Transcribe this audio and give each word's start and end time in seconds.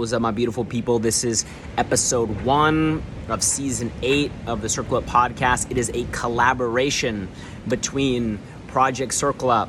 What's 0.00 0.14
up, 0.14 0.22
my 0.22 0.30
beautiful 0.30 0.64
people? 0.64 0.98
This 0.98 1.24
is 1.24 1.44
episode 1.76 2.30
one 2.40 3.02
of 3.28 3.42
season 3.42 3.92
eight 4.00 4.32
of 4.46 4.62
the 4.62 4.68
Circle 4.70 4.96
Up 4.96 5.04
podcast. 5.04 5.70
It 5.70 5.76
is 5.76 5.90
a 5.92 6.04
collaboration 6.04 7.28
between 7.68 8.38
Project 8.68 9.12
Circle 9.12 9.50
Up, 9.50 9.68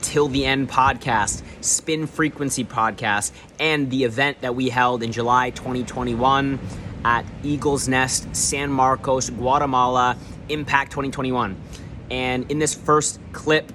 Till 0.00 0.28
the 0.28 0.46
End 0.46 0.70
podcast, 0.70 1.42
Spin 1.60 2.06
Frequency 2.06 2.64
podcast, 2.64 3.32
and 3.58 3.90
the 3.90 4.04
event 4.04 4.42
that 4.42 4.54
we 4.54 4.68
held 4.68 5.02
in 5.02 5.10
July 5.10 5.50
2021 5.50 6.60
at 7.04 7.26
Eagles 7.42 7.88
Nest, 7.88 8.28
San 8.36 8.70
Marcos, 8.70 9.28
Guatemala, 9.28 10.16
Impact 10.50 10.92
2021. 10.92 11.60
And 12.12 12.48
in 12.48 12.60
this 12.60 12.74
first 12.74 13.18
clip, 13.32 13.72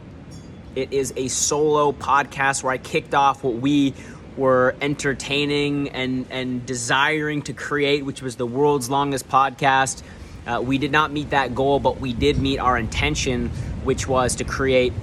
it 0.76 0.94
is 0.94 1.12
a 1.18 1.28
solo 1.28 1.92
podcast 1.92 2.64
where 2.64 2.72
I 2.72 2.78
kicked 2.78 3.14
off 3.14 3.44
what 3.44 3.56
we 3.56 3.94
were 4.40 4.76
entertaining 4.82 5.90
and, 5.90 6.26
and 6.32 6.66
desiring 6.66 7.42
to 7.43 7.54
create, 7.54 8.06
which 8.06 8.21
was 8.21 8.38
the 8.38 8.46
world's 8.46 8.89
longest 8.89 9.28
podcast. 9.29 10.02
Uh, 10.48 10.62
we 10.62 10.78
did 10.78 10.92
not 10.92 11.12
meet 11.12 11.29
that 11.32 11.54
goal, 11.54 11.79
but 11.79 12.00
we 12.00 12.14
did 12.14 12.39
meet 12.39 12.57
our 12.57 12.78
intention, 12.78 13.50
which 13.84 14.07
was 14.07 14.36
to 14.36 14.43
create 14.43 14.93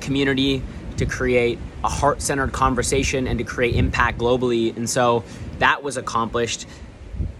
community, 0.00 0.62
to 0.96 1.06
create 1.06 1.58
a 1.84 1.88
heart 1.88 2.20
centered 2.20 2.52
conversation, 2.52 3.26
and 3.26 3.38
to 3.38 3.44
create 3.44 3.74
impact 3.74 4.18
globally. 4.18 4.76
And 4.76 4.90
so 4.90 5.24
that 5.60 5.82
was 5.82 5.96
accomplished. 5.96 6.66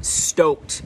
Stoked 0.00 0.82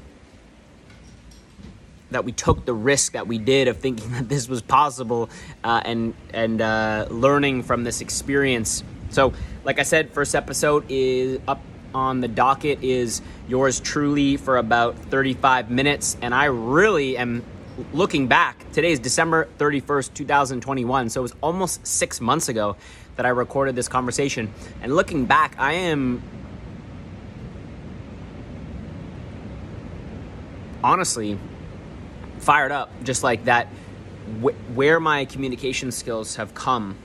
that 2.11 2.25
we 2.25 2.33
took 2.33 2.65
the 2.65 2.73
risk 2.73 3.13
that 3.13 3.27
we 3.27 3.39
did 3.39 3.69
of 3.69 3.79
thinking 3.79 4.11
that 4.13 4.29
this 4.29 4.49
was 4.49 4.63
possible 4.63 5.29
uh, 5.63 5.83
and 5.85 6.15
and 6.33 6.61
uh, 6.61 7.07
learning 7.11 7.63
from 7.63 7.85
this 7.85 8.01
experience. 8.01 8.83
So, 9.11 9.33
like 9.67 9.81
I 9.81 9.83
said, 9.83 10.13
first 10.13 10.37
episode 10.37 10.85
is 10.89 11.41
up 11.49 11.61
on 11.93 12.21
the 12.21 12.29
docket 12.29 12.85
is 12.85 13.21
yours 13.49 13.81
truly 13.81 14.37
for 14.37 14.59
about 14.59 14.97
35 14.97 15.73
minutes, 15.73 16.17
and 16.23 16.33
I 16.33 16.45
really 16.45 17.19
am 17.19 17.45
looking 17.93 18.29
back. 18.29 18.71
Today 18.71 18.93
is 18.93 19.01
December 19.01 19.49
31st, 19.59 20.15
2021, 20.15 21.11
so 21.11 21.21
it 21.21 21.23
was 21.23 21.35
almost 21.41 21.85
six 21.85 22.21
months 22.21 22.49
ago 22.49 22.77
that 23.17 23.27
I 23.27 23.31
recorded 23.31 23.75
this 23.75 23.89
conversation. 23.89 24.53
And 24.83 24.95
looking 24.95 25.27
back, 25.27 25.57
I 25.59 25.73
am 25.73 26.23
honestly 30.85 31.41
fired 32.39 32.71
up, 32.71 32.93
just 33.03 33.25
like 33.25 33.47
that. 33.47 33.67
Wh- 34.45 34.77
where 34.77 35.01
my 35.01 35.25
communication 35.25 35.91
skills 35.91 36.37
have 36.37 36.55
come 36.55 36.97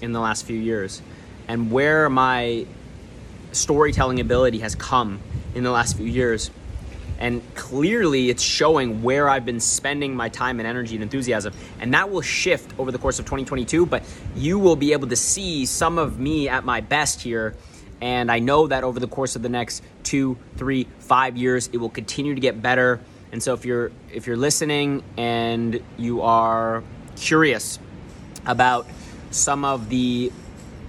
in 0.00 0.12
the 0.12 0.20
last 0.20 0.46
few 0.46 0.58
years, 0.58 1.02
and 1.48 1.70
where 1.70 2.08
my 2.08 2.66
storytelling 3.52 4.20
ability 4.20 4.58
has 4.60 4.74
come 4.74 5.20
in 5.54 5.64
the 5.64 5.70
last 5.70 5.96
few 5.96 6.06
years. 6.06 6.50
And 7.18 7.42
clearly, 7.54 8.30
it's 8.30 8.42
showing 8.42 9.02
where 9.02 9.28
I've 9.28 9.44
been 9.44 9.60
spending 9.60 10.16
my 10.16 10.28
time 10.28 10.58
and 10.58 10.66
energy 10.66 10.96
and 10.96 11.04
enthusiasm. 11.04 11.52
And 11.78 11.94
that 11.94 12.10
will 12.10 12.22
shift 12.22 12.76
over 12.78 12.90
the 12.90 12.98
course 12.98 13.20
of 13.20 13.26
2022, 13.26 13.86
but 13.86 14.02
you 14.34 14.58
will 14.58 14.74
be 14.74 14.92
able 14.92 15.06
to 15.08 15.16
see 15.16 15.64
some 15.66 15.98
of 15.98 16.18
me 16.18 16.48
at 16.48 16.64
my 16.64 16.80
best 16.80 17.20
here. 17.20 17.54
And 18.00 18.32
I 18.32 18.40
know 18.40 18.66
that 18.66 18.82
over 18.82 18.98
the 18.98 19.06
course 19.06 19.36
of 19.36 19.42
the 19.42 19.48
next 19.48 19.84
two, 20.02 20.36
three, 20.56 20.88
five 20.98 21.36
years, 21.36 21.68
it 21.72 21.76
will 21.76 21.90
continue 21.90 22.34
to 22.34 22.40
get 22.40 22.60
better. 22.60 22.98
And 23.30 23.40
so 23.42 23.54
if 23.54 23.64
you're 23.64 23.92
if 24.12 24.26
you're 24.26 24.36
listening 24.36 25.04
and 25.16 25.80
you 25.96 26.22
are 26.22 26.82
curious 27.16 27.78
about 28.44 28.86
some 29.30 29.64
of 29.64 29.88
the 29.88 30.32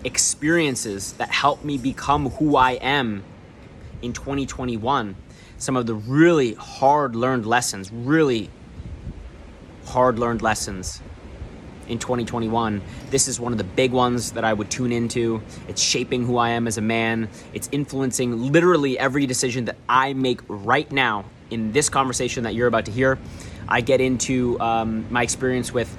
experiences 0.03 1.13
that 1.13 1.29
helped 1.29 1.63
me 1.63 1.77
become 1.77 2.29
who 2.31 2.55
I 2.55 2.71
am 2.73 3.23
in 4.01 4.13
2021, 4.13 5.15
some 5.57 5.77
of 5.77 5.85
the 5.85 5.95
really 5.95 6.53
hard 6.53 7.15
learned 7.15 7.45
lessons, 7.45 7.91
really 7.91 8.49
hard 9.85 10.19
learned 10.19 10.41
lessons 10.41 11.01
in 11.87 11.99
2021. 11.99 12.81
This 13.09 13.27
is 13.27 13.39
one 13.39 13.51
of 13.51 13.57
the 13.57 13.63
big 13.63 13.91
ones 13.91 14.31
that 14.33 14.43
I 14.43 14.53
would 14.53 14.69
tune 14.69 14.91
into. 14.91 15.41
It's 15.67 15.81
shaping 15.81 16.25
who 16.25 16.37
I 16.37 16.49
am 16.49 16.67
as 16.67 16.77
a 16.77 16.81
man. 16.81 17.29
It's 17.53 17.69
influencing 17.71 18.51
literally 18.51 18.97
every 18.97 19.25
decision 19.25 19.65
that 19.65 19.77
I 19.87 20.13
make 20.13 20.41
right 20.47 20.89
now 20.91 21.25
in 21.49 21.71
this 21.71 21.89
conversation 21.89 22.43
that 22.43 22.55
you're 22.55 22.67
about 22.67 22.85
to 22.85 22.91
hear. 22.91 23.19
I 23.67 23.81
get 23.81 24.01
into 24.01 24.59
um, 24.59 25.05
my 25.09 25.23
experience 25.23 25.73
with 25.73 25.95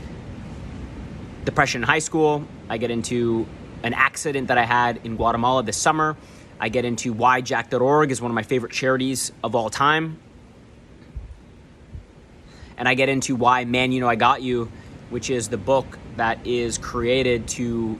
depression 1.45 1.83
in 1.83 1.89
high 1.89 1.99
school. 1.99 2.47
I 2.69 2.79
get 2.79 2.91
into 2.91 3.47
an 3.85 3.95
accident 3.95 4.49
that 4.49 4.59
I 4.59 4.65
had 4.65 5.01
in 5.05 5.17
Guatemala 5.17 5.63
this 5.63 5.77
summer. 5.77 6.17
I 6.59 6.71
get 6.71 6.85
into 6.85 7.13
why 7.13 7.43
Jack.org 7.43 8.11
is 8.11 8.21
one 8.21 8.31
of 8.31 8.35
my 8.35 8.43
favorite 8.43 8.73
charities 8.73 9.31
of 9.45 9.55
all 9.55 9.71
time. 9.71 10.19
And 12.77 12.89
I 12.89 12.95
get 12.95 13.09
into 13.09 13.37
why 13.37 13.65
Man 13.67 13.93
You 13.93 14.01
Know 14.01 14.09
I 14.09 14.17
Got 14.17 14.43
You, 14.43 14.73
which 15.11 15.31
is 15.31 15.49
the 15.49 15.59
book 15.59 15.99
that 16.17 16.45
is 16.47 16.79
created 16.79 17.47
to 17.49 17.99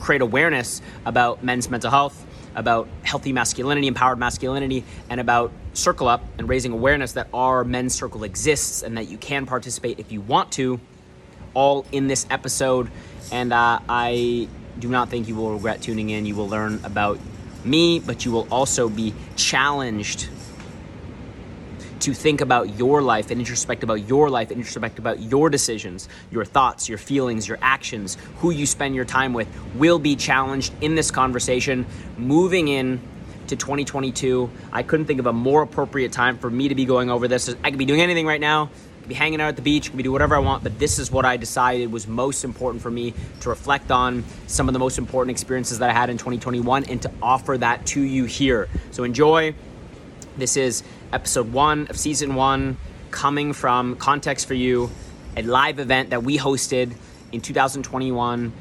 create 0.00 0.22
awareness 0.22 0.80
about 1.04 1.44
men's 1.44 1.70
mental 1.70 1.90
health, 1.90 2.26
about 2.54 2.88
healthy 3.02 3.32
masculinity, 3.32 3.86
empowered 3.86 4.18
masculinity, 4.18 4.84
and 5.10 5.20
about 5.20 5.52
Circle 5.74 6.08
Up 6.08 6.24
and 6.38 6.48
raising 6.48 6.72
awareness 6.72 7.12
that 7.12 7.28
our 7.34 7.62
men's 7.62 7.94
circle 7.94 8.24
exists 8.24 8.82
and 8.82 8.96
that 8.96 9.08
you 9.08 9.18
can 9.18 9.44
participate 9.44 9.98
if 9.98 10.10
you 10.10 10.22
want 10.22 10.52
to, 10.52 10.80
all 11.52 11.84
in 11.92 12.06
this 12.06 12.26
episode. 12.30 12.90
And 13.30 13.52
uh, 13.52 13.80
I 13.88 14.48
do 14.78 14.88
not 14.88 15.08
think 15.08 15.28
you 15.28 15.34
will 15.34 15.52
regret 15.52 15.82
tuning 15.82 16.10
in. 16.10 16.26
You 16.26 16.34
will 16.34 16.48
learn 16.48 16.80
about 16.84 17.18
me, 17.64 18.00
but 18.00 18.24
you 18.24 18.32
will 18.32 18.46
also 18.50 18.88
be 18.88 19.14
challenged 19.36 20.28
to 22.00 22.12
think 22.12 22.42
about 22.42 22.78
your 22.78 23.00
life 23.00 23.30
and 23.30 23.40
introspect 23.40 23.82
about 23.82 24.06
your 24.06 24.28
life 24.28 24.50
and 24.50 24.58
introspect 24.58 24.98
about 24.98 25.20
your 25.20 25.48
decisions, 25.48 26.06
your 26.30 26.44
thoughts, 26.44 26.86
your 26.86 26.98
feelings, 26.98 27.48
your 27.48 27.56
actions, 27.62 28.18
who 28.38 28.50
you 28.50 28.66
spend 28.66 28.94
your 28.94 29.06
time 29.06 29.32
with 29.32 29.48
will 29.74 29.98
be 29.98 30.14
challenged 30.14 30.70
in 30.82 30.94
this 30.94 31.10
conversation. 31.10 31.86
Moving 32.18 32.68
in 32.68 33.00
to 33.46 33.56
2022, 33.56 34.50
I 34.70 34.82
couldn't 34.82 35.06
think 35.06 35.18
of 35.18 35.26
a 35.26 35.32
more 35.32 35.62
appropriate 35.62 36.12
time 36.12 36.36
for 36.36 36.50
me 36.50 36.68
to 36.68 36.74
be 36.74 36.84
going 36.84 37.10
over 37.10 37.26
this. 37.26 37.48
I 37.64 37.70
could 37.70 37.78
be 37.78 37.86
doing 37.86 38.02
anything 38.02 38.26
right 38.26 38.40
now. 38.40 38.70
Could 39.04 39.10
be 39.10 39.14
hanging 39.16 39.38
out 39.42 39.48
at 39.48 39.56
the 39.56 39.60
beach, 39.60 39.90
could 39.90 39.98
be 39.98 40.02
doing 40.02 40.14
whatever 40.14 40.34
I 40.34 40.38
want, 40.38 40.62
but 40.62 40.78
this 40.78 40.98
is 40.98 41.10
what 41.10 41.26
I 41.26 41.36
decided 41.36 41.92
was 41.92 42.08
most 42.08 42.42
important 42.42 42.82
for 42.82 42.90
me 42.90 43.12
to 43.40 43.50
reflect 43.50 43.90
on 43.90 44.24
some 44.46 44.66
of 44.66 44.72
the 44.72 44.78
most 44.78 44.96
important 44.96 45.30
experiences 45.32 45.80
that 45.80 45.90
I 45.90 45.92
had 45.92 46.08
in 46.08 46.16
2021 46.16 46.84
and 46.84 47.02
to 47.02 47.10
offer 47.20 47.58
that 47.58 47.84
to 47.88 48.00
you 48.00 48.24
here. 48.24 48.66
So 48.92 49.04
enjoy. 49.04 49.54
This 50.38 50.56
is 50.56 50.82
episode 51.12 51.52
one 51.52 51.88
of 51.88 51.98
season 51.98 52.34
one, 52.34 52.78
coming 53.10 53.52
from 53.52 53.96
Context 53.96 54.48
for 54.48 54.54
You, 54.54 54.90
a 55.36 55.42
live 55.42 55.80
event 55.80 56.08
that 56.08 56.22
we 56.22 56.38
hosted 56.38 56.96
in 57.30 57.42
2021, 57.42 58.54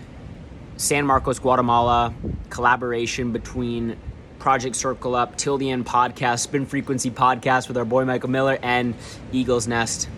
San 0.75 1.05
Marcos, 1.05 1.39
Guatemala, 1.39 2.13
collaboration 2.49 3.31
between 3.31 3.95
Project 4.39 4.75
Circle 4.75 5.15
Up, 5.15 5.37
Till 5.37 5.57
the 5.57 5.69
End 5.69 5.85
podcast, 5.85 6.39
Spin 6.39 6.65
Frequency 6.65 7.11
podcast 7.11 7.69
with 7.69 7.77
our 7.77 7.85
boy 7.85 8.03
Michael 8.03 8.29
Miller, 8.29 8.59
and 8.61 8.93
Eagles 9.31 9.69
Nest, 9.69 10.09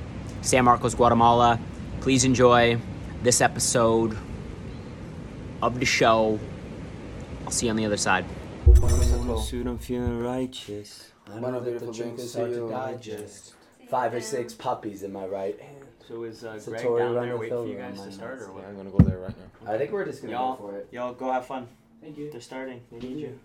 San 0.46 0.64
Marcos, 0.64 0.94
Guatemala. 0.94 1.60
Please 2.02 2.24
enjoy 2.24 2.78
this 3.24 3.42
episode 3.42 4.16
of 5.60 5.80
the 5.80 5.88
show. 5.88 6.40
I'll 7.46 7.52
see 7.52 7.66
you 7.66 7.72
on 7.72 7.76
the 7.78 7.86
other 7.86 7.98
side. 7.98 8.26
Suit, 9.42 9.66
I'm 9.66 9.80
feeling 9.80 10.20
righteous. 10.20 11.12
I 11.34 11.40
know 11.40 11.60
that 11.60 11.80
the 11.80 11.92
drink 11.92 12.20
is 12.20 12.36
hard 12.36 12.54
to 12.54 12.70
digest. 12.70 13.56
Five 13.90 14.14
or 14.14 14.22
six 14.22 14.54
puppies 14.54 15.02
in 15.02 15.12
my 15.12 15.26
right 15.26 15.60
hand. 15.60 15.78
So 16.08 16.24
is 16.24 16.44
uh, 16.44 16.60
a 16.64 16.70
Greg 16.70 16.82
Tory 16.84 17.02
down 17.02 17.16
there 17.16 17.38
waiting 17.38 17.58
for 17.58 17.68
you 17.68 17.78
guys 17.78 18.00
to 18.00 18.12
start 18.12 18.34
or 18.34 18.42
notes. 18.42 18.50
what? 18.52 18.66
I'm 18.66 18.78
gonna 18.78 18.92
go 18.92 19.00
there 19.00 19.18
right 19.18 19.34
now. 19.36 19.72
I 19.72 19.80
think 19.80 19.92
we're 19.92 20.06
just 20.06 20.22
gonna 20.22 20.34
Y'all, 20.34 20.56
go 20.58 20.68
for 20.68 20.78
it. 20.78 20.88
y'all 20.92 21.14
go 21.14 21.32
have 21.32 21.48
fun. 21.48 21.68
Thank 22.02 22.20
you. 22.20 22.30
They're 22.30 22.42
starting. 22.42 22.82
They 22.92 23.00
need 23.00 23.18
you. 23.18 23.40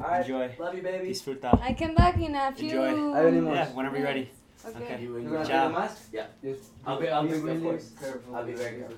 Alright. 0.00 0.22
Enjoy. 0.22 0.52
Love 0.58 0.74
you, 0.74 0.82
baby. 0.82 1.10
Disfruta. 1.10 1.60
I 1.62 1.74
came 1.74 1.94
back 1.94 2.20
in 2.20 2.34
a 2.34 2.50
few. 2.50 2.82
Enjoy. 2.82 3.12
I 3.14 3.18
have 3.18 3.26
any 3.26 3.40
more? 3.40 3.54
Yeah, 3.54 3.68
whenever 3.68 3.96
you're 3.96 4.04
ready. 4.06 4.30
Okay. 4.66 4.84
Okay. 4.84 5.02
You, 5.02 5.16
you 5.18 5.22
Good 5.28 5.32
gonna 5.32 5.66
take 5.68 5.72
mask? 5.78 6.08
Yeah. 6.12 6.26
Yes. 6.42 6.58
I'll 6.86 7.00
be, 7.00 7.08
I'll 7.08 7.22
be 7.26 7.32
Of 7.34 7.44
really 7.44 7.60
course. 7.62 7.90
careful. 8.00 8.36
I'll 8.36 8.44
be 8.46 8.52
very 8.52 8.78
careful. 8.80 8.96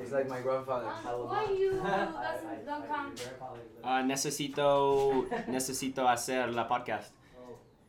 He's 0.00 0.12
like 0.12 0.28
my 0.28 0.40
grandfather. 0.40 0.86
Love 1.04 1.28
Why 1.30 1.44
you 1.58 1.80
I- 1.80 1.86
doesn't 1.86 2.48
I- 2.48 2.64
don't 2.66 2.86
come? 2.88 3.14
Ah, 3.84 4.02
necesito, 4.02 5.26
necesito 5.48 6.08
hacer 6.08 6.52
la 6.54 6.66
podcast. 6.66 7.12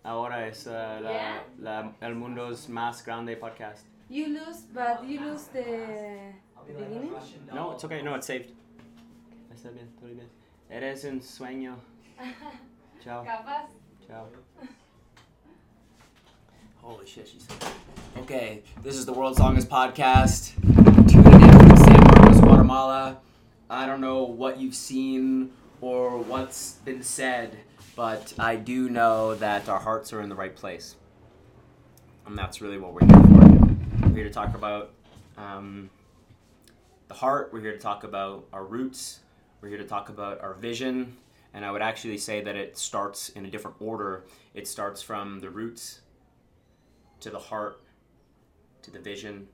Ahora 0.04 0.48
es 0.48 0.68
uh, 0.68 1.00
la, 1.02 1.12
Yeah? 1.12 1.44
la, 1.60 1.92
el 2.02 2.13
mundo's 2.16 2.68
más 2.69 3.04
grande 3.04 3.36
podcast. 3.38 3.86
You 4.07 4.28
lose, 4.28 4.62
but 4.72 5.04
you 5.04 5.19
lose 5.19 5.46
the, 5.52 6.31
beginning. 6.68 7.12
No, 7.52 7.72
it's 7.72 7.84
okay. 7.86 8.04
No, 8.04 8.13
it's 8.13 8.28
saved. 8.28 8.52
Está 9.52 9.72
bien, 9.72 9.90
todo 10.00 10.10
bien. 10.13 10.30
Eres 10.69 11.06
un 11.06 11.22
sueño. 11.22 11.75
Ciao. 13.04 13.24
Capaz. 13.24 13.69
Ciao. 14.06 14.28
Holy 16.85 17.07
shit, 17.07 17.27
she's. 17.27 17.47
Okay, 18.15 18.61
this 18.83 18.95
is 18.95 19.07
the 19.07 19.11
world's 19.11 19.39
longest 19.39 19.67
podcast. 19.69 20.53
Tuning 21.09 21.41
in 21.41 21.67
from 21.67 21.77
San 21.77 21.99
Marcos, 22.03 22.39
Guatemala. 22.39 23.17
I 23.71 23.87
don't 23.87 24.01
know 24.01 24.21
what 24.21 24.59
you've 24.59 24.75
seen 24.75 25.51
or 25.81 26.19
what's 26.19 26.73
been 26.85 27.01
said, 27.01 27.57
but 27.95 28.35
I 28.37 28.57
do 28.57 28.87
know 28.87 29.33
that 29.33 29.67
our 29.67 29.79
hearts 29.79 30.13
are 30.13 30.21
in 30.21 30.29
the 30.29 30.35
right 30.35 30.55
place. 30.55 30.95
And 32.27 32.37
that's 32.37 32.61
really 32.61 32.77
what 32.77 32.93
we're 32.93 33.07
here 33.07 33.23
for. 33.23 34.07
We're 34.07 34.15
here 34.17 34.23
to 34.25 34.29
talk 34.29 34.53
about 34.53 34.91
um, 35.39 35.89
the 37.07 37.15
heart, 37.15 37.49
we're 37.51 37.61
here 37.61 37.73
to 37.73 37.79
talk 37.79 38.03
about 38.03 38.45
our 38.53 38.63
roots, 38.63 39.21
we're 39.59 39.69
here 39.69 39.79
to 39.79 39.85
talk 39.85 40.09
about 40.09 40.39
our 40.39 40.53
vision, 40.53 41.17
and 41.51 41.65
I 41.65 41.71
would 41.71 41.81
actually 41.81 42.19
say 42.19 42.41
that 42.41 42.55
it 42.55 42.77
starts 42.77 43.29
in 43.29 43.47
a 43.47 43.49
different 43.49 43.77
order. 43.79 44.25
It 44.53 44.67
starts 44.67 45.01
from 45.01 45.39
the 45.39 45.49
roots 45.49 46.01
to 47.25 47.31
the 47.31 47.39
heart 47.39 47.81
to 48.83 48.92
the 48.92 49.00
vision, 49.00 49.48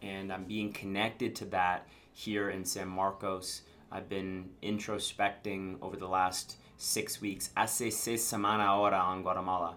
and 0.00 0.32
I'm 0.32 0.44
being 0.44 0.72
connected 0.72 1.34
to 1.36 1.44
that 1.46 1.88
here 2.12 2.50
in 2.50 2.64
San 2.64 2.86
Marcos. 2.86 3.62
I've 3.90 4.08
been 4.08 4.50
introspecting 4.62 5.78
over 5.82 5.96
the 5.96 6.06
last 6.06 6.58
six 6.76 7.20
weeks. 7.20 7.50
Hace 7.56 7.90
seis 7.90 8.22
semanas 8.22 8.68
ahora 8.68 9.12
en 9.12 9.22
Guatemala. 9.22 9.76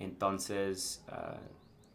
Entonces, 0.00 0.98
uh, 1.10 1.38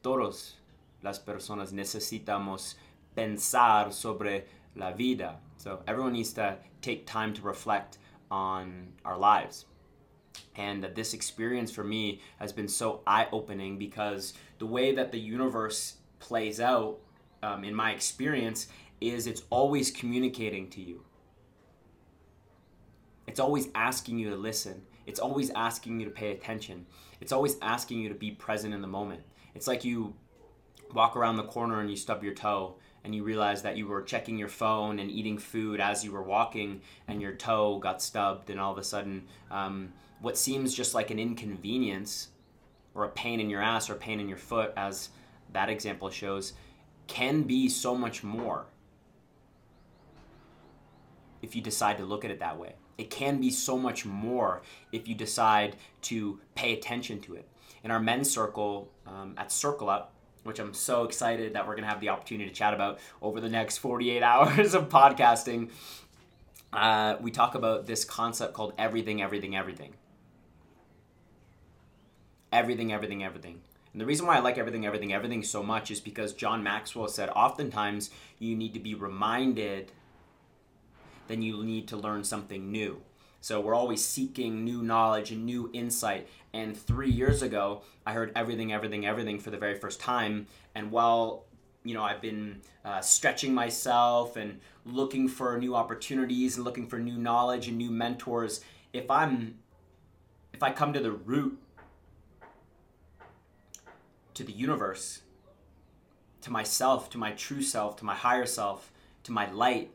todos 0.04 0.56
las 1.02 1.20
personas 1.20 1.72
necesitamos 1.72 2.76
pensar 3.16 3.94
sobre 3.94 4.44
la 4.76 4.92
vida. 4.92 5.38
So 5.56 5.80
everyone 5.88 6.12
needs 6.12 6.34
to 6.34 6.58
take 6.82 7.06
time 7.06 7.34
to 7.36 7.42
reflect 7.42 7.98
on 8.30 8.90
our 9.06 9.18
lives. 9.18 9.66
And 10.56 10.84
this 10.96 11.14
experience 11.14 11.72
for 11.72 11.84
me 11.84 12.22
has 12.40 12.52
been 12.52 12.68
so 12.68 13.02
eye 13.08 13.28
opening 13.32 13.78
because 13.78 14.34
the 14.60 14.66
way 14.66 14.94
that 14.94 15.12
the 15.12 15.20
universe 15.20 15.96
plays 16.20 16.60
out, 16.60 17.00
um, 17.42 17.64
in 17.64 17.74
my 17.74 17.92
experience, 17.92 18.68
is 19.02 19.26
it's 19.26 19.44
always 19.50 19.90
communicating 19.90 20.70
to 20.70 20.82
you. 20.82 21.04
It's 23.28 23.40
always 23.40 23.70
asking 23.74 24.20
you 24.20 24.30
to 24.32 24.36
listen. 24.36 24.84
It's 25.06 25.20
always 25.20 25.50
asking 25.52 26.00
you 26.00 26.06
to 26.06 26.12
pay 26.12 26.32
attention. 26.32 26.86
It's 27.22 27.32
always 27.32 27.58
asking 27.62 28.00
you 28.02 28.10
to 28.10 28.16
be 28.16 28.32
present 28.32 28.74
in 28.74 28.82
the 28.82 28.88
moment. 28.88 29.22
It's 29.56 29.68
like 29.68 29.86
you 29.86 30.14
walk 30.94 31.16
around 31.16 31.38
the 31.38 31.44
corner 31.44 31.80
and 31.80 31.90
you 31.90 31.96
stub 31.96 32.24
your 32.24 32.34
toe 32.34 32.76
and 33.04 33.16
you 33.16 33.24
realize 33.24 33.62
that 33.62 33.78
you 33.78 33.88
were 33.88 34.02
checking 34.02 34.38
your 34.38 34.50
phone 34.50 35.00
and 35.00 35.10
eating 35.10 35.38
food 35.38 35.80
as 35.80 36.04
you 36.04 36.12
were 36.12 36.24
walking 36.24 36.82
and 37.08 37.22
your 37.22 37.34
toe 37.34 37.80
got 37.80 38.02
stubbed 38.02 38.50
and 38.50 38.60
all 38.60 38.72
of 38.72 38.78
a 38.78 38.84
sudden 38.84 39.24
um, 39.52 39.94
what 40.22 40.38
seems 40.38 40.74
just 40.74 40.94
like 40.94 41.12
an 41.12 41.20
inconvenience 41.20 42.30
or 43.00 43.06
a 43.06 43.10
pain 43.10 43.40
in 43.40 43.50
your 43.50 43.62
ass 43.62 43.90
or 43.90 43.94
a 43.94 43.98
pain 43.98 44.20
in 44.20 44.28
your 44.28 44.38
foot 44.38 44.74
as 44.76 45.10
that 45.54 45.70
example 45.70 46.10
shows 46.10 46.54
can 47.08 47.44
be 47.44 47.70
so 47.70 47.96
much 47.96 48.24
more 48.24 48.66
if 51.42 51.56
you 51.56 51.62
decide 51.62 51.98
to 51.98 52.04
look 52.04 52.26
at 52.26 52.32
it 52.32 52.40
that 52.40 52.58
way 52.58 52.74
it 52.98 53.10
can 53.10 53.40
be 53.40 53.50
so 53.50 53.78
much 53.78 54.06
more 54.06 54.62
if 54.92 55.08
you 55.08 55.16
decide 55.16 55.78
to 56.02 56.40
pay 56.56 56.74
attention 56.74 57.20
to 57.22 57.36
it 57.36 57.48
in 57.84 57.92
our 57.92 58.00
men's 58.00 58.30
circle 58.30 58.90
um, 59.08 59.34
at 59.38 59.52
circle 59.52 59.90
up 59.90 60.14
which 60.44 60.60
I'm 60.60 60.74
so 60.74 61.04
excited 61.04 61.54
that 61.54 61.68
we're 61.68 61.76
going 61.76 61.84
to 61.84 61.90
have 61.90 62.02
the 62.02 62.10
opportunity 62.10 62.50
to 62.50 62.56
chat 62.56 62.74
about 62.74 63.00
over 63.22 63.42
the 63.42 63.50
next 63.50 63.78
48 63.80 64.24
hours 64.24 64.74
of 64.74 64.90
podcasting. 64.90 65.70
Uh, 66.72 67.18
we 67.20 67.30
talk 67.30 67.56
about 67.56 67.86
this 67.86 68.06
concept 68.06 68.54
called 68.54 68.74
everything, 68.78 69.22
everything, 69.22 69.56
everything. 69.56 69.94
Everything, 72.52 72.92
everything, 72.92 73.24
everything. 73.24 73.62
And 73.94 74.02
the 74.02 74.06
reason 74.06 74.26
why 74.26 74.38
I 74.38 74.40
like 74.40 74.58
everything, 74.58 74.86
everything, 74.86 75.14
everything 75.14 75.44
so 75.44 75.64
much 75.64 75.92
is 75.92 76.00
because 76.00 76.34
John 76.34 76.64
Maxwell 76.64 77.08
said 77.08 77.30
oftentimes 77.30 78.12
you 78.38 78.56
need 78.56 78.74
to 78.74 78.80
be 78.80 78.94
reminded, 78.94 79.92
then 81.28 81.42
you 81.42 81.64
need 81.64 81.88
to 81.90 81.98
learn 81.98 82.24
something 82.24 82.72
new. 82.72 83.02
So 83.42 83.62
we're 83.62 83.76
always 83.76 84.04
seeking 84.04 84.66
new 84.66 84.82
knowledge 84.82 85.32
and 85.32 85.46
new 85.46 85.70
insight. 85.74 86.28
And 86.54 86.76
three 86.76 87.10
years 87.10 87.42
ago, 87.42 87.84
I 88.06 88.14
heard 88.14 88.32
everything, 88.36 88.74
everything, 88.74 89.06
everything 89.06 89.40
for 89.40 89.50
the 89.50 89.58
very 89.58 89.76
first 89.76 90.00
time. 90.00 90.48
And 90.76 90.92
while 90.92 91.46
you 91.84 91.94
know 91.94 92.04
I've 92.04 92.22
been 92.22 92.62
uh, 92.84 93.00
stretching 93.02 93.54
myself 93.54 94.36
and 94.36 94.60
looking 94.86 95.28
for 95.28 95.58
new 95.58 95.76
opportunities 95.76 96.58
and 96.58 96.66
looking 96.66 96.88
for 96.88 97.00
new 97.00 97.18
knowledge 97.18 97.68
and 97.68 97.78
new 97.78 97.92
mentors, 97.92 98.62
if 98.92 99.10
I'm 99.10 99.60
if 100.54 100.62
I 100.62 100.72
come 100.72 100.92
to 100.94 101.00
the 101.00 101.12
root 101.12 101.58
to 104.40 104.46
the 104.46 104.54
universe, 104.54 105.20
to 106.40 106.50
myself, 106.50 107.10
to 107.10 107.18
my 107.18 107.32
true 107.34 107.62
self, 107.62 107.98
to 107.98 108.06
my 108.06 108.16
higher 108.16 108.46
self, 108.46 108.90
to 109.22 109.34
my 109.34 109.52
light, 109.52 109.92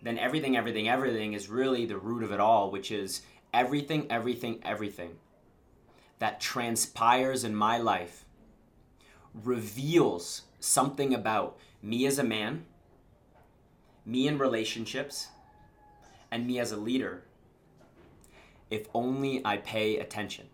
then 0.00 0.16
everything, 0.16 0.56
everything, 0.56 0.88
everything 0.88 1.34
is 1.34 1.50
really 1.50 1.84
the 1.84 1.98
root 1.98 2.22
of 2.22 2.32
it 2.32 2.40
all, 2.40 2.70
which 2.70 2.90
is 2.90 3.20
everything, 3.52 4.06
everything, 4.08 4.58
everything 4.62 5.18
that 6.18 6.40
transpires 6.40 7.44
in 7.44 7.54
my 7.54 7.76
life 7.76 8.24
reveals 9.34 10.44
something 10.60 11.12
about 11.12 11.58
me 11.82 12.06
as 12.06 12.18
a 12.18 12.24
man, 12.24 12.64
me 14.06 14.26
in 14.26 14.38
relationships, 14.38 15.28
and 16.30 16.46
me 16.46 16.58
as 16.58 16.72
a 16.72 16.76
leader 16.78 17.22
if 18.70 18.86
only 18.94 19.44
I 19.44 19.58
pay 19.58 19.98
attention. 19.98 20.48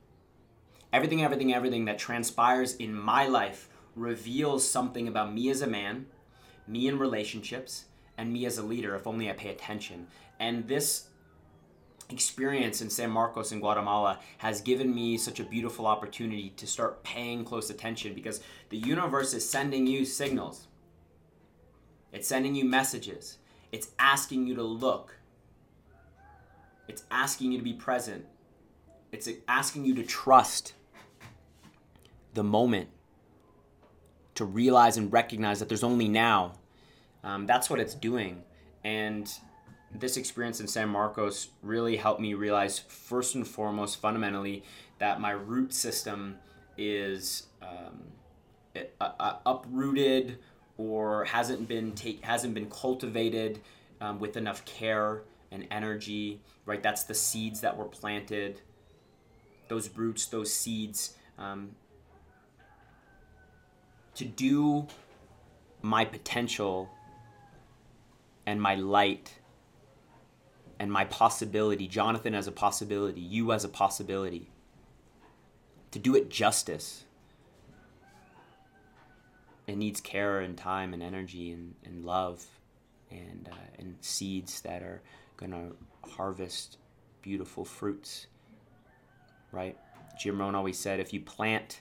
Everything, 0.94 1.24
everything, 1.24 1.52
everything 1.52 1.86
that 1.86 1.98
transpires 1.98 2.76
in 2.76 2.94
my 2.94 3.26
life 3.26 3.68
reveals 3.96 4.66
something 4.66 5.08
about 5.08 5.34
me 5.34 5.50
as 5.50 5.60
a 5.60 5.66
man, 5.66 6.06
me 6.68 6.86
in 6.86 7.00
relationships, 7.00 7.86
and 8.16 8.32
me 8.32 8.46
as 8.46 8.58
a 8.58 8.62
leader 8.62 8.94
if 8.94 9.04
only 9.04 9.28
I 9.28 9.32
pay 9.32 9.48
attention. 9.48 10.06
And 10.38 10.68
this 10.68 11.08
experience 12.10 12.80
in 12.80 12.90
San 12.90 13.10
Marcos 13.10 13.50
in 13.50 13.58
Guatemala 13.58 14.20
has 14.38 14.60
given 14.60 14.94
me 14.94 15.18
such 15.18 15.40
a 15.40 15.44
beautiful 15.44 15.88
opportunity 15.88 16.50
to 16.50 16.64
start 16.64 17.02
paying 17.02 17.44
close 17.44 17.70
attention 17.70 18.14
because 18.14 18.40
the 18.68 18.78
universe 18.78 19.34
is 19.34 19.50
sending 19.50 19.88
you 19.88 20.04
signals. 20.04 20.68
It's 22.12 22.28
sending 22.28 22.54
you 22.54 22.66
messages. 22.66 23.38
It's 23.72 23.88
asking 23.98 24.46
you 24.46 24.54
to 24.54 24.62
look. 24.62 25.16
It's 26.86 27.02
asking 27.10 27.50
you 27.50 27.58
to 27.58 27.64
be 27.64 27.72
present. 27.72 28.26
It's 29.10 29.28
asking 29.48 29.86
you 29.86 29.96
to 29.96 30.04
trust 30.04 30.74
the 32.34 32.44
moment, 32.44 32.88
to 34.34 34.44
realize 34.44 34.96
and 34.96 35.12
recognize 35.12 35.60
that 35.60 35.68
there's 35.68 35.84
only 35.84 36.08
now 36.08 36.54
um, 37.24 37.46
that's 37.46 37.70
what 37.70 37.80
it's 37.80 37.94
doing. 37.94 38.44
And 38.84 39.32
this 39.92 40.16
experience 40.16 40.60
in 40.60 40.68
San 40.68 40.90
Marcos 40.90 41.48
really 41.62 41.96
helped 41.96 42.20
me 42.20 42.34
realize, 42.34 42.78
first 42.78 43.34
and 43.34 43.48
foremost, 43.48 44.00
fundamentally, 44.00 44.62
that 44.98 45.20
my 45.20 45.30
root 45.30 45.72
system 45.72 46.36
is 46.76 47.46
um, 47.62 48.02
uh, 49.00 49.10
uh, 49.18 49.36
uprooted 49.46 50.38
or 50.76 51.24
hasn't 51.24 51.66
been 51.68 51.92
take 51.92 52.22
hasn't 52.24 52.52
been 52.52 52.68
cultivated 52.68 53.60
um, 54.00 54.18
with 54.18 54.36
enough 54.36 54.64
care 54.64 55.22
and 55.50 55.66
energy. 55.70 56.40
Right, 56.66 56.82
that's 56.82 57.04
the 57.04 57.14
seeds 57.14 57.60
that 57.62 57.76
were 57.76 57.84
planted. 57.86 58.60
Those 59.68 59.88
roots, 59.96 60.26
those 60.26 60.52
seeds. 60.52 61.16
Um, 61.38 61.70
to 64.14 64.24
do 64.24 64.86
my 65.82 66.04
potential 66.04 66.90
and 68.46 68.60
my 68.60 68.74
light 68.74 69.34
and 70.78 70.90
my 70.90 71.04
possibility, 71.04 71.86
Jonathan 71.86 72.34
as 72.34 72.46
a 72.46 72.52
possibility, 72.52 73.20
you 73.20 73.52
as 73.52 73.64
a 73.64 73.68
possibility, 73.68 74.50
to 75.90 75.98
do 75.98 76.16
it 76.16 76.28
justice. 76.28 77.04
It 79.66 79.76
needs 79.76 80.00
care 80.00 80.40
and 80.40 80.58
time 80.58 80.92
and 80.92 81.02
energy 81.02 81.52
and, 81.52 81.74
and 81.84 82.04
love 82.04 82.44
and, 83.10 83.48
uh, 83.50 83.56
and 83.78 83.96
seeds 84.00 84.60
that 84.62 84.82
are 84.82 85.00
going 85.36 85.52
to 85.52 86.10
harvest 86.10 86.78
beautiful 87.22 87.64
fruits, 87.64 88.26
right? 89.52 89.78
Jim 90.18 90.40
Rohn 90.40 90.54
always 90.54 90.78
said 90.78 91.00
if 91.00 91.12
you 91.12 91.20
plant 91.20 91.80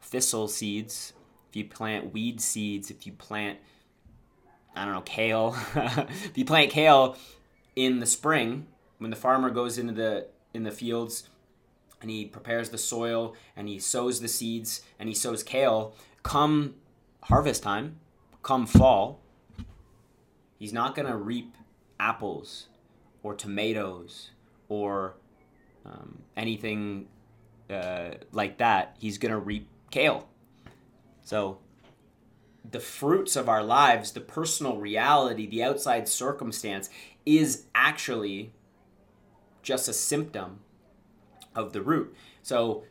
thistle 0.00 0.48
seeds, 0.48 1.12
if 1.56 1.64
you 1.64 1.70
plant 1.70 2.12
weed 2.12 2.38
seeds, 2.38 2.90
if 2.90 3.06
you 3.06 3.12
plant 3.12 3.58
I 4.74 4.84
don't 4.84 4.92
know, 4.92 5.00
kale. 5.00 5.56
if 5.74 6.36
you 6.36 6.44
plant 6.44 6.70
kale 6.70 7.16
in 7.74 7.98
the 7.98 8.04
spring, 8.04 8.66
when 8.98 9.10
the 9.10 9.16
farmer 9.16 9.48
goes 9.48 9.78
into 9.78 9.94
the 9.94 10.26
in 10.52 10.64
the 10.64 10.70
fields 10.70 11.30
and 12.02 12.10
he 12.10 12.26
prepares 12.26 12.68
the 12.68 12.76
soil 12.76 13.34
and 13.56 13.68
he 13.68 13.78
sows 13.78 14.20
the 14.20 14.28
seeds 14.28 14.82
and 14.98 15.08
he 15.08 15.14
sows 15.14 15.42
kale, 15.42 15.94
come 16.22 16.74
harvest 17.22 17.62
time, 17.62 17.96
come 18.42 18.66
fall, 18.66 19.22
he's 20.58 20.74
not 20.74 20.94
going 20.94 21.08
to 21.08 21.16
reap 21.16 21.54
apples 21.98 22.66
or 23.22 23.34
tomatoes 23.34 24.30
or 24.68 25.14
um, 25.86 26.18
anything 26.36 27.06
uh, 27.70 28.10
like 28.32 28.58
that. 28.58 28.94
He's 28.98 29.16
going 29.16 29.32
to 29.32 29.38
reap 29.38 29.66
kale. 29.90 30.28
So 31.26 31.58
the 32.70 32.78
fruits 32.78 33.34
of 33.34 33.48
our 33.48 33.64
lives, 33.64 34.12
the 34.12 34.20
personal 34.20 34.76
reality, 34.76 35.48
the 35.48 35.64
outside 35.64 36.08
circumstance 36.08 36.88
is 37.26 37.64
actually 37.74 38.52
just 39.60 39.88
a 39.88 39.92
symptom 39.92 40.60
of 41.52 41.72
the 41.72 41.82
root. 41.82 42.14
So 42.44 42.84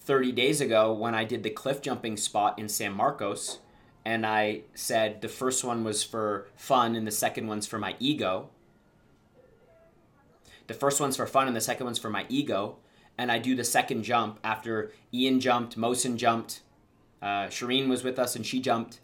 30 0.00 0.32
days 0.32 0.60
ago 0.60 0.92
when 0.92 1.14
I 1.14 1.24
did 1.24 1.42
the 1.42 1.48
cliff 1.48 1.80
jumping 1.80 2.18
spot 2.18 2.58
in 2.58 2.68
San 2.68 2.92
Marcos 2.92 3.60
and 4.04 4.26
I 4.26 4.64
said 4.74 5.22
the 5.22 5.28
first 5.28 5.64
one 5.64 5.82
was 5.82 6.04
for 6.04 6.48
fun 6.54 6.94
and 6.94 7.06
the 7.06 7.10
second 7.10 7.46
one's 7.46 7.66
for 7.66 7.78
my 7.78 7.96
ego. 7.98 8.50
The 10.66 10.74
first 10.74 11.00
one's 11.00 11.16
for 11.16 11.26
fun 11.26 11.46
and 11.46 11.56
the 11.56 11.62
second 11.62 11.86
one's 11.86 11.98
for 11.98 12.10
my 12.10 12.26
ego. 12.28 12.76
And 13.16 13.32
I 13.32 13.38
do 13.38 13.56
the 13.56 13.64
second 13.64 14.02
jump 14.02 14.40
after 14.44 14.92
Ian 15.14 15.40
jumped, 15.40 15.78
Mosin 15.78 16.16
jumped, 16.16 16.60
uh, 17.22 17.46
Shireen 17.46 17.88
was 17.88 18.04
with 18.04 18.18
us 18.18 18.36
and 18.36 18.44
she 18.44 18.60
jumped, 18.60 19.00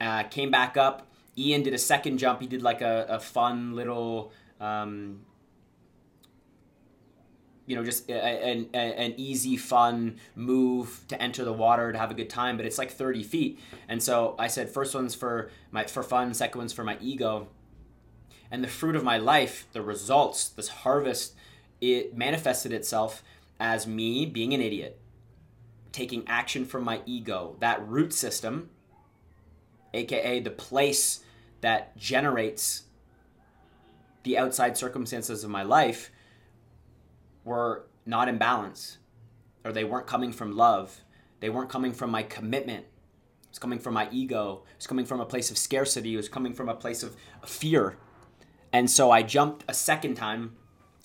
uh, 0.00 0.24
came 0.24 0.50
back 0.50 0.76
up. 0.76 1.08
Ian 1.36 1.62
did 1.62 1.72
a 1.72 1.78
second 1.78 2.18
jump. 2.18 2.40
He 2.40 2.46
did 2.46 2.62
like 2.62 2.82
a, 2.82 3.06
a 3.08 3.18
fun 3.18 3.74
little 3.74 4.32
um, 4.60 5.20
you 7.66 7.76
know, 7.76 7.84
just 7.84 8.10
an, 8.10 8.68
an 8.74 9.14
easy, 9.16 9.56
fun 9.56 10.18
move 10.34 11.00
to 11.08 11.20
enter 11.22 11.44
the 11.44 11.52
water 11.52 11.92
to 11.92 11.98
have 11.98 12.10
a 12.10 12.14
good 12.14 12.28
time, 12.28 12.56
but 12.56 12.66
it's 12.66 12.78
like 12.78 12.90
30 12.90 13.22
feet. 13.22 13.60
And 13.88 14.02
so 14.02 14.34
I 14.38 14.48
said, 14.48 14.68
first 14.68 14.94
one's 14.94 15.14
for 15.14 15.50
my 15.70 15.84
for 15.84 16.02
fun, 16.02 16.34
second 16.34 16.58
one's 16.58 16.72
for 16.72 16.84
my 16.84 16.98
ego. 17.00 17.48
And 18.50 18.62
the 18.62 18.68
fruit 18.68 18.96
of 18.96 19.04
my 19.04 19.16
life, 19.16 19.66
the 19.72 19.80
results, 19.80 20.48
this 20.48 20.68
harvest, 20.68 21.34
it 21.80 22.16
manifested 22.16 22.72
itself 22.72 23.22
as 23.58 23.86
me 23.86 24.26
being 24.26 24.52
an 24.52 24.60
idiot, 24.60 25.00
taking 25.92 26.24
action 26.26 26.64
from 26.64 26.84
my 26.84 27.00
ego, 27.06 27.56
that 27.60 27.86
root 27.86 28.12
system, 28.12 28.70
aka 29.94 30.40
the 30.40 30.50
place 30.50 31.22
that 31.60 31.96
generates 31.96 32.84
the 34.24 34.38
outside 34.38 34.76
circumstances 34.76 35.44
of 35.44 35.50
my 35.50 35.62
life 35.62 36.10
were 37.44 37.86
not 38.06 38.28
in 38.28 38.38
balance 38.38 38.98
or 39.64 39.72
they 39.72 39.84
weren't 39.84 40.06
coming 40.06 40.32
from 40.32 40.56
love. 40.56 41.02
They 41.40 41.50
weren't 41.50 41.70
coming 41.70 41.92
from 41.92 42.10
my 42.10 42.22
commitment. 42.22 42.86
It's 43.48 43.58
coming 43.58 43.78
from 43.78 43.94
my 43.94 44.08
ego. 44.10 44.62
It's 44.76 44.86
coming 44.86 45.04
from 45.04 45.20
a 45.20 45.26
place 45.26 45.50
of 45.50 45.58
scarcity. 45.58 46.14
It 46.14 46.16
was 46.16 46.28
coming 46.28 46.54
from 46.54 46.68
a 46.68 46.74
place 46.74 47.02
of 47.02 47.16
fear. 47.44 47.96
And 48.72 48.90
so 48.90 49.10
I 49.10 49.22
jumped 49.22 49.64
a 49.68 49.74
second 49.74 50.14
time 50.14 50.56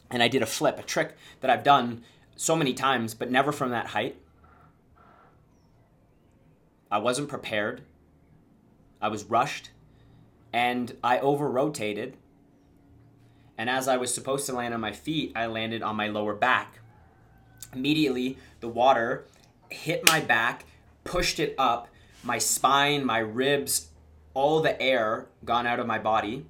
and 0.10 0.24
I 0.24 0.28
did 0.28 0.42
a 0.42 0.46
flip, 0.48 0.80
a 0.80 0.84
trick 0.84 1.16
that 1.42 1.52
I've 1.52 1.64
done 1.64 2.04
so 2.36 2.56
many 2.56 2.74
times, 2.74 3.14
but 3.14 3.30
never 3.30 3.52
from 3.52 3.72
that 3.72 3.88
height. 3.88 4.16
I 6.90 7.00
wasn't 7.00 7.30
prepared. 7.30 7.82
I 9.02 9.10
was 9.10 9.26
rushed 9.26 9.72
and 10.54 10.96
I 11.04 11.20
over 11.20 11.50
rotated 11.50 12.18
and 13.58 13.70
as 13.70 13.88
I 13.88 13.98
was 13.98 14.14
supposed 14.14 14.46
to 14.46 14.54
land 14.54 14.74
on 14.74 14.82
my 14.82 14.92
feet, 14.92 15.32
I 15.36 15.48
landed 15.48 15.82
on 15.82 15.96
my 15.96 16.08
lower 16.08 16.36
back. 16.36 16.80
Immediately, 17.74 18.38
the 18.60 18.68
water 18.68 19.26
hit 19.70 20.08
my 20.08 20.20
back, 20.20 20.66
pushed 21.04 21.40
it 21.40 21.56
up, 21.58 21.88
my 22.24 22.38
spine, 22.38 23.04
my 23.04 23.18
ribs, 23.18 23.88
all 24.34 24.62
the 24.62 24.80
air 24.80 25.28
gone 25.44 25.66
out 25.66 25.80
of 25.80 25.88
my 25.88 25.98
body, 25.98 26.46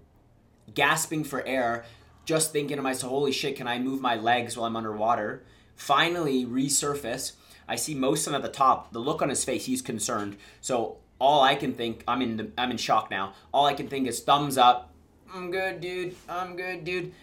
gasping 0.73 1.23
for 1.23 1.45
air, 1.47 1.85
just 2.25 2.51
thinking 2.51 2.75
to 2.75 2.83
myself, 2.83 3.11
holy 3.11 3.31
shit, 3.31 3.55
can 3.55 3.67
I 3.67 3.79
move 3.79 4.01
my 4.01 4.15
legs 4.15 4.57
while 4.57 4.65
I'm 4.65 4.75
underwater? 4.75 5.43
Finally, 5.75 6.45
resurface. 6.45 7.33
I 7.67 7.75
see 7.75 7.95
Mosin 7.95 8.33
at 8.33 8.41
the 8.41 8.49
top. 8.49 8.93
The 8.93 8.99
look 8.99 9.21
on 9.21 9.29
his 9.29 9.43
face, 9.43 9.65
he's 9.65 9.81
concerned. 9.81 10.37
So 10.61 10.97
all 11.19 11.41
I 11.41 11.55
can 11.55 11.73
think, 11.73 12.03
I'm 12.07 12.21
in, 12.21 12.37
the, 12.37 12.51
I'm 12.57 12.71
in 12.71 12.77
shock 12.77 13.11
now. 13.11 13.33
All 13.53 13.65
I 13.65 13.73
can 13.73 13.87
think 13.87 14.07
is 14.07 14.21
thumbs 14.21 14.57
up, 14.57 14.93
I'm 15.33 15.51
good, 15.51 15.81
dude. 15.81 16.15
I'm 16.29 16.55
good, 16.55 16.83
dude. 16.85 17.13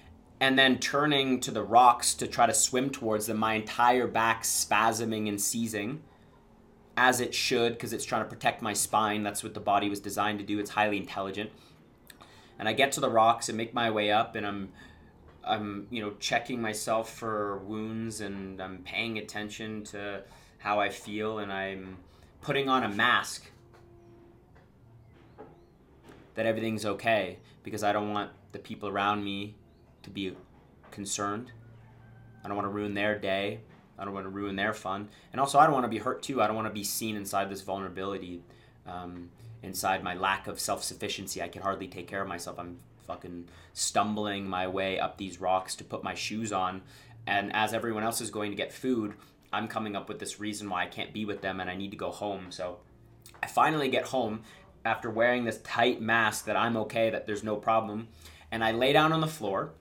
And 0.40 0.58
then 0.58 0.78
turning 0.78 1.40
to 1.40 1.50
the 1.50 1.62
rocks 1.62 2.14
to 2.14 2.26
try 2.26 2.46
to 2.46 2.54
swim 2.54 2.90
towards 2.90 3.26
them, 3.26 3.38
my 3.38 3.54
entire 3.54 4.06
back 4.06 4.42
spasming 4.42 5.28
and 5.28 5.40
seizing, 5.40 6.02
as 6.96 7.20
it 7.20 7.34
should, 7.34 7.72
because 7.72 7.92
it's 7.92 8.04
trying 8.04 8.24
to 8.24 8.28
protect 8.28 8.60
my 8.60 8.72
spine. 8.72 9.22
That's 9.22 9.42
what 9.42 9.54
the 9.54 9.60
body 9.60 9.88
was 9.88 10.00
designed 10.00 10.38
to 10.40 10.44
do. 10.44 10.58
It's 10.58 10.70
highly 10.70 10.98
intelligent. 10.98 11.50
And 12.58 12.68
I 12.68 12.72
get 12.72 12.92
to 12.92 13.00
the 13.00 13.10
rocks 13.10 13.48
and 13.48 13.56
make 13.56 13.72
my 13.72 13.90
way 13.90 14.12
up, 14.12 14.36
and 14.36 14.46
I'm, 14.46 14.72
I'm, 15.46 15.86
you 15.90 16.00
know, 16.00 16.12
checking 16.20 16.60
myself 16.60 17.12
for 17.12 17.58
wounds, 17.58 18.20
and 18.20 18.60
I'm 18.60 18.78
paying 18.78 19.18
attention 19.18 19.84
to 19.84 20.22
how 20.58 20.80
I 20.80 20.88
feel, 20.88 21.38
and 21.38 21.52
I'm 21.52 21.98
putting 22.40 22.68
on 22.68 22.84
a 22.84 22.88
mask 22.88 23.50
that 26.34 26.46
everything's 26.46 26.84
okay 26.84 27.38
because 27.62 27.82
I 27.82 27.92
don't 27.92 28.12
want 28.12 28.30
the 28.52 28.58
people 28.58 28.88
around 28.88 29.24
me 29.24 29.56
to 30.02 30.10
be 30.10 30.36
concerned. 30.90 31.52
I 32.44 32.48
don't 32.48 32.56
want 32.56 32.66
to 32.66 32.72
ruin 32.72 32.94
their 32.94 33.18
day. 33.18 33.60
I 33.98 34.04
don't 34.04 34.12
want 34.12 34.26
to 34.26 34.30
ruin 34.30 34.56
their 34.56 34.74
fun. 34.74 35.08
And 35.32 35.40
also, 35.40 35.58
I 35.58 35.64
don't 35.64 35.72
want 35.72 35.84
to 35.84 35.88
be 35.88 35.98
hurt 35.98 36.22
too. 36.22 36.42
I 36.42 36.46
don't 36.46 36.56
want 36.56 36.68
to 36.68 36.74
be 36.74 36.84
seen 36.84 37.16
inside 37.16 37.48
this 37.48 37.62
vulnerability, 37.62 38.42
um, 38.86 39.30
inside 39.62 40.02
my 40.02 40.14
lack 40.14 40.46
of 40.46 40.58
self 40.58 40.82
sufficiency. 40.82 41.42
I 41.42 41.48
can 41.48 41.62
hardly 41.62 41.86
take 41.86 42.08
care 42.08 42.20
of 42.20 42.28
myself. 42.28 42.58
I'm 42.58 42.78
fucking 43.06 43.48
stumbling 43.72 44.48
my 44.48 44.66
way 44.66 44.98
up 44.98 45.16
these 45.16 45.40
rocks 45.40 45.74
to 45.76 45.84
put 45.84 46.04
my 46.04 46.14
shoes 46.14 46.52
on. 46.52 46.82
And 47.26 47.54
as 47.54 47.72
everyone 47.72 48.02
else 48.02 48.20
is 48.20 48.30
going 48.30 48.50
to 48.50 48.56
get 48.56 48.72
food, 48.72 49.14
I'm 49.52 49.68
coming 49.68 49.96
up 49.96 50.08
with 50.08 50.18
this 50.18 50.40
reason 50.40 50.68
why 50.68 50.82
I 50.82 50.86
can't 50.86 51.12
be 51.12 51.24
with 51.24 51.40
them 51.40 51.60
and 51.60 51.70
I 51.70 51.76
need 51.76 51.90
to 51.92 51.96
go 51.96 52.10
home. 52.10 52.50
So 52.50 52.78
I 53.42 53.46
finally 53.46 53.88
get 53.88 54.06
home 54.06 54.42
after 54.84 55.10
wearing 55.10 55.44
this 55.44 55.60
tight 55.62 56.00
mask 56.00 56.44
that 56.46 56.56
I'm 56.56 56.76
okay, 56.78 57.10
that 57.10 57.26
there's 57.26 57.42
no 57.42 57.56
problem. 57.56 58.08
And 58.50 58.62
I 58.62 58.72
lay 58.72 58.92
down 58.92 59.12
on 59.12 59.20
the 59.20 59.26
floor 59.26 59.72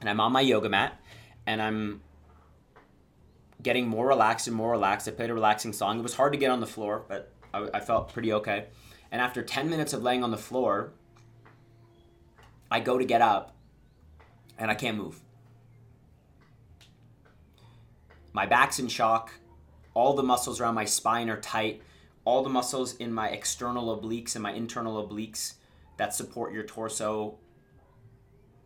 and 0.00 0.10
I'm 0.10 0.20
on 0.20 0.32
my 0.32 0.40
yoga 0.40 0.68
mat 0.68 1.00
and 1.46 1.62
I'm 1.62 2.02
getting 3.62 3.88
more 3.88 4.06
relaxed 4.06 4.46
and 4.46 4.56
more 4.56 4.72
relaxed. 4.72 5.08
I 5.08 5.12
played 5.12 5.30
a 5.30 5.34
relaxing 5.34 5.72
song. 5.72 5.98
It 5.98 6.02
was 6.02 6.14
hard 6.14 6.32
to 6.32 6.38
get 6.38 6.50
on 6.50 6.60
the 6.60 6.66
floor, 6.66 7.04
but 7.08 7.32
I, 7.52 7.68
I 7.74 7.80
felt 7.80 8.12
pretty 8.12 8.32
okay. 8.34 8.66
And 9.10 9.20
after 9.20 9.42
10 9.42 9.70
minutes 9.70 9.92
of 9.92 10.02
laying 10.02 10.22
on 10.22 10.30
the 10.30 10.36
floor, 10.36 10.92
I 12.74 12.80
go 12.80 12.98
to 12.98 13.04
get 13.04 13.22
up 13.22 13.54
and 14.58 14.70
I 14.70 14.74
can't 14.74 14.96
move. 14.96 15.20
My 18.32 18.46
back's 18.46 18.78
in 18.78 18.88
shock. 18.88 19.32
All 19.94 20.14
the 20.14 20.22
muscles 20.22 20.60
around 20.60 20.74
my 20.74 20.84
spine 20.84 21.30
are 21.30 21.40
tight 21.40 21.82
all 22.24 22.42
the 22.42 22.48
muscles 22.48 22.96
in 22.96 23.12
my 23.12 23.28
external 23.28 23.96
obliques 23.96 24.34
and 24.34 24.42
my 24.42 24.52
internal 24.52 25.06
obliques 25.06 25.54
that 25.98 26.14
support 26.14 26.52
your 26.52 26.64
torso 26.64 27.36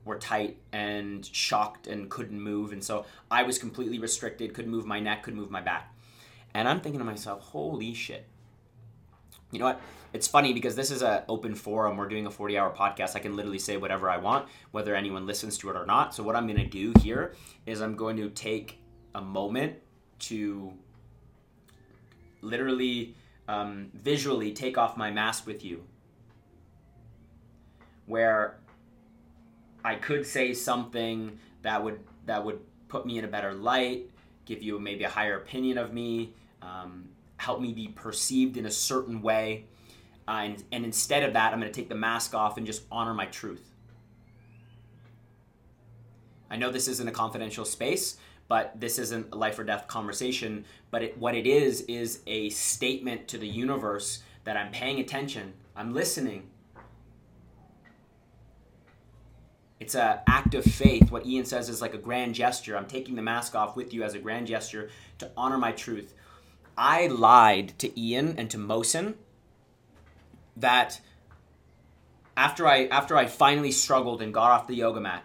were 0.05 0.17
tight 0.17 0.59
and 0.73 1.27
shocked 1.27 1.87
and 1.87 2.09
couldn't 2.09 2.41
move. 2.41 2.73
And 2.73 2.83
so 2.83 3.05
I 3.31 3.43
was 3.43 3.59
completely 3.59 3.99
restricted, 3.99 4.55
couldn't 4.55 4.71
move 4.71 4.87
my 4.87 5.01
neck, 5.01 5.25
couldn't 5.25 5.41
move 5.41 5.51
my 5.51 5.61
back. 5.61 5.95
And 6.55 6.69
I'm 6.69 6.81
thinking 6.81 7.01
to 7.01 7.05
myself, 7.05 7.43
holy 7.43 7.95
shit. 7.95 8.27
You 9.51 9.59
know 9.59 9.67
what? 9.67 9.81
It's 10.13 10.27
funny 10.27 10.53
because 10.53 10.75
this 10.75 10.91
is 10.91 11.03
an 11.03 11.23
open 11.29 11.55
forum. 11.55 11.97
We're 11.97 12.09
doing 12.09 12.27
a 12.27 12.31
40 12.31 12.59
hour 12.59 12.75
podcast. 12.75 13.15
I 13.15 13.19
can 13.19 13.37
literally 13.37 13.59
say 13.59 13.77
whatever 13.77 14.09
I 14.09 14.17
want, 14.19 14.49
whether 14.71 14.95
anyone 14.95 15.27
listens 15.27 15.59
to 15.59 15.71
it 15.71 15.77
or 15.77 15.87
not. 15.87 16.15
So, 16.15 16.23
what 16.23 16.37
I'm 16.37 16.47
going 16.47 16.59
to 16.59 16.67
do 16.67 16.93
here 17.01 17.35
is 17.67 17.81
I'm 17.81 17.97
going 17.97 18.17
to 18.17 18.31
take 18.31 18.81
a 19.15 19.21
moment 19.21 19.75
to 20.21 20.73
literally 22.41 23.15
um, 23.49 23.91
visually 23.95 24.53
take 24.53 24.79
off 24.79 24.97
my 24.97 25.11
mask 25.11 25.47
with 25.47 25.65
you, 25.65 25.85
where 28.07 28.59
I 29.85 29.95
could 29.95 30.27
say 30.27 30.55
something 30.55 31.39
that 31.63 31.83
would 31.83 32.01
that 32.27 32.45
would 32.45 32.61
put 32.89 33.07
me 33.07 33.19
in 33.19 33.25
a 33.25 33.29
better 33.29 33.53
light, 33.53 34.11
give 34.45 34.63
you 34.63 34.79
maybe 34.79 35.05
a 35.05 35.09
higher 35.09 35.37
opinion 35.37 35.79
of 35.79 35.93
me, 35.93 36.33
um, 36.63 37.09
help 37.39 37.61
me 37.61 37.73
be 37.73 37.89
perceived 37.89 38.57
in 38.57 38.67
a 38.67 38.71
certain 38.71 39.23
way. 39.23 39.65
Uh, 40.27 40.43
and, 40.45 40.65
and 40.71 40.85
instead 40.85 41.23
of 41.23 41.33
that, 41.33 41.53
I'm 41.53 41.61
going 41.61 41.73
to 41.73 41.81
take 41.81 41.89
the 41.89 41.95
mask 41.95 42.35
off 42.35 42.59
and 42.59 42.67
just 42.67 42.83
honor 42.93 43.15
my 43.15 43.25
truth. 43.27 43.73
I 46.51 46.57
know 46.57 46.71
this 46.71 46.89
isn't 46.89 47.09
a 47.09 47.13
confidential 47.13 47.65
space, 47.65 48.19
but 48.49 48.79
this 48.79 48.99
isn't 48.99 49.33
a 49.33 49.37
life 49.37 49.59
or 49.59 49.65
death 49.65 49.89
conversation. 49.89 50.65
But 50.91 51.03
it, 51.03 51.19
what 51.19 51.35
it 51.35 51.47
is 51.47 51.83
is 51.83 52.21
a 52.27 52.51
statement 52.51 53.29
to 53.29 53.39
the 53.39 53.49
universe 53.49 54.23
that 54.45 54.57
I'm 54.57 54.71
paying 54.71 55.01
attention, 55.01 55.55
I'm 55.77 55.95
listening. 55.95 56.49
It's 59.81 59.95
an 59.95 60.19
act 60.27 60.55
of 60.55 60.65
faith. 60.65 61.11
What 61.11 61.25
Ian 61.25 61.45
says 61.45 61.69
is 61.69 61.81
like 61.81 61.95
a 61.95 61.99
grand 61.99 62.35
gesture. 62.35 62.77
I'm 62.77 62.87
taking 62.87 63.15
the 63.15 63.23
mask 63.23 63.55
off 63.55 63.77
with 63.77 63.95
you 63.95 64.03
as 64.03 64.15
a 64.15 64.19
grand 64.19 64.47
gesture 64.47 64.91
to 65.19 65.31
honor 65.37 65.59
my 65.59 65.73
truth. 65.73 66.15
I 66.79 67.09
lied 67.09 67.77
to 67.81 68.01
Ian 68.01 68.37
and 68.39 68.49
to 68.51 68.57
Mosin 68.57 69.15
that 70.57 71.01
after 72.37 72.69
I 72.69 72.85
after 72.87 73.17
I 73.17 73.27
finally 73.27 73.73
struggled 73.73 74.23
and 74.23 74.33
got 74.33 74.53
off 74.53 74.69
the 74.69 74.77
yoga 74.77 75.01
mat, 75.01 75.25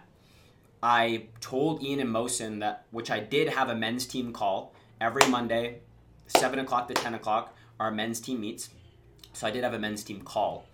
I 0.82 1.28
told 1.40 1.80
Ian 1.80 2.00
and 2.00 2.10
Mosin 2.10 2.58
that, 2.58 2.86
which 2.90 3.08
I 3.08 3.20
did 3.20 3.48
have 3.48 3.70
a 3.70 3.74
men's 3.76 4.04
team 4.04 4.32
call 4.32 4.74
every 5.00 5.26
Monday, 5.28 5.78
7 6.26 6.58
o'clock 6.58 6.88
to 6.88 6.94
10 6.94 7.14
o'clock, 7.14 7.56
our 7.78 7.92
men's 7.92 8.18
team 8.18 8.40
meets. 8.40 8.68
So 9.32 9.46
I 9.46 9.52
did 9.52 9.62
have 9.62 9.74
a 9.74 9.78
men's 9.78 10.02
team 10.02 10.22
call. 10.22 10.66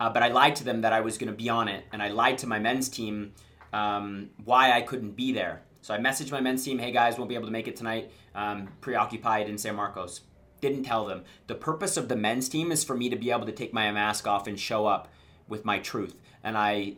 Uh, 0.00 0.08
but 0.08 0.22
I 0.22 0.28
lied 0.28 0.56
to 0.56 0.64
them 0.64 0.80
that 0.80 0.92
I 0.92 1.02
was 1.02 1.18
going 1.18 1.30
to 1.30 1.36
be 1.36 1.50
on 1.50 1.68
it, 1.68 1.84
and 1.92 2.02
I 2.02 2.08
lied 2.08 2.38
to 2.38 2.46
my 2.46 2.58
men's 2.58 2.88
team 2.88 3.32
um, 3.72 4.30
why 4.44 4.72
I 4.72 4.80
couldn't 4.80 5.12
be 5.12 5.32
there. 5.32 5.62
So 5.84 5.92
I 5.92 5.98
messaged 5.98 6.32
my 6.32 6.40
men's 6.40 6.64
team, 6.64 6.78
hey 6.78 6.92
guys, 6.92 7.18
won't 7.18 7.28
be 7.28 7.34
able 7.34 7.44
to 7.44 7.52
make 7.52 7.68
it 7.68 7.76
tonight. 7.76 8.10
Um, 8.34 8.68
preoccupied 8.80 9.50
in 9.50 9.58
San 9.58 9.74
Marcos. 9.74 10.22
Didn't 10.62 10.84
tell 10.84 11.04
them. 11.04 11.24
The 11.46 11.54
purpose 11.54 11.98
of 11.98 12.08
the 12.08 12.16
men's 12.16 12.48
team 12.48 12.72
is 12.72 12.82
for 12.82 12.96
me 12.96 13.10
to 13.10 13.16
be 13.16 13.30
able 13.30 13.44
to 13.44 13.52
take 13.52 13.74
my 13.74 13.92
mask 13.92 14.26
off 14.26 14.46
and 14.46 14.58
show 14.58 14.86
up 14.86 15.12
with 15.46 15.66
my 15.66 15.78
truth. 15.78 16.16
And 16.42 16.56
I 16.56 16.94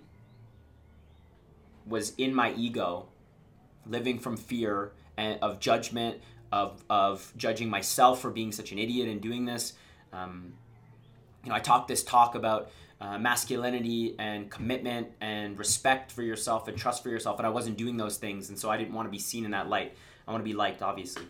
was 1.85 2.15
in 2.17 2.33
my 2.33 2.53
ego, 2.53 3.09
living 3.87 4.21
from 4.21 4.37
fear 4.37 4.93
and 5.17 5.41
of 5.43 5.59
judgment, 5.59 6.21
of, 6.53 6.85
of 6.89 7.33
judging 7.37 7.69
myself 7.69 8.21
for 8.21 8.31
being 8.31 8.53
such 8.53 8.71
an 8.71 8.79
idiot 8.79 9.09
and 9.09 9.21
doing 9.21 9.47
this. 9.47 9.73
Um, 10.13 10.53
you 11.47 11.51
know, 11.51 11.57
I 11.57 11.61
talked 11.61 11.87
this 11.87 12.03
talk 12.03 12.35
about 12.35 12.71
uh, 13.01 13.19
masculinity 13.19 14.17
and 14.19 14.51
commitment 14.51 15.09
and 15.21 15.57
respect 15.59 16.11
for 16.11 16.23
yourself 16.23 16.67
and 16.67 16.77
trust 16.77 17.05
for 17.05 17.09
yourself, 17.09 17.39
and 17.39 17.47
I 17.47 17.51
wasn't 17.51 17.79
doing 17.79 17.97
those 17.97 18.17
things, 18.17 18.49
and 18.49 18.59
so 18.59 18.69
I 18.69 18.77
didn't 18.77 18.95
want 18.95 19.07
to 19.07 19.13
be 19.13 19.19
seen 19.19 19.45
in 19.45 19.53
that 19.53 19.69
light. 19.69 19.95
I 20.27 20.33
want 20.33 20.43
to 20.43 20.49
be 20.49 20.55
liked, 20.55 20.83
obviously. 20.83 21.23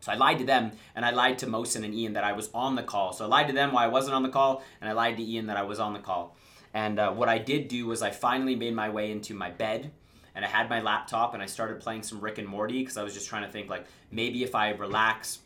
So 0.00 0.12
I 0.12 0.16
lied 0.16 0.38
to 0.38 0.44
them, 0.44 0.72
and 0.94 1.06
I 1.06 1.10
lied 1.10 1.38
to 1.38 1.46
Mosin 1.46 1.84
and 1.84 1.94
Ian 1.94 2.12
that 2.14 2.24
I 2.24 2.32
was 2.32 2.50
on 2.52 2.74
the 2.74 2.82
call. 2.82 3.14
So 3.14 3.24
I 3.24 3.28
lied 3.28 3.46
to 3.48 3.54
them 3.54 3.72
why 3.72 3.84
I 3.84 3.88
wasn't 3.88 4.14
on 4.14 4.22
the 4.22 4.28
call, 4.28 4.62
and 4.80 4.90
I 4.90 4.92
lied 4.92 5.16
to 5.16 5.22
Ian 5.22 5.46
that 5.46 5.56
I 5.56 5.62
was 5.62 5.80
on 5.80 5.94
the 5.94 5.98
call. 6.00 6.36
And 6.74 6.98
uh, 6.98 7.12
what 7.12 7.30
I 7.30 7.38
did 7.38 7.68
do 7.68 7.86
was 7.86 8.02
I 8.02 8.10
finally 8.10 8.56
made 8.56 8.74
my 8.74 8.90
way 8.90 9.10
into 9.10 9.32
my 9.32 9.50
bed, 9.50 9.90
and 10.34 10.44
I 10.44 10.48
had 10.48 10.68
my 10.68 10.82
laptop, 10.82 11.32
and 11.32 11.42
I 11.42 11.46
started 11.46 11.80
playing 11.80 12.02
some 12.02 12.20
Rick 12.20 12.36
and 12.36 12.46
Morty 12.46 12.80
because 12.80 12.98
I 12.98 13.02
was 13.02 13.14
just 13.14 13.28
trying 13.28 13.42
to 13.42 13.48
think 13.48 13.70
like 13.70 13.86
maybe 14.10 14.42
if 14.42 14.54
I 14.54 14.70
relax, 14.70 15.40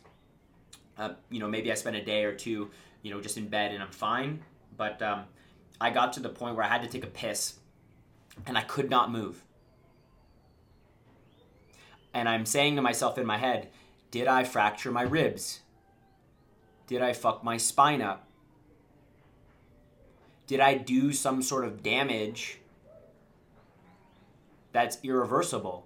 uh, 0.97 1.13
you 1.29 1.39
know, 1.39 1.47
maybe 1.47 1.71
I 1.71 1.75
spend 1.75 1.95
a 1.95 2.03
day 2.03 2.23
or 2.23 2.33
two, 2.33 2.71
you 3.05 3.11
know, 3.11 3.21
just 3.21 3.37
in 3.37 3.47
bed 3.47 3.71
and 3.71 3.83
I'm 3.83 3.91
fine. 3.91 4.41
But 4.75 4.99
um, 5.03 5.25
I 5.79 5.91
got 5.91 6.13
to 6.13 6.19
the 6.19 6.27
point 6.27 6.55
where 6.55 6.65
I 6.65 6.67
had 6.67 6.81
to 6.81 6.89
take 6.89 7.03
a 7.03 7.07
piss, 7.07 7.59
and 8.47 8.57
I 8.57 8.61
could 8.61 8.89
not 8.89 9.11
move. 9.11 9.43
And 12.15 12.27
I'm 12.27 12.47
saying 12.47 12.77
to 12.77 12.81
myself 12.81 13.19
in 13.19 13.25
my 13.27 13.37
head, 13.37 13.69
did 14.09 14.27
I 14.27 14.43
fracture 14.43 14.91
my 14.91 15.03
ribs? 15.03 15.59
Did 16.87 17.03
I 17.03 17.13
fuck 17.13 17.43
my 17.43 17.57
spine 17.57 18.01
up? 18.01 18.27
Did 20.47 20.59
I 20.59 20.73
do 20.73 21.13
some 21.13 21.43
sort 21.43 21.63
of 21.63 21.83
damage 21.83 22.57
that's 24.71 24.97
irreversible? 25.03 25.85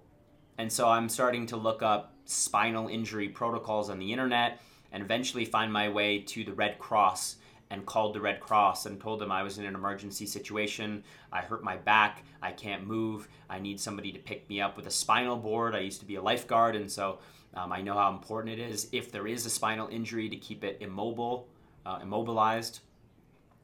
And 0.56 0.72
so 0.72 0.88
I'm 0.88 1.10
starting 1.10 1.44
to 1.46 1.58
look 1.58 1.82
up 1.82 2.14
spinal 2.24 2.88
injury 2.88 3.28
protocols 3.28 3.90
on 3.90 3.98
the 3.98 4.10
internet 4.10 4.58
and 4.92 5.02
eventually 5.02 5.44
find 5.44 5.72
my 5.72 5.88
way 5.88 6.18
to 6.20 6.44
the 6.44 6.52
Red 6.52 6.78
Cross 6.78 7.36
and 7.70 7.86
called 7.86 8.14
the 8.14 8.20
Red 8.20 8.40
Cross 8.40 8.86
and 8.86 9.00
told 9.00 9.20
them 9.20 9.30
I 9.30 9.42
was 9.42 9.58
in 9.58 9.64
an 9.64 9.74
emergency 9.74 10.26
situation. 10.26 11.04
I 11.32 11.40
hurt 11.40 11.62
my 11.62 11.76
back. 11.76 12.24
I 12.42 12.50
can't 12.52 12.86
move. 12.86 13.28
I 13.48 13.60
need 13.60 13.80
somebody 13.80 14.10
to 14.12 14.18
pick 14.18 14.48
me 14.48 14.60
up 14.60 14.76
with 14.76 14.86
a 14.86 14.90
spinal 14.90 15.36
board. 15.36 15.74
I 15.74 15.80
used 15.80 16.00
to 16.00 16.06
be 16.06 16.16
a 16.16 16.22
lifeguard, 16.22 16.74
and 16.74 16.90
so 16.90 17.20
um, 17.54 17.72
I 17.72 17.80
know 17.80 17.94
how 17.94 18.10
important 18.10 18.58
it 18.58 18.70
is 18.70 18.88
if 18.92 19.12
there 19.12 19.26
is 19.26 19.46
a 19.46 19.50
spinal 19.50 19.88
injury 19.88 20.28
to 20.28 20.36
keep 20.36 20.64
it 20.64 20.78
immobile, 20.80 21.48
uh, 21.86 22.00
immobilized. 22.02 22.80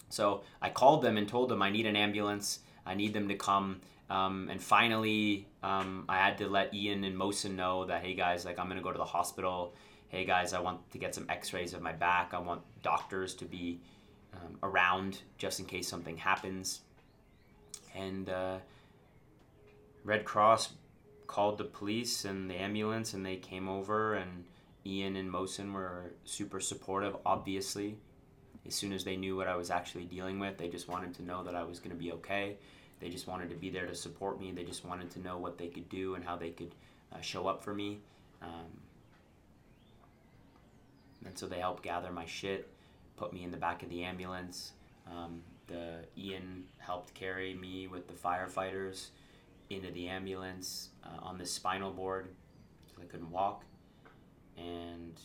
So 0.08 0.42
I 0.62 0.70
called 0.70 1.02
them 1.02 1.16
and 1.16 1.28
told 1.28 1.48
them 1.48 1.60
I 1.60 1.70
need 1.70 1.86
an 1.86 1.96
ambulance. 1.96 2.60
I 2.84 2.94
need 2.94 3.12
them 3.12 3.28
to 3.28 3.34
come. 3.34 3.80
Um, 4.08 4.48
and 4.50 4.62
finally, 4.62 5.48
um, 5.64 6.04
I 6.08 6.18
had 6.18 6.38
to 6.38 6.48
let 6.48 6.72
Ian 6.72 7.02
and 7.02 7.18
Mosin 7.18 7.56
know 7.56 7.86
that, 7.86 8.04
hey 8.04 8.14
guys, 8.14 8.44
like 8.44 8.58
I'm 8.60 8.68
gonna 8.68 8.82
go 8.82 8.92
to 8.92 8.98
the 8.98 9.04
hospital. 9.04 9.74
Hey 10.08 10.24
guys, 10.24 10.52
I 10.52 10.60
want 10.60 10.88
to 10.92 10.98
get 10.98 11.16
some 11.16 11.26
X-rays 11.28 11.74
of 11.74 11.82
my 11.82 11.90
back. 11.90 12.32
I 12.32 12.38
want 12.38 12.62
doctors 12.80 13.34
to 13.34 13.44
be 13.44 13.80
um, 14.32 14.56
around 14.62 15.22
just 15.36 15.58
in 15.58 15.66
case 15.66 15.88
something 15.88 16.16
happens. 16.16 16.82
And 17.92 18.28
uh, 18.28 18.58
Red 20.04 20.24
Cross 20.24 20.74
called 21.26 21.58
the 21.58 21.64
police 21.64 22.24
and 22.24 22.48
the 22.48 22.54
ambulance, 22.54 23.14
and 23.14 23.26
they 23.26 23.34
came 23.34 23.68
over. 23.68 24.14
And 24.14 24.44
Ian 24.86 25.16
and 25.16 25.28
Mosin 25.28 25.72
were 25.72 26.12
super 26.24 26.60
supportive, 26.60 27.16
obviously. 27.26 27.96
As 28.64 28.76
soon 28.76 28.92
as 28.92 29.02
they 29.02 29.16
knew 29.16 29.34
what 29.34 29.48
I 29.48 29.56
was 29.56 29.72
actually 29.72 30.04
dealing 30.04 30.38
with, 30.38 30.56
they 30.56 30.68
just 30.68 30.88
wanted 30.88 31.14
to 31.14 31.24
know 31.24 31.42
that 31.42 31.56
I 31.56 31.64
was 31.64 31.80
going 31.80 31.90
to 31.90 31.96
be 31.96 32.12
okay. 32.12 32.58
They 33.00 33.08
just 33.08 33.26
wanted 33.26 33.50
to 33.50 33.56
be 33.56 33.70
there 33.70 33.86
to 33.86 33.94
support 33.94 34.38
me. 34.38 34.52
They 34.52 34.64
just 34.64 34.84
wanted 34.84 35.10
to 35.10 35.20
know 35.20 35.36
what 35.36 35.58
they 35.58 35.66
could 35.66 35.88
do 35.88 36.14
and 36.14 36.24
how 36.24 36.36
they 36.36 36.50
could 36.50 36.76
uh, 37.12 37.20
show 37.20 37.48
up 37.48 37.64
for 37.64 37.74
me. 37.74 37.98
Um, 38.40 38.85
and 41.24 41.38
so 41.38 41.46
they 41.46 41.58
helped 41.58 41.82
gather 41.82 42.10
my 42.12 42.26
shit 42.26 42.70
put 43.16 43.32
me 43.32 43.44
in 43.44 43.50
the 43.50 43.56
back 43.56 43.82
of 43.82 43.88
the 43.88 44.04
ambulance. 44.04 44.72
Um, 45.10 45.42
the 45.66 46.04
Ian 46.16 46.64
helped 46.78 47.14
carry 47.14 47.54
me 47.54 47.86
with 47.88 48.06
the 48.06 48.14
firefighters 48.14 49.08
into 49.70 49.90
the 49.90 50.08
ambulance 50.08 50.90
uh, 51.04 51.24
on 51.24 51.38
the 51.38 51.46
spinal 51.46 51.90
board 51.90 52.28
because 52.86 53.02
I 53.02 53.06
couldn't 53.06 53.30
walk, 53.30 53.64
and 54.56 55.18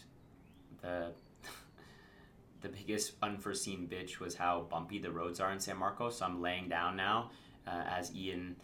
the 0.82 1.12
the 2.62 2.70
biggest 2.70 3.14
unforeseen 3.22 3.88
bitch 3.92 4.20
was 4.20 4.36
how 4.36 4.62
bumpy 4.70 5.00
the 5.00 5.12
roads 5.12 5.40
are 5.40 5.52
in 5.52 5.60
San 5.60 5.78
Marcos. 5.78 6.18
So 6.18 6.26
I'm 6.26 6.42
laying 6.42 6.70
down 6.70 6.96
now 6.96 7.32
uh, 7.68 7.84
as 7.90 8.14
Ian 8.16 8.56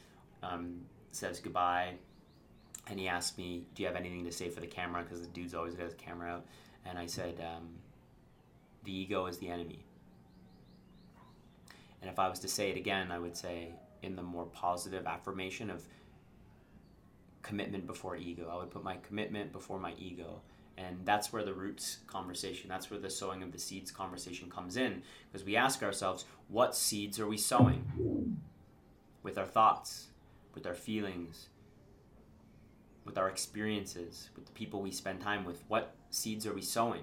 um, 0.41 0.81
says 1.11 1.39
goodbye, 1.39 1.93
and 2.87 2.99
he 2.99 3.07
asked 3.07 3.37
me, 3.37 3.65
"Do 3.75 3.83
you 3.83 3.87
have 3.87 3.97
anything 3.97 4.25
to 4.25 4.31
say 4.31 4.49
for 4.49 4.61
the 4.61 4.67
camera?" 4.67 5.03
Because 5.03 5.21
the 5.21 5.27
dude's 5.27 5.53
always 5.53 5.75
got 5.75 5.85
his 5.85 5.93
camera 5.95 6.31
out, 6.31 6.45
and 6.87 6.97
I 6.97 7.05
said. 7.05 7.39
Um, 7.39 7.69
the 8.87 8.97
ego 8.97 9.25
is 9.25 9.37
the 9.37 9.49
enemy. 9.49 9.83
And 12.01 12.09
if 12.09 12.19
I 12.19 12.29
was 12.29 12.39
to 12.39 12.47
say 12.47 12.71
it 12.71 12.77
again, 12.77 13.11
I 13.11 13.19
would 13.19 13.35
say 13.35 13.73
in 14.01 14.15
the 14.15 14.21
more 14.23 14.45
positive 14.45 15.05
affirmation 15.05 15.69
of 15.69 15.83
commitment 17.41 17.85
before 17.85 18.15
ego. 18.15 18.49
I 18.49 18.55
would 18.55 18.71
put 18.71 18.85
my 18.85 18.95
commitment 19.05 19.51
before 19.51 19.77
my 19.77 19.93
ego. 19.99 20.41
And 20.77 20.99
that's 21.03 21.33
where 21.33 21.43
the 21.43 21.53
roots 21.53 21.97
conversation, 22.07 22.69
that's 22.69 22.89
where 22.89 22.99
the 22.99 23.09
sowing 23.09 23.43
of 23.43 23.51
the 23.51 23.59
seeds 23.59 23.91
conversation 23.91 24.49
comes 24.49 24.77
in. 24.77 25.01
Because 25.29 25.45
we 25.45 25.57
ask 25.57 25.83
ourselves, 25.83 26.23
what 26.47 26.73
seeds 26.73 27.19
are 27.19 27.27
we 27.27 27.37
sowing? 27.37 28.39
With 29.21 29.37
our 29.37 29.45
thoughts, 29.45 30.07
with 30.55 30.65
our 30.65 30.75
feelings, 30.75 31.49
with 33.07 33.17
our 33.17 33.29
experiences, 33.29 34.29
with 34.35 34.45
the 34.45 34.51
people 34.51 34.81
we 34.81 34.91
spend 34.91 35.21
time 35.21 35.45
with. 35.45 35.63
What 35.67 35.95
seeds 36.11 36.45
are 36.45 36.53
we 36.53 36.61
sowing? 36.61 37.01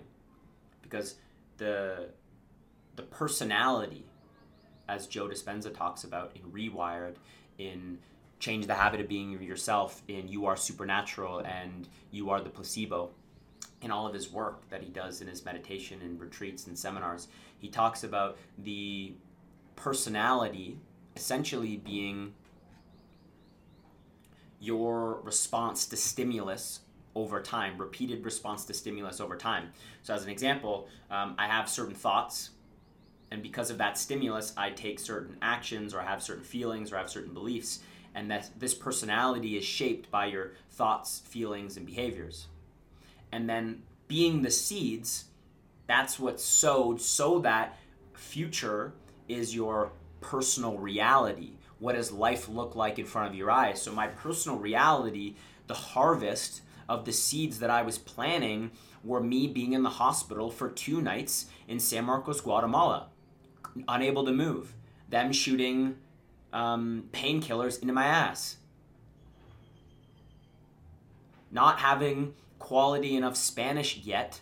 Because 0.82 1.16
the 1.56 2.10
the 2.94 3.02
personality, 3.02 4.04
as 4.88 5.08
Joe 5.08 5.26
Dispenza 5.26 5.74
talks 5.74 6.04
about 6.04 6.36
in 6.36 6.42
Rewired, 6.52 7.16
in 7.58 7.98
Change 8.38 8.66
the 8.66 8.74
Habit 8.74 9.00
of 9.00 9.08
Being 9.08 9.32
Yourself, 9.42 10.02
in 10.06 10.28
You 10.28 10.46
Are 10.46 10.56
Supernatural, 10.56 11.40
and 11.40 11.88
You 12.12 12.30
Are 12.30 12.40
the 12.40 12.50
Placebo. 12.50 13.10
In 13.82 13.90
all 13.90 14.06
of 14.06 14.14
his 14.14 14.30
work 14.30 14.68
that 14.70 14.82
he 14.82 14.88
does 14.90 15.20
in 15.20 15.26
his 15.26 15.44
meditation 15.44 16.00
and 16.02 16.20
retreats 16.20 16.66
and 16.66 16.78
seminars, 16.78 17.28
he 17.58 17.68
talks 17.68 18.04
about 18.04 18.38
the 18.56 19.12
personality 19.76 20.78
essentially 21.16 21.76
being 21.76 22.34
your 24.64 25.20
response 25.22 25.86
to 25.86 25.96
stimulus 25.96 26.80
over 27.14 27.40
time, 27.40 27.78
repeated 27.78 28.24
response 28.24 28.64
to 28.64 28.74
stimulus 28.74 29.20
over 29.20 29.36
time. 29.36 29.70
So, 30.02 30.14
as 30.14 30.24
an 30.24 30.30
example, 30.30 30.88
um, 31.10 31.34
I 31.38 31.46
have 31.46 31.68
certain 31.68 31.94
thoughts, 31.94 32.50
and 33.30 33.42
because 33.42 33.70
of 33.70 33.78
that 33.78 33.98
stimulus, 33.98 34.52
I 34.56 34.70
take 34.70 34.98
certain 34.98 35.36
actions, 35.42 35.94
or 35.94 36.00
I 36.00 36.04
have 36.04 36.22
certain 36.22 36.44
feelings, 36.44 36.92
or 36.92 36.96
I 36.96 37.00
have 37.00 37.10
certain 37.10 37.34
beliefs, 37.34 37.80
and 38.14 38.30
that 38.30 38.50
this 38.58 38.74
personality 38.74 39.56
is 39.56 39.64
shaped 39.64 40.10
by 40.10 40.26
your 40.26 40.52
thoughts, 40.70 41.22
feelings, 41.26 41.76
and 41.76 41.86
behaviors. 41.86 42.46
And 43.30 43.48
then, 43.48 43.82
being 44.08 44.42
the 44.42 44.50
seeds, 44.50 45.26
that's 45.86 46.18
what's 46.18 46.44
sowed 46.44 47.00
so 47.00 47.38
that 47.40 47.78
future 48.14 48.92
is 49.28 49.54
your 49.54 49.92
personal 50.20 50.78
reality. 50.78 51.52
What 51.84 51.96
does 51.96 52.10
life 52.10 52.48
look 52.48 52.74
like 52.74 52.98
in 52.98 53.04
front 53.04 53.28
of 53.28 53.34
your 53.34 53.50
eyes? 53.50 53.82
So, 53.82 53.92
my 53.92 54.06
personal 54.06 54.56
reality, 54.56 55.34
the 55.66 55.74
harvest, 55.74 56.62
of 56.88 57.04
the 57.04 57.12
seeds 57.12 57.58
that 57.58 57.68
I 57.68 57.82
was 57.82 57.98
planting 57.98 58.70
were 59.04 59.20
me 59.20 59.46
being 59.46 59.74
in 59.74 59.82
the 59.82 59.90
hospital 59.90 60.50
for 60.50 60.70
two 60.70 61.02
nights 61.02 61.44
in 61.68 61.78
San 61.78 62.06
Marcos, 62.06 62.40
Guatemala, 62.40 63.08
unable 63.86 64.24
to 64.24 64.32
move, 64.32 64.72
them 65.10 65.30
shooting 65.30 65.96
um, 66.54 67.10
painkillers 67.12 67.82
into 67.82 67.92
my 67.92 68.06
ass, 68.06 68.56
not 71.50 71.80
having 71.80 72.32
quality 72.58 73.14
enough 73.14 73.36
Spanish 73.36 73.98
yet 73.98 74.40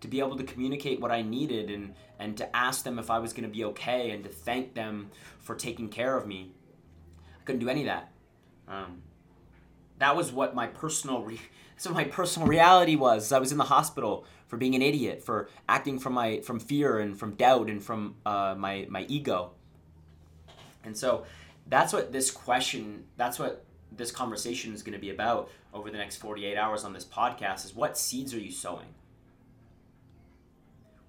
to 0.00 0.08
be 0.08 0.18
able 0.18 0.36
to 0.36 0.42
communicate 0.42 1.00
what 1.00 1.12
I 1.12 1.22
needed 1.22 1.70
and, 1.70 1.94
and 2.18 2.36
to 2.38 2.56
ask 2.56 2.82
them 2.82 2.98
if 2.98 3.12
I 3.12 3.20
was 3.20 3.32
going 3.32 3.48
to 3.48 3.56
be 3.56 3.64
okay 3.66 4.10
and 4.10 4.24
to 4.24 4.28
thank 4.28 4.74
them 4.74 5.12
for 5.38 5.54
taking 5.54 5.88
care 5.88 6.16
of 6.16 6.26
me. 6.26 6.50
Couldn't 7.50 7.66
do 7.66 7.68
any 7.68 7.80
of 7.80 7.86
that. 7.86 8.12
Um, 8.68 9.02
that 9.98 10.14
was 10.14 10.30
what 10.30 10.54
my 10.54 10.68
personal 10.68 11.22
re- 11.24 11.40
so 11.76 11.90
my 11.90 12.04
personal 12.04 12.46
reality 12.46 12.94
was. 12.94 13.32
I 13.32 13.40
was 13.40 13.50
in 13.50 13.58
the 13.58 13.64
hospital 13.64 14.24
for 14.46 14.56
being 14.56 14.76
an 14.76 14.82
idiot, 14.82 15.20
for 15.24 15.48
acting 15.68 15.98
from 15.98 16.12
my 16.12 16.42
from 16.42 16.60
fear 16.60 17.00
and 17.00 17.18
from 17.18 17.34
doubt 17.34 17.68
and 17.68 17.82
from 17.82 18.14
uh, 18.24 18.54
my 18.56 18.86
my 18.88 19.04
ego. 19.08 19.50
And 20.84 20.96
so 20.96 21.24
that's 21.66 21.92
what 21.92 22.12
this 22.12 22.30
question, 22.30 23.06
that's 23.16 23.40
what 23.40 23.64
this 23.90 24.12
conversation 24.12 24.72
is 24.72 24.84
going 24.84 24.92
to 24.92 25.00
be 25.00 25.10
about 25.10 25.50
over 25.74 25.90
the 25.90 25.98
next 25.98 26.18
48 26.18 26.56
hours 26.56 26.84
on 26.84 26.92
this 26.92 27.04
podcast 27.04 27.64
is 27.64 27.74
what 27.74 27.98
seeds 27.98 28.32
are 28.32 28.38
you 28.38 28.52
sowing? 28.52 28.94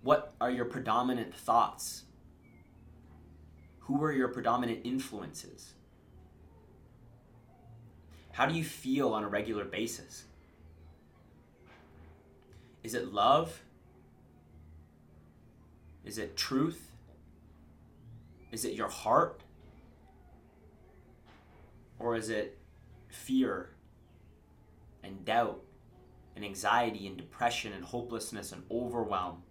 What 0.01 0.33
are 0.41 0.49
your 0.49 0.65
predominant 0.65 1.35
thoughts? 1.35 2.05
Who 3.81 4.03
are 4.03 4.11
your 4.11 4.29
predominant 4.29 4.79
influences? 4.83 5.73
How 8.41 8.47
do 8.47 8.55
you 8.55 8.63
feel 8.63 9.13
on 9.13 9.23
a 9.23 9.27
regular 9.27 9.63
basis? 9.63 10.23
Is 12.83 12.95
it 12.95 13.13
love? 13.13 13.61
Is 16.03 16.17
it 16.17 16.35
truth? 16.35 16.89
Is 18.51 18.65
it 18.65 18.73
your 18.73 18.87
heart? 18.87 19.43
Or 21.99 22.15
is 22.15 22.29
it 22.29 22.57
fear 23.09 23.69
and 25.03 25.23
doubt 25.23 25.61
and 26.35 26.43
anxiety 26.43 27.05
and 27.05 27.17
depression 27.17 27.73
and 27.73 27.85
hopelessness 27.85 28.53
and 28.53 28.63
overwhelm? 28.71 29.43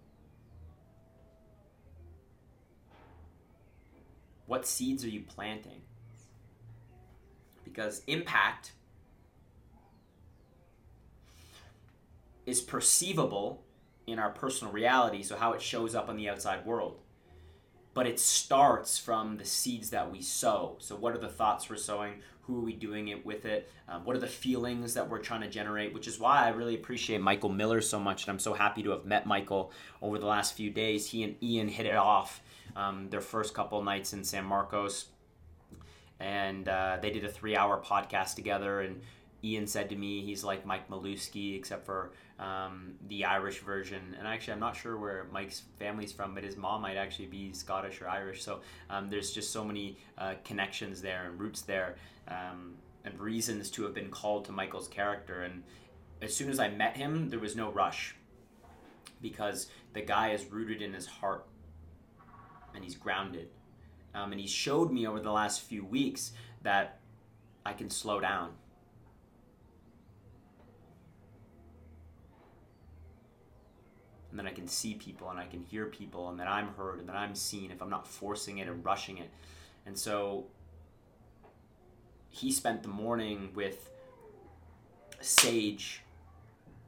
What 4.46 4.66
seeds 4.66 5.05
are 5.05 5.11
you 5.11 5.20
planting? 5.20 5.83
Because 7.62 8.03
impact 8.09 8.72
is 12.51 12.61
perceivable 12.61 13.63
in 14.07 14.19
our 14.19 14.31
personal 14.31 14.73
reality, 14.73 15.23
so 15.23 15.37
how 15.37 15.53
it 15.53 15.63
shows 15.63 15.95
up 15.95 16.09
on 16.09 16.17
the 16.17 16.29
outside 16.29 16.67
world. 16.67 16.99
But 17.95 18.07
it 18.07 18.21
starts 18.21 18.99
from 18.99 19.37
the 19.37 19.45
seeds 19.45 19.91
that 19.91 20.11
we 20.11 20.21
sow. 20.23 20.77
So, 20.79 20.97
what 20.97 21.15
are 21.15 21.19
the 21.19 21.29
thoughts 21.29 21.69
we're 21.69 21.77
sowing? 21.77 22.15
Who 22.43 22.59
are 22.59 22.63
we 22.63 22.73
doing 22.73 23.09
it 23.09 23.25
with 23.25 23.45
it? 23.45 23.71
Um, 23.89 24.05
what 24.05 24.17
are 24.17 24.21
the 24.21 24.27
feelings 24.27 24.95
that 24.95 25.09
we're 25.09 25.19
trying 25.19 25.43
to 25.43 25.49
generate? 25.49 25.93
Which 25.95 26.09
is 26.09 26.19
why 26.19 26.45
I 26.45 26.49
really 26.51 26.75
appreciate 26.75 27.21
Michael 27.21 27.49
Miller 27.49 27.81
so 27.81 27.99
much, 27.99 28.25
and 28.25 28.33
I'm 28.33 28.39
so 28.39 28.55
happy 28.55 28.83
to 28.83 28.91
have 28.91 29.05
met 29.05 29.27
Michael 29.27 29.73
over 30.03 30.19
the 30.19 30.27
last 30.27 30.55
few 30.55 30.71
days. 30.71 31.07
He 31.07 31.23
and 31.23 31.41
Ian 31.43 31.69
hit 31.69 31.87
it 31.87 31.97
off 31.97 32.43
um, 32.77 33.09
their 33.11 33.21
first 33.21 33.55
couple 33.55 33.83
nights 33.83 34.13
in 34.13 34.25
San 34.25 34.45
Marcos, 34.45 35.07
and 36.19 36.69
uh, 36.69 36.99
they 37.01 37.11
did 37.11 37.25
a 37.25 37.29
three-hour 37.29 37.83
podcast 37.85 38.35
together. 38.35 38.81
And 38.81 39.03
Ian 39.42 39.66
said 39.66 39.88
to 39.88 39.96
me, 39.96 40.22
he's 40.22 40.44
like 40.44 40.66
Mike 40.66 40.88
Malewski, 40.90 41.57
except 41.57 41.87
for 41.87 42.12
um, 42.38 42.94
the 43.09 43.24
Irish 43.24 43.61
version. 43.61 44.14
And 44.18 44.26
actually, 44.26 44.55
I'm 44.55 44.61
not 44.61 44.76
sure 44.76 44.98
where 44.98 45.26
Mike's 45.33 45.62
family's 45.79 46.12
from, 46.12 46.35
but 46.35 46.44
his 46.44 46.57
mom 46.57 46.83
might 46.83 46.96
actually 46.96 47.26
be 47.26 47.53
Scottish 47.53 48.00
or 48.03 48.09
Irish. 48.09 48.42
So 48.42 48.61
um, 48.90 49.09
there's 49.09 49.33
just 49.33 49.53
so 49.53 49.64
many 49.64 49.98
uh, 50.18 50.35
connections 50.44 51.00
there 51.00 51.24
and 51.26 51.40
roots 51.40 51.62
there 51.62 51.96
um, 52.29 52.74
and 53.05 53.18
reasons 53.18 53.70
to 53.70 53.83
have 53.85 53.94
been 53.94 54.11
called 54.11 54.44
to 54.46 54.53
Michael's 54.53 54.88
character. 54.88 55.42
And 55.42 55.62
as 56.20 56.35
soon 56.37 56.50
as 56.50 56.59
I 56.59 56.68
met 56.68 56.96
him, 56.96 57.31
there 57.31 57.40
was 57.40 57.57
no 57.57 57.70
rush 57.70 58.14
because 59.22 59.68
the 59.94 60.03
guy 60.03 60.31
is 60.33 60.44
rooted 60.46 60.83
in 60.83 60.92
his 60.92 61.07
heart 61.07 61.46
and 62.74 62.85
he's 62.85 62.94
grounded. 62.94 63.48
Um, 64.14 64.33
and 64.33 64.40
he 64.40 64.46
showed 64.46 64.92
me 64.92 65.07
over 65.07 65.20
the 65.20 65.33
last 65.33 65.62
few 65.62 65.85
weeks 65.85 66.33
that 66.62 66.98
I 67.64 67.72
can 67.72 67.88
slow 67.88 68.20
down 68.20 68.50
and 74.31 74.38
then 74.38 74.47
I 74.47 74.53
can 74.53 74.69
see 74.69 74.95
people 74.95 75.31
and 75.31 75.38
I 75.38 75.47
can 75.47 75.64
hear 75.64 75.87
people 75.87 76.29
and 76.29 76.38
that 76.38 76.49
I'm 76.49 76.69
heard 76.75 77.01
and 77.01 77.09
that 77.09 77.16
I'm 77.16 77.35
seen 77.35 77.71
if 77.71 77.83
I'm 77.83 77.90
not 77.90 78.07
forcing 78.07 78.59
it 78.59 78.69
and 78.69 78.85
rushing 78.85 79.19
it. 79.19 79.31
And 79.87 79.99
so 79.99 80.47
he 82.29 82.53
spent 82.53 82.83
the 82.83 82.88
morning 82.88 83.51
with 83.55 83.90
Sage 85.21 86.03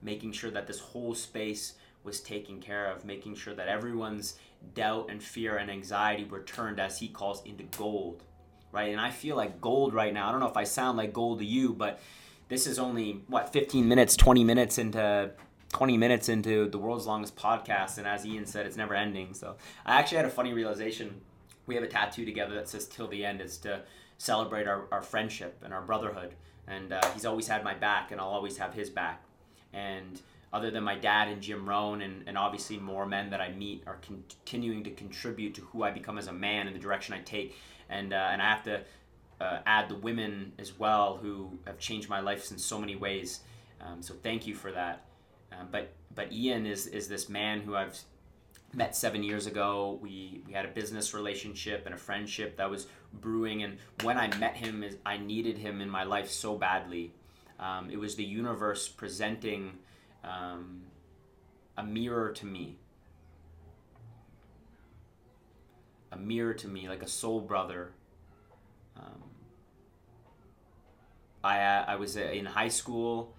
making 0.00 0.33
sure 0.33 0.50
that 0.50 0.66
this 0.66 0.78
whole 0.78 1.14
space 1.14 1.74
was 2.05 2.20
taken 2.20 2.61
care 2.61 2.90
of, 2.90 3.05
making 3.05 3.37
sure 3.37 3.55
that 3.55 3.68
everyone's 3.68 4.37
doubt 4.74 5.09
and 5.11 5.22
fear 5.22 5.57
and 5.57 5.70
anxiety 5.70 6.24
were 6.24 6.42
turned, 6.42 6.81
as 6.81 6.98
he 6.98 7.09
calls, 7.09 7.42
into 7.44 7.64
gold. 7.76 8.22
Right? 8.72 8.90
And 8.90 9.00
I 9.00 9.11
feel 9.11 9.37
like 9.37 9.61
gold 9.61 9.94
right 9.94 10.12
now. 10.12 10.28
I 10.28 10.33
don't 10.33 10.40
know 10.40 10.48
if 10.48 10.57
I 10.57 10.64
sound 10.64 10.96
like 10.96 11.12
gold 11.12 11.40
to 11.40 11.44
you, 11.44 11.74
but 11.74 12.00
this 12.48 12.66
is 12.66 12.78
only, 12.78 13.22
what, 13.28 13.52
15 13.52 13.87
minutes, 13.87 14.16
20 14.16 14.44
minutes 14.44 14.78
into 14.78 15.31
20 15.72 15.96
minutes 15.96 16.28
into 16.28 16.68
the 16.68 16.78
world's 16.78 17.06
longest 17.06 17.35
podcast, 17.35 17.98
and 17.98 18.06
as 18.06 18.24
Ian 18.24 18.46
said, 18.46 18.66
it's 18.66 18.76
never 18.76 18.94
ending. 18.94 19.35
So 19.35 19.56
I 19.85 19.98
actually 19.98 20.18
had 20.18 20.26
a 20.26 20.30
funny 20.30 20.52
realization. 20.52 21.20
We 21.66 21.74
have 21.74 21.85
a 21.85 21.88
tattoo 21.88 22.24
together 22.24 22.54
that 22.54 22.68
says 22.68 22.87
"Till 22.87 23.08
the 23.08 23.24
end." 23.24 23.40
It's 23.40 23.56
to 23.58 23.82
celebrate 24.18 24.68
our, 24.68 24.85
our 24.92 25.02
friendship 25.02 25.61
and 25.64 25.74
our 25.74 25.82
brotherhood. 25.82 26.35
And 26.68 26.92
uh, 26.92 27.00
he's 27.12 27.24
always 27.24 27.48
had 27.48 27.64
my 27.64 27.74
back, 27.74 28.12
and 28.12 28.20
I'll 28.20 28.28
always 28.28 28.56
have 28.58 28.72
his 28.72 28.88
back. 28.88 29.24
And 29.72 30.20
other 30.52 30.70
than 30.70 30.85
my 30.85 30.96
dad 30.96 31.28
and 31.28 31.42
Jim 31.42 31.68
Rohn, 31.68 32.02
and, 32.02 32.22
and 32.28 32.38
obviously 32.38 32.78
more 32.78 33.04
men 33.04 33.30
that 33.30 33.40
I 33.40 33.50
meet 33.50 33.82
are 33.87 33.98
continuing 34.06 34.85
to 34.85 34.90
contribute 34.90 35.54
to 35.54 35.62
who 35.62 35.82
I 35.82 35.90
become 35.90 36.18
as 36.18 36.28
a 36.28 36.32
man 36.32 36.66
and 36.66 36.76
the 36.76 36.80
direction 36.80 37.14
I 37.14 37.20
take. 37.20 37.56
And 37.88 38.12
uh, 38.12 38.28
and 38.30 38.40
I 38.40 38.48
have 38.48 38.62
to 38.64 38.82
uh, 39.40 39.58
add 39.66 39.88
the 39.88 39.96
women 39.96 40.52
as 40.58 40.78
well 40.78 41.18
who 41.20 41.58
have 41.66 41.78
changed 41.78 42.08
my 42.08 42.20
life 42.20 42.50
in 42.50 42.58
so 42.58 42.78
many 42.78 42.94
ways. 42.94 43.40
Um, 43.80 44.02
so 44.02 44.14
thank 44.22 44.46
you 44.46 44.54
for 44.54 44.70
that. 44.72 45.04
Um, 45.58 45.68
but 45.70 45.92
but 46.14 46.32
Ian 46.32 46.66
is 46.66 46.86
is 46.86 47.08
this 47.08 47.28
man 47.28 47.60
who 47.60 47.74
I've 47.74 47.98
met 48.74 48.96
seven 48.96 49.22
years 49.22 49.46
ago. 49.46 49.98
We 50.02 50.42
we 50.46 50.52
had 50.52 50.64
a 50.64 50.68
business 50.68 51.14
relationship 51.14 51.84
and 51.86 51.94
a 51.94 51.98
friendship 51.98 52.56
that 52.56 52.70
was 52.70 52.86
brewing. 53.12 53.62
And 53.62 53.78
when 54.02 54.18
I 54.18 54.34
met 54.38 54.56
him, 54.56 54.82
is 54.82 54.96
I 55.04 55.18
needed 55.18 55.58
him 55.58 55.80
in 55.80 55.90
my 55.90 56.04
life 56.04 56.30
so 56.30 56.56
badly. 56.56 57.12
Um, 57.58 57.90
it 57.90 57.98
was 57.98 58.16
the 58.16 58.24
universe 58.24 58.88
presenting 58.88 59.78
um, 60.24 60.82
a 61.76 61.84
mirror 61.84 62.32
to 62.32 62.46
me. 62.46 62.76
A 66.10 66.16
mirror 66.16 66.54
to 66.54 66.68
me, 66.68 66.88
like 66.88 67.02
a 67.02 67.08
soul 67.08 67.40
brother. 67.40 67.92
Um, 68.96 69.22
I 71.42 71.58
I 71.58 71.96
was 71.96 72.16
in 72.16 72.44
high 72.44 72.68
school 72.68 73.34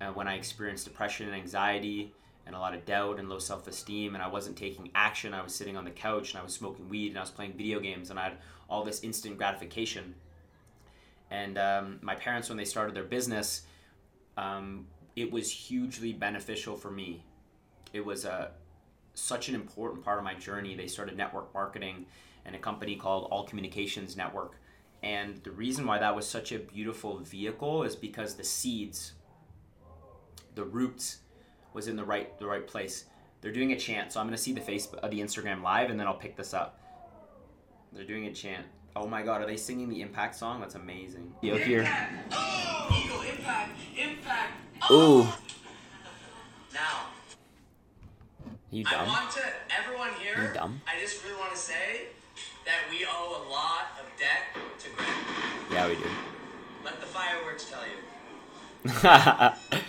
uh, 0.00 0.08
when 0.08 0.28
I 0.28 0.34
experienced 0.34 0.84
depression 0.84 1.26
and 1.26 1.36
anxiety 1.36 2.12
and 2.46 2.54
a 2.54 2.58
lot 2.58 2.74
of 2.74 2.84
doubt 2.84 3.18
and 3.18 3.28
low 3.28 3.38
self 3.38 3.66
esteem, 3.66 4.14
and 4.14 4.22
I 4.22 4.28
wasn't 4.28 4.56
taking 4.56 4.90
action. 4.94 5.32
I 5.32 5.42
was 5.42 5.54
sitting 5.54 5.76
on 5.76 5.84
the 5.84 5.90
couch 5.90 6.32
and 6.32 6.40
I 6.40 6.42
was 6.42 6.52
smoking 6.52 6.88
weed 6.88 7.08
and 7.08 7.18
I 7.18 7.22
was 7.22 7.30
playing 7.30 7.54
video 7.54 7.80
games, 7.80 8.10
and 8.10 8.18
I 8.18 8.24
had 8.24 8.38
all 8.68 8.84
this 8.84 9.02
instant 9.02 9.38
gratification. 9.38 10.14
And 11.30 11.58
um, 11.58 11.98
my 12.02 12.14
parents, 12.14 12.48
when 12.48 12.58
they 12.58 12.64
started 12.64 12.94
their 12.94 13.04
business, 13.04 13.62
um, 14.36 14.86
it 15.16 15.30
was 15.30 15.50
hugely 15.50 16.12
beneficial 16.12 16.76
for 16.76 16.90
me. 16.90 17.24
It 17.92 18.04
was 18.04 18.24
a 18.24 18.50
such 19.14 19.48
an 19.48 19.54
important 19.54 20.04
part 20.04 20.18
of 20.18 20.24
my 20.24 20.34
journey. 20.34 20.74
They 20.74 20.88
started 20.88 21.16
network 21.16 21.54
marketing 21.54 22.06
and 22.44 22.54
a 22.54 22.58
company 22.58 22.96
called 22.96 23.28
All 23.30 23.44
Communications 23.44 24.16
Network. 24.16 24.56
And 25.02 25.36
the 25.44 25.50
reason 25.50 25.86
why 25.86 25.98
that 25.98 26.14
was 26.16 26.26
such 26.26 26.52
a 26.52 26.58
beautiful 26.58 27.18
vehicle 27.18 27.84
is 27.84 27.94
because 27.94 28.34
the 28.34 28.44
seeds 28.44 29.12
the 30.54 30.64
roots 30.64 31.18
was 31.72 31.88
in 31.88 31.96
the 31.96 32.04
right 32.04 32.38
the 32.38 32.46
right 32.46 32.66
place. 32.66 33.04
They're 33.40 33.52
doing 33.52 33.72
a 33.72 33.78
chant, 33.78 34.12
so 34.12 34.20
I'm 34.20 34.26
gonna 34.26 34.38
see 34.38 34.52
the 34.52 34.60
face 34.60 34.88
uh, 35.02 35.08
the 35.08 35.20
Instagram 35.20 35.62
live, 35.62 35.90
and 35.90 36.00
then 36.00 36.06
I'll 36.06 36.14
pick 36.14 36.36
this 36.36 36.54
up. 36.54 36.80
They're 37.92 38.04
doing 38.04 38.26
a 38.26 38.32
chant. 38.32 38.66
Oh 38.96 39.06
my 39.06 39.22
God, 39.22 39.42
are 39.42 39.46
they 39.46 39.56
singing 39.56 39.88
the 39.88 40.00
Impact 40.00 40.36
song? 40.36 40.60
That's 40.60 40.76
amazing. 40.76 41.34
Yo, 41.42 41.56
here. 41.56 41.86
Oh, 42.32 43.24
impact, 43.28 43.78
impact. 43.96 44.52
Oh. 44.88 45.22
Ooh. 45.22 45.54
Now. 46.72 47.06
You 48.70 48.84
dumb? 48.84 49.00
I 49.00 49.06
want 49.06 49.30
to 49.32 49.42
everyone 49.78 50.10
here. 50.20 50.48
You 50.48 50.54
dumb? 50.54 50.80
I 50.86 51.00
just 51.00 51.22
really 51.24 51.38
want 51.38 51.52
to 51.52 51.58
say 51.58 52.06
that 52.64 52.78
we 52.90 53.04
owe 53.08 53.42
a 53.46 53.50
lot 53.50 53.92
of 54.00 54.06
debt 54.18 54.56
to 54.78 54.90
Greg. 54.96 55.08
Yeah, 55.70 55.88
we 55.88 55.94
do. 55.94 56.08
Let 56.84 57.00
the 57.00 57.06
fireworks 57.06 57.70
tell 57.70 57.82
you. 57.86 57.98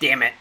Damn 0.00 0.22
it. 0.22 0.32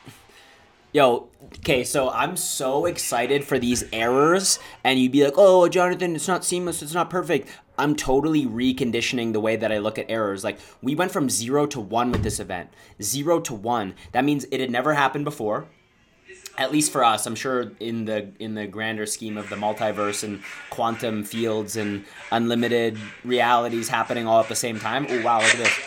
Yo, 0.91 1.27
okay, 1.59 1.83
so 1.83 2.09
I'm 2.09 2.35
so 2.35 2.85
excited 2.85 3.43
for 3.43 3.59
these 3.59 3.83
errors, 3.93 4.57
and 4.83 4.97
you'd 4.99 5.11
be 5.11 5.23
like, 5.23 5.35
oh, 5.37 5.69
Jonathan, 5.69 6.15
it's 6.15 6.27
not 6.27 6.43
seamless, 6.43 6.81
it's 6.81 6.95
not 6.95 7.11
perfect. 7.11 7.47
I'm 7.77 7.95
totally 7.95 8.45
reconditioning 8.47 9.31
the 9.33 9.39
way 9.39 9.55
that 9.55 9.71
I 9.71 9.77
look 9.77 9.99
at 9.99 10.09
errors. 10.09 10.43
Like, 10.43 10.57
we 10.81 10.95
went 10.95 11.11
from 11.11 11.29
zero 11.29 11.67
to 11.67 11.79
one 11.79 12.11
with 12.11 12.23
this 12.23 12.39
event. 12.39 12.69
Zero 13.01 13.39
to 13.41 13.53
one. 13.53 13.93
That 14.13 14.25
means 14.25 14.45
it 14.51 14.59
had 14.59 14.71
never 14.71 14.95
happened 14.95 15.25
before. 15.25 15.67
at 16.57 16.73
least 16.73 16.91
for 16.91 17.03
us, 17.03 17.25
I'm 17.25 17.35
sure 17.35 17.71
in 17.79 18.03
the 18.05 18.31
in 18.39 18.53
the 18.53 18.67
grander 18.67 19.05
scheme 19.05 19.37
of 19.37 19.49
the 19.49 19.55
multiverse 19.55 20.23
and 20.23 20.41
quantum 20.69 21.23
fields 21.23 21.77
and 21.77 22.05
unlimited 22.31 22.97
realities 23.23 23.87
happening 23.87 24.27
all 24.27 24.41
at 24.41 24.49
the 24.49 24.55
same 24.55 24.77
time. 24.79 25.07
Oh 25.09 25.21
wow, 25.21 25.37
look 25.39 25.51
at 25.51 25.57
this. 25.57 25.79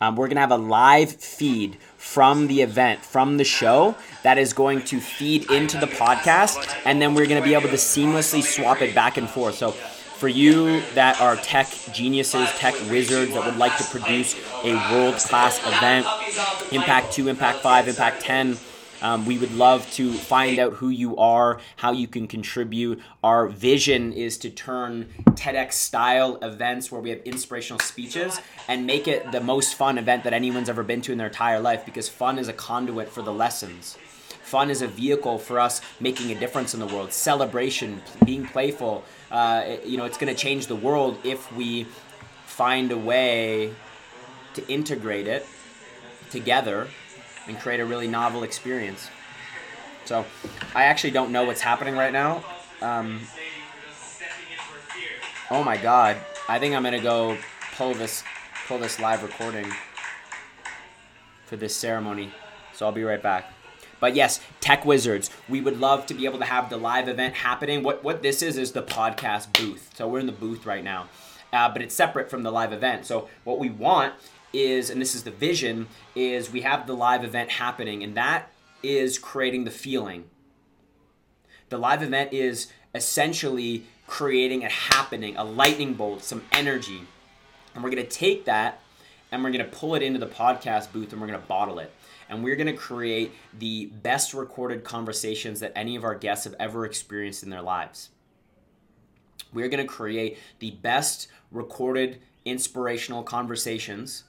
Um, 0.00 0.16
we're 0.16 0.28
gonna 0.28 0.40
have 0.40 0.52
a 0.52 0.56
live 0.56 1.12
feed 1.12 1.76
from 2.06 2.46
the 2.46 2.62
event, 2.62 3.04
from 3.04 3.36
the 3.36 3.44
show, 3.44 3.96
that 4.22 4.38
is 4.38 4.52
going 4.52 4.80
to 4.82 5.00
feed 5.00 5.50
into 5.50 5.76
the 5.76 5.86
podcast, 5.86 6.74
and 6.84 7.02
then 7.02 7.14
we're 7.14 7.26
gonna 7.26 7.42
be 7.42 7.54
able 7.54 7.68
to 7.68 7.76
seamlessly 7.76 8.42
swap 8.42 8.80
it 8.80 8.94
back 8.94 9.16
and 9.16 9.28
forth. 9.28 9.56
So 9.56 9.72
for 9.72 10.28
you 10.28 10.80
that 10.94 11.20
are 11.20 11.36
tech 11.36 11.68
geniuses, 11.92 12.48
tech 12.52 12.74
wizards 12.88 13.34
that 13.34 13.44
would 13.44 13.58
like 13.58 13.76
to 13.76 13.84
produce 13.84 14.34
a 14.64 14.74
world 14.90 15.16
class 15.16 15.58
event, 15.66 16.06
Impact 16.72 17.12
2, 17.12 17.28
Impact 17.28 17.58
5, 17.58 17.88
Impact 17.88 18.22
10, 18.22 18.56
um, 19.02 19.26
we 19.26 19.38
would 19.38 19.52
love 19.54 19.90
to 19.92 20.12
find 20.12 20.58
out 20.58 20.74
who 20.74 20.88
you 20.88 21.16
are, 21.16 21.60
how 21.76 21.92
you 21.92 22.08
can 22.08 22.26
contribute. 22.26 23.00
Our 23.22 23.48
vision 23.48 24.12
is 24.12 24.38
to 24.38 24.50
turn 24.50 25.08
TEDx 25.30 25.72
style 25.72 26.38
events 26.42 26.90
where 26.90 27.00
we 27.00 27.10
have 27.10 27.20
inspirational 27.20 27.80
speeches 27.80 28.40
and 28.68 28.86
make 28.86 29.06
it 29.08 29.32
the 29.32 29.40
most 29.40 29.74
fun 29.74 29.98
event 29.98 30.24
that 30.24 30.32
anyone's 30.32 30.68
ever 30.68 30.82
been 30.82 31.02
to 31.02 31.12
in 31.12 31.18
their 31.18 31.28
entire 31.28 31.60
life 31.60 31.84
because 31.84 32.08
fun 32.08 32.38
is 32.38 32.48
a 32.48 32.52
conduit 32.52 33.08
for 33.08 33.22
the 33.22 33.32
lessons. 33.32 33.98
Fun 34.42 34.70
is 34.70 34.80
a 34.80 34.86
vehicle 34.86 35.38
for 35.38 35.58
us 35.58 35.80
making 35.98 36.30
a 36.30 36.38
difference 36.38 36.72
in 36.72 36.78
the 36.78 36.86
world. 36.86 37.12
Celebration, 37.12 38.00
being 38.24 38.46
playful, 38.46 39.04
uh, 39.30 39.76
you 39.84 39.96
know, 39.96 40.04
it's 40.04 40.18
going 40.18 40.32
to 40.32 40.40
change 40.40 40.68
the 40.68 40.76
world 40.76 41.18
if 41.24 41.52
we 41.52 41.84
find 42.44 42.92
a 42.92 42.96
way 42.96 43.74
to 44.54 44.66
integrate 44.68 45.26
it 45.26 45.44
together 46.30 46.86
and 47.46 47.58
create 47.58 47.80
a 47.80 47.84
really 47.84 48.08
novel 48.08 48.42
experience. 48.42 49.08
So, 50.04 50.24
I 50.74 50.84
actually 50.84 51.10
don't 51.10 51.32
know 51.32 51.44
what's 51.44 51.60
happening 51.60 51.96
right 51.96 52.12
now. 52.12 52.44
Um, 52.80 53.20
oh 55.50 55.64
my 55.64 55.76
god! 55.76 56.16
I 56.48 56.58
think 56.58 56.74
I'm 56.74 56.82
gonna 56.82 57.00
go 57.00 57.36
pull 57.76 57.94
this 57.94 58.22
pull 58.66 58.78
this 58.78 59.00
live 59.00 59.22
recording 59.22 59.66
for 61.46 61.56
this 61.56 61.74
ceremony. 61.74 62.32
So 62.74 62.86
I'll 62.86 62.92
be 62.92 63.04
right 63.04 63.22
back. 63.22 63.52
But 63.98 64.14
yes, 64.14 64.40
Tech 64.60 64.84
Wizards, 64.84 65.30
we 65.48 65.60
would 65.60 65.80
love 65.80 66.04
to 66.06 66.14
be 66.14 66.26
able 66.26 66.38
to 66.40 66.44
have 66.44 66.68
the 66.68 66.76
live 66.76 67.08
event 67.08 67.34
happening. 67.34 67.82
What 67.82 68.04
what 68.04 68.22
this 68.22 68.42
is 68.42 68.58
is 68.58 68.72
the 68.72 68.82
podcast 68.82 69.52
booth. 69.58 69.90
So 69.94 70.06
we're 70.06 70.20
in 70.20 70.26
the 70.26 70.32
booth 70.32 70.66
right 70.66 70.84
now, 70.84 71.08
uh, 71.52 71.70
but 71.70 71.80
it's 71.80 71.94
separate 71.94 72.28
from 72.28 72.42
the 72.42 72.52
live 72.52 72.72
event. 72.72 73.06
So 73.06 73.28
what 73.44 73.58
we 73.58 73.70
want 73.70 74.14
is, 74.56 74.90
and 74.90 75.00
this 75.00 75.14
is 75.14 75.24
the 75.24 75.30
vision, 75.30 75.88
is 76.14 76.50
we 76.50 76.62
have 76.62 76.86
the 76.86 76.94
live 76.94 77.24
event 77.24 77.50
happening, 77.50 78.02
and 78.02 78.16
that 78.16 78.50
is 78.82 79.18
creating 79.18 79.64
the 79.64 79.70
feeling. 79.70 80.24
The 81.68 81.78
live 81.78 82.02
event 82.02 82.32
is 82.32 82.68
essentially 82.94 83.84
creating 84.06 84.64
a 84.64 84.68
happening, 84.68 85.36
a 85.36 85.44
lightning 85.44 85.94
bolt, 85.94 86.22
some 86.22 86.42
energy. 86.52 87.02
And 87.74 87.82
we're 87.82 87.90
going 87.90 88.02
to 88.02 88.08
take 88.08 88.44
that 88.44 88.80
and 89.32 89.42
we're 89.42 89.50
going 89.50 89.64
to 89.64 89.76
pull 89.76 89.94
it 89.94 90.02
into 90.02 90.18
the 90.18 90.26
podcast 90.26 90.92
booth 90.92 91.12
and 91.12 91.20
we're 91.20 91.26
going 91.26 91.40
to 91.40 91.46
bottle 91.46 91.78
it. 91.78 91.92
And 92.28 92.42
we're 92.42 92.56
going 92.56 92.68
to 92.68 92.72
create 92.72 93.32
the 93.56 93.86
best 93.86 94.34
recorded 94.34 94.84
conversations 94.84 95.60
that 95.60 95.72
any 95.76 95.96
of 95.96 96.04
our 96.04 96.14
guests 96.14 96.44
have 96.44 96.54
ever 96.58 96.84
experienced 96.84 97.42
in 97.42 97.50
their 97.50 97.62
lives. 97.62 98.10
We're 99.52 99.68
going 99.68 99.84
to 99.84 99.92
create 99.92 100.38
the 100.58 100.72
best 100.72 101.28
recorded 101.50 102.20
inspirational 102.44 103.22
conversations 103.22 104.24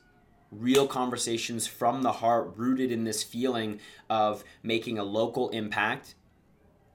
real 0.52 0.88
conversations 0.88 1.68
from 1.68 2.04
the 2.04 2.14
heart 2.14 2.54
rooted 2.56 2.92
in 2.92 3.04
this 3.04 3.24
feeling 3.24 3.80
of 4.10 4.44
making 4.64 4.98
a 4.98 5.04
local 5.04 5.50
impact, 5.50 6.16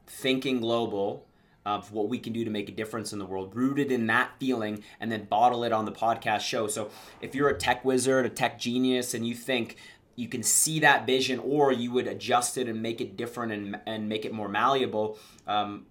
thinking 0.06 0.60
global, 0.60 1.26
of 1.64 1.92
what 1.92 2.08
we 2.08 2.18
can 2.18 2.32
do 2.32 2.44
to 2.44 2.50
make 2.50 2.68
a 2.68 2.72
difference 2.72 3.12
in 3.12 3.18
the 3.18 3.24
world, 3.24 3.54
rooted 3.54 3.92
in 3.92 4.06
that 4.08 4.32
feeling, 4.40 4.82
and 4.98 5.12
then 5.12 5.24
bottle 5.24 5.62
it 5.64 5.72
on 5.72 5.84
the 5.84 5.92
podcast 5.92 6.40
show. 6.40 6.66
So 6.66 6.90
if 7.20 7.34
you're 7.34 7.48
a 7.48 7.56
tech 7.56 7.84
wizard, 7.84 8.26
a 8.26 8.28
tech 8.28 8.58
genius, 8.58 9.14
and 9.14 9.26
you 9.26 9.34
think 9.34 9.76
you 10.16 10.28
can 10.28 10.42
see 10.42 10.80
that 10.80 11.06
vision, 11.06 11.38
or 11.38 11.72
you 11.72 11.92
would 11.92 12.06
adjust 12.06 12.58
it 12.58 12.68
and 12.68 12.82
make 12.82 13.00
it 13.00 13.16
different 13.16 13.52
and, 13.52 13.80
and 13.86 14.08
make 14.08 14.24
it 14.24 14.32
more 14.32 14.48
malleable, 14.48 15.18
um, 15.46 15.86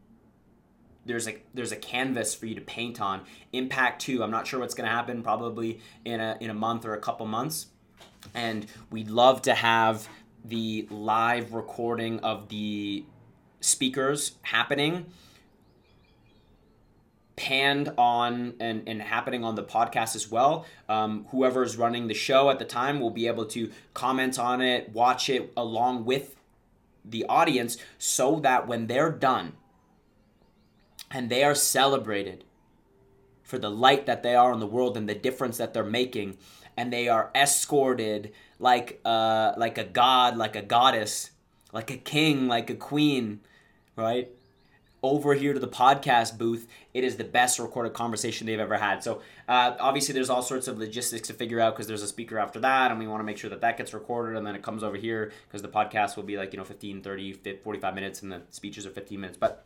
there's 1.12 1.28
a 1.28 1.38
there's 1.54 1.71
a 1.71 1.76
canvas 1.76 2.34
for 2.34 2.45
you 2.45 2.56
to 2.56 2.62
paint 2.62 3.02
on. 3.02 3.21
Impact 3.52 4.02
two. 4.02 4.24
I'm 4.24 4.32
not 4.32 4.47
sure 4.47 4.60
what's 4.60 4.74
going 4.74 4.88
to 4.88 4.95
happen. 4.95 5.21
Probably 5.21 5.80
in 6.06 6.19
a 6.19 6.38
in 6.39 6.50
a 6.50 6.54
month 6.54 6.86
or 6.86 6.93
a 6.93 7.00
couple 7.00 7.26
months, 7.26 7.67
and 8.34 8.65
we'd 8.89 9.10
love 9.10 9.41
to 9.43 9.54
have 9.54 10.08
the 10.45 10.88
live 10.89 11.54
recording 11.54 12.19
of 12.21 12.50
the 12.50 13.04
speakers 13.60 14.34
happening 14.41 15.06
panned 17.36 17.91
on 17.97 18.54
and, 18.60 18.88
and 18.88 19.02
happening 19.02 19.43
on 19.43 19.56
the 19.56 19.63
podcast 19.63 20.15
as 20.15 20.30
well. 20.30 20.65
Um, 20.88 21.26
whoever's 21.32 21.76
running 21.76 22.08
the 22.08 22.13
show 22.13 22.50
at 22.50 22.60
the 22.60 22.65
time 22.65 23.00
will 23.00 23.10
be 23.10 23.28
able 23.28 23.45
to 23.47 23.71
comment 23.93 24.38
on 24.38 24.62
it, 24.62 24.89
watch 24.89 25.30
it 25.30 25.52
along 25.58 26.06
with 26.06 26.36
the 27.04 27.26
audience 27.26 27.78
so 27.97 28.39
that 28.41 28.67
when 28.67 28.88
they're 28.88 29.12
done, 29.12 29.54
and 31.12 31.30
they 31.30 31.43
are 31.43 31.56
celebrated 31.56 32.45
for 33.43 33.60
the 33.60 33.69
light 33.69 34.06
that 34.06 34.24
they 34.24 34.34
are 34.34 34.54
in 34.54 34.60
the 34.60 34.67
world 34.67 34.95
and 34.95 35.08
the 35.08 35.15
difference 35.15 35.58
that 35.58 35.74
they're 35.74 35.84
making. 35.84 36.38
And 36.78 36.91
they 36.91 37.10
are 37.10 37.30
escorted 37.36 38.32
like 38.60 39.02
uh 39.04 39.54
like 39.58 39.78
a 39.80 39.84
god 39.84 40.38
like 40.38 40.56
a 40.56 40.62
goddess 40.62 41.32
like 41.74 41.89
a 41.89 41.97
king 41.97 42.47
like 42.47 42.69
a 42.69 42.76
queen 42.76 43.41
right? 43.95 44.30
Over 45.04 45.34
here 45.34 45.52
to 45.54 45.60
the 45.60 45.67
podcast 45.67 46.38
booth 46.38 46.67
it 46.93 47.04
is 47.04 47.17
the 47.17 47.24
best 47.24 47.60
recorded 47.60 47.93
conversation 47.93 48.47
they've 48.47 48.60
ever 48.60 48.78
had. 48.78 49.04
So 49.04 49.21
uh, 49.50 49.76
obviously 49.80 50.13
there's 50.13 50.30
all 50.30 50.43
sorts 50.43 50.67
of 50.67 50.78
logistics 50.78 51.28
to 51.28 51.34
figure 51.34 51.60
out 51.60 51.76
because 51.76 51.88
there's 51.88 52.04
a 52.04 52.08
speaker 52.08 52.39
after 52.39 52.60
that 52.62 52.91
and 52.91 53.00
we 53.00 53.08
want 53.08 53.19
to 53.19 53.26
make 53.26 53.38
sure 53.38 53.50
that 53.50 53.62
that 53.62 53.78
gets 53.78 53.93
recorded 53.93 54.38
and 54.38 54.47
then 54.47 54.56
it 54.56 54.62
comes 54.62 54.84
over 54.84 54.95
here 54.95 55.32
because 55.47 55.62
the 55.62 55.67
podcast 55.67 56.15
will 56.15 56.24
be 56.24 56.38
like 56.38 56.54
you 56.54 56.58
know 56.58 56.65
15 56.65 57.02
30 57.02 57.34
45 57.63 57.95
minutes 57.95 58.21
and 58.21 58.32
the 58.32 58.43
speeches 58.50 58.86
are 58.86 58.91
15 58.91 59.19
minutes. 59.19 59.38
But 59.38 59.65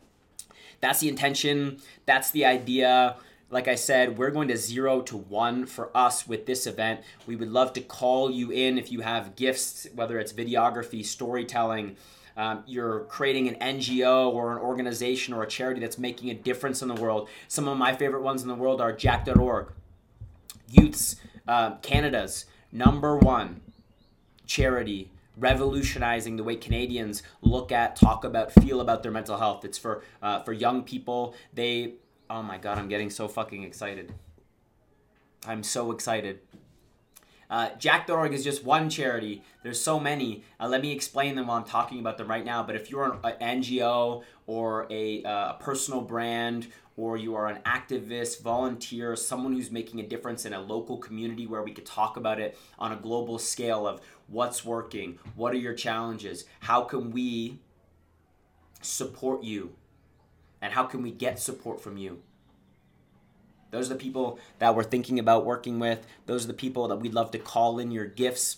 that's 0.80 1.00
the 1.00 1.08
intention. 1.08 1.78
That's 2.04 2.30
the 2.30 2.44
idea. 2.44 3.16
Like 3.50 3.68
I 3.68 3.76
said, 3.76 4.18
we're 4.18 4.30
going 4.30 4.48
to 4.48 4.56
zero 4.56 5.02
to 5.02 5.16
one 5.16 5.66
for 5.66 5.96
us 5.96 6.26
with 6.26 6.46
this 6.46 6.66
event. 6.66 7.00
We 7.26 7.36
would 7.36 7.50
love 7.50 7.72
to 7.74 7.80
call 7.80 8.30
you 8.30 8.50
in 8.50 8.76
if 8.78 8.90
you 8.90 9.00
have 9.00 9.36
gifts, 9.36 9.86
whether 9.94 10.18
it's 10.18 10.32
videography, 10.32 11.04
storytelling. 11.04 11.96
Um, 12.36 12.64
you're 12.66 13.00
creating 13.04 13.48
an 13.48 13.78
NGO 13.78 14.32
or 14.32 14.52
an 14.52 14.58
organization 14.58 15.32
or 15.32 15.42
a 15.42 15.46
charity 15.46 15.80
that's 15.80 15.96
making 15.96 16.30
a 16.30 16.34
difference 16.34 16.82
in 16.82 16.88
the 16.88 16.94
world. 16.94 17.28
Some 17.48 17.66
of 17.68 17.78
my 17.78 17.94
favorite 17.94 18.22
ones 18.22 18.42
in 18.42 18.48
the 18.48 18.54
world 18.54 18.80
are 18.80 18.92
Jack.org, 18.92 19.72
Youths 20.68 21.16
uh, 21.48 21.76
Canada's 21.76 22.46
number 22.72 23.16
one 23.16 23.60
charity 24.46 25.10
revolutionizing 25.36 26.36
the 26.36 26.44
way 26.44 26.56
Canadians 26.56 27.22
look 27.42 27.70
at, 27.70 27.96
talk 27.96 28.24
about, 28.24 28.52
feel 28.52 28.80
about 28.80 29.02
their 29.02 29.12
mental 29.12 29.36
health. 29.36 29.64
It's 29.64 29.78
for 29.78 30.02
uh, 30.22 30.42
for 30.42 30.52
young 30.52 30.82
people. 30.82 31.34
They, 31.52 31.94
oh 32.30 32.42
my 32.42 32.58
god, 32.58 32.78
I'm 32.78 32.88
getting 32.88 33.10
so 33.10 33.28
fucking 33.28 33.62
excited. 33.62 34.12
I'm 35.46 35.62
so 35.62 35.92
excited. 35.92 36.40
Uh, 37.48 37.70
Jack.org 37.78 38.32
is 38.32 38.42
just 38.42 38.64
one 38.64 38.90
charity. 38.90 39.42
There's 39.62 39.80
so 39.80 40.00
many. 40.00 40.44
Uh, 40.58 40.68
let 40.68 40.82
me 40.82 40.92
explain 40.92 41.36
them 41.36 41.46
while 41.46 41.58
I'm 41.58 41.64
talking 41.64 42.00
about 42.00 42.18
them 42.18 42.28
right 42.28 42.44
now. 42.44 42.62
But 42.62 42.76
if 42.76 42.90
you're 42.90 43.04
an, 43.04 43.18
an 43.22 43.62
NGO 43.62 44.22
or 44.46 44.86
a 44.90 45.22
uh, 45.22 45.52
personal 45.54 46.00
brand 46.00 46.68
or 46.96 47.16
you 47.16 47.34
are 47.34 47.46
an 47.46 47.58
activist, 47.66 48.42
volunteer, 48.42 49.14
someone 49.16 49.52
who's 49.52 49.70
making 49.70 50.00
a 50.00 50.06
difference 50.06 50.46
in 50.46 50.54
a 50.54 50.60
local 50.60 50.96
community 50.96 51.46
where 51.46 51.62
we 51.62 51.72
could 51.72 51.86
talk 51.86 52.16
about 52.16 52.40
it 52.40 52.58
on 52.78 52.92
a 52.92 52.96
global 52.96 53.38
scale 53.38 53.86
of 53.86 54.00
what's 54.28 54.64
working, 54.64 55.18
what 55.34 55.52
are 55.52 55.58
your 55.58 55.74
challenges, 55.74 56.44
how 56.60 56.82
can 56.82 57.10
we 57.10 57.58
support 58.80 59.42
you, 59.42 59.74
and 60.62 60.72
how 60.72 60.84
can 60.84 61.02
we 61.02 61.10
get 61.10 61.38
support 61.38 61.80
from 61.80 61.98
you. 61.98 62.22
Those 63.76 63.90
are 63.90 63.94
the 63.94 64.00
people 64.00 64.38
that 64.58 64.74
we're 64.74 64.84
thinking 64.84 65.18
about 65.18 65.44
working 65.44 65.78
with. 65.78 66.06
Those 66.24 66.44
are 66.44 66.48
the 66.48 66.54
people 66.54 66.88
that 66.88 66.96
we'd 66.96 67.12
love 67.12 67.30
to 67.32 67.38
call 67.38 67.78
in 67.78 67.90
your 67.90 68.06
gifts. 68.06 68.56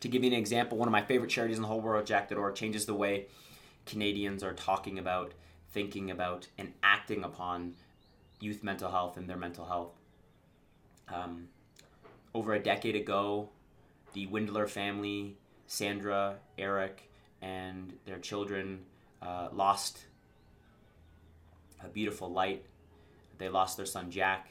To 0.00 0.08
give 0.08 0.22
you 0.22 0.30
an 0.30 0.36
example, 0.36 0.76
one 0.76 0.86
of 0.86 0.92
my 0.92 1.00
favorite 1.00 1.30
charities 1.30 1.56
in 1.56 1.62
the 1.62 1.68
whole 1.68 1.80
world, 1.80 2.04
Jack.org, 2.04 2.54
changes 2.54 2.84
the 2.84 2.92
way 2.92 3.24
Canadians 3.86 4.42
are 4.42 4.52
talking 4.52 4.98
about, 4.98 5.32
thinking 5.70 6.10
about, 6.10 6.48
and 6.58 6.74
acting 6.82 7.24
upon 7.24 7.72
youth 8.38 8.62
mental 8.62 8.90
health 8.90 9.16
and 9.16 9.30
their 9.30 9.38
mental 9.38 9.64
health. 9.64 9.94
Um, 11.08 11.48
over 12.34 12.52
a 12.52 12.60
decade 12.60 12.96
ago, 12.96 13.48
the 14.12 14.26
Windeler 14.26 14.68
family, 14.68 15.38
Sandra, 15.68 16.34
Eric, 16.58 17.10
and 17.40 17.94
their 18.04 18.18
children 18.18 18.80
uh, 19.22 19.48
lost 19.54 20.04
a 21.82 21.88
beautiful 21.88 22.30
light 22.30 22.66
they 23.38 23.48
lost 23.48 23.76
their 23.76 23.86
son 23.86 24.10
Jack. 24.10 24.50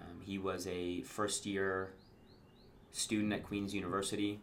Um, 0.00 0.20
he 0.20 0.38
was 0.38 0.66
a 0.66 1.02
first 1.02 1.46
year 1.46 1.90
student 2.92 3.32
at 3.32 3.42
Queen's 3.44 3.74
University, 3.74 4.40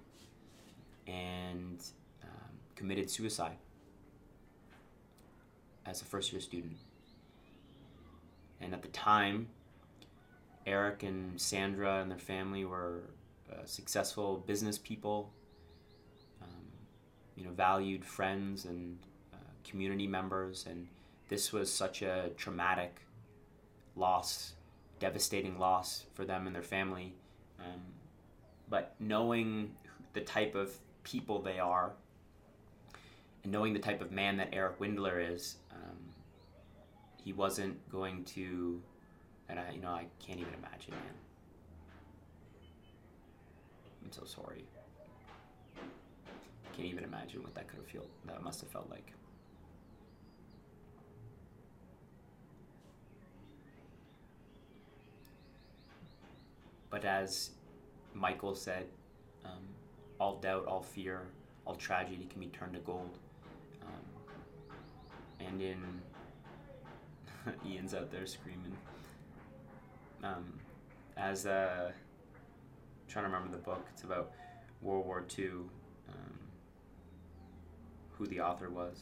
and 1.08 1.84
um, 2.24 2.52
committed 2.76 3.10
suicide 3.10 3.58
as 5.86 6.02
a 6.02 6.06
first 6.06 6.32
year 6.32 6.42
student. 6.42 6.78
And 8.62 8.74
at 8.74 8.82
the 8.82 8.88
time, 8.90 9.48
Eric 10.66 11.04
and 11.04 11.40
Sandra 11.40 12.02
and 12.02 12.10
their 12.10 12.18
family 12.18 12.66
were 12.66 13.02
uh, 13.52 13.66
successful 13.66 14.44
business 14.48 14.78
people, 14.78 15.32
um, 16.42 16.66
you 17.36 17.44
know, 17.44 17.52
valued 17.52 18.04
friends 18.04 18.66
and 18.66 18.98
uh, 19.34 19.38
community 19.64 20.08
members, 20.08 20.66
and 20.68 20.88
this 21.30 21.54
was 21.54 21.72
such 21.72 22.02
a 22.02 22.30
traumatic 22.38 23.02
loss, 23.95 24.53
devastating 24.99 25.58
loss 25.60 26.05
for 26.13 26.25
them 26.25 26.47
and 26.47 26.55
their 26.55 26.63
family. 26.63 27.13
Um, 27.60 27.81
but 28.69 28.95
knowing 28.99 29.75
the 30.13 30.21
type 30.21 30.55
of 30.55 30.75
people 31.03 31.41
they 31.41 31.60
are, 31.60 31.93
and 33.43 33.51
knowing 33.51 33.73
the 33.73 33.79
type 33.79 34.01
of 34.01 34.12
man 34.12 34.38
that 34.38 34.49
Eric 34.51 34.79
Windeler 34.79 35.34
is, 35.34 35.58
um, 35.71 35.97
he 37.23 37.34
wasn't 37.34 37.77
going 37.91 38.23
to, 38.25 38.81
and 39.49 39.60
I, 39.60 39.71
you 39.73 39.81
know, 39.81 39.89
I 39.89 40.05
can't 40.19 40.39
even 40.39 40.53
imagine, 40.53 40.91
man. 40.91 41.15
I'm 44.03 44.12
so 44.12 44.25
sorry. 44.25 44.65
Can't 46.75 46.88
even 46.88 47.03
imagine 47.03 47.41
what 47.41 47.55
that 47.55 47.67
could 47.67 47.77
have 47.77 47.88
felt. 47.88 48.10
That 48.27 48.43
must 48.43 48.62
have 48.62 48.69
felt 48.69 48.89
like. 48.89 49.14
But 56.95 57.03
as 57.03 57.49
Michael 58.13 58.55
said, 58.55 58.86
um, 59.43 59.60
all 60.17 60.38
doubt, 60.38 60.65
all 60.65 60.81
fear, 60.81 61.23
all 61.65 61.75
tragedy 61.75 62.25
can 62.31 62.39
be 62.39 62.47
turned 62.47 62.71
to 62.71 62.79
gold. 62.79 63.17
Um, 63.81 65.45
and 65.45 65.62
in 65.62 65.77
Ian's 67.69 67.93
out 67.93 68.12
there 68.12 68.25
screaming. 68.25 68.77
Um, 70.23 70.53
as 71.17 71.45
uh, 71.45 71.91
trying 73.10 73.25
to 73.25 73.29
remember 73.29 73.51
the 73.51 73.62
book, 73.62 73.86
it's 73.91 74.03
about 74.03 74.31
World 74.81 75.05
War 75.05 75.25
II. 75.38 75.47
Um, 75.47 76.39
who 78.17 78.25
the 78.25 78.39
author 78.39 78.69
was. 78.69 79.01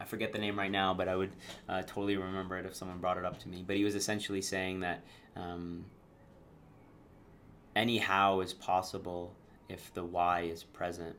I 0.00 0.04
forget 0.04 0.32
the 0.32 0.38
name 0.38 0.58
right 0.58 0.70
now, 0.70 0.92
but 0.94 1.08
I 1.08 1.16
would 1.16 1.32
uh, 1.68 1.82
totally 1.82 2.16
remember 2.16 2.58
it 2.58 2.66
if 2.66 2.74
someone 2.74 2.98
brought 2.98 3.16
it 3.16 3.24
up 3.24 3.38
to 3.40 3.48
me. 3.48 3.64
But 3.66 3.76
he 3.76 3.84
was 3.84 3.94
essentially 3.94 4.42
saying 4.42 4.80
that 4.80 5.02
um, 5.34 5.84
any 7.74 7.98
how 7.98 8.40
is 8.40 8.52
possible 8.52 9.34
if 9.68 9.92
the 9.94 10.04
why 10.04 10.42
is 10.42 10.62
present. 10.62 11.16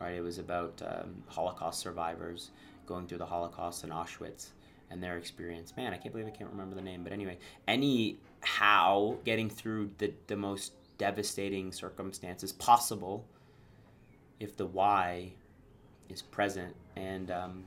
Right? 0.00 0.14
It 0.14 0.22
was 0.22 0.38
about 0.38 0.82
um, 0.86 1.22
Holocaust 1.28 1.80
survivors 1.80 2.50
going 2.86 3.06
through 3.06 3.18
the 3.18 3.26
Holocaust 3.26 3.84
in 3.84 3.90
Auschwitz 3.90 4.48
and 4.90 5.02
their 5.02 5.16
experience. 5.16 5.74
Man, 5.76 5.92
I 5.92 5.96
can't 5.96 6.12
believe 6.12 6.26
I 6.26 6.36
can't 6.36 6.50
remember 6.50 6.74
the 6.76 6.82
name. 6.82 7.02
But 7.02 7.12
anyway, 7.12 7.38
any 7.66 8.18
how 8.40 9.18
getting 9.24 9.50
through 9.50 9.90
the, 9.98 10.12
the 10.26 10.36
most 10.36 10.72
devastating 10.98 11.72
circumstances 11.72 12.52
possible 12.52 13.26
if 14.38 14.56
the 14.56 14.66
why 14.66 15.32
is 16.08 16.22
present 16.22 16.74
and 16.96 17.30
um, 17.30 17.64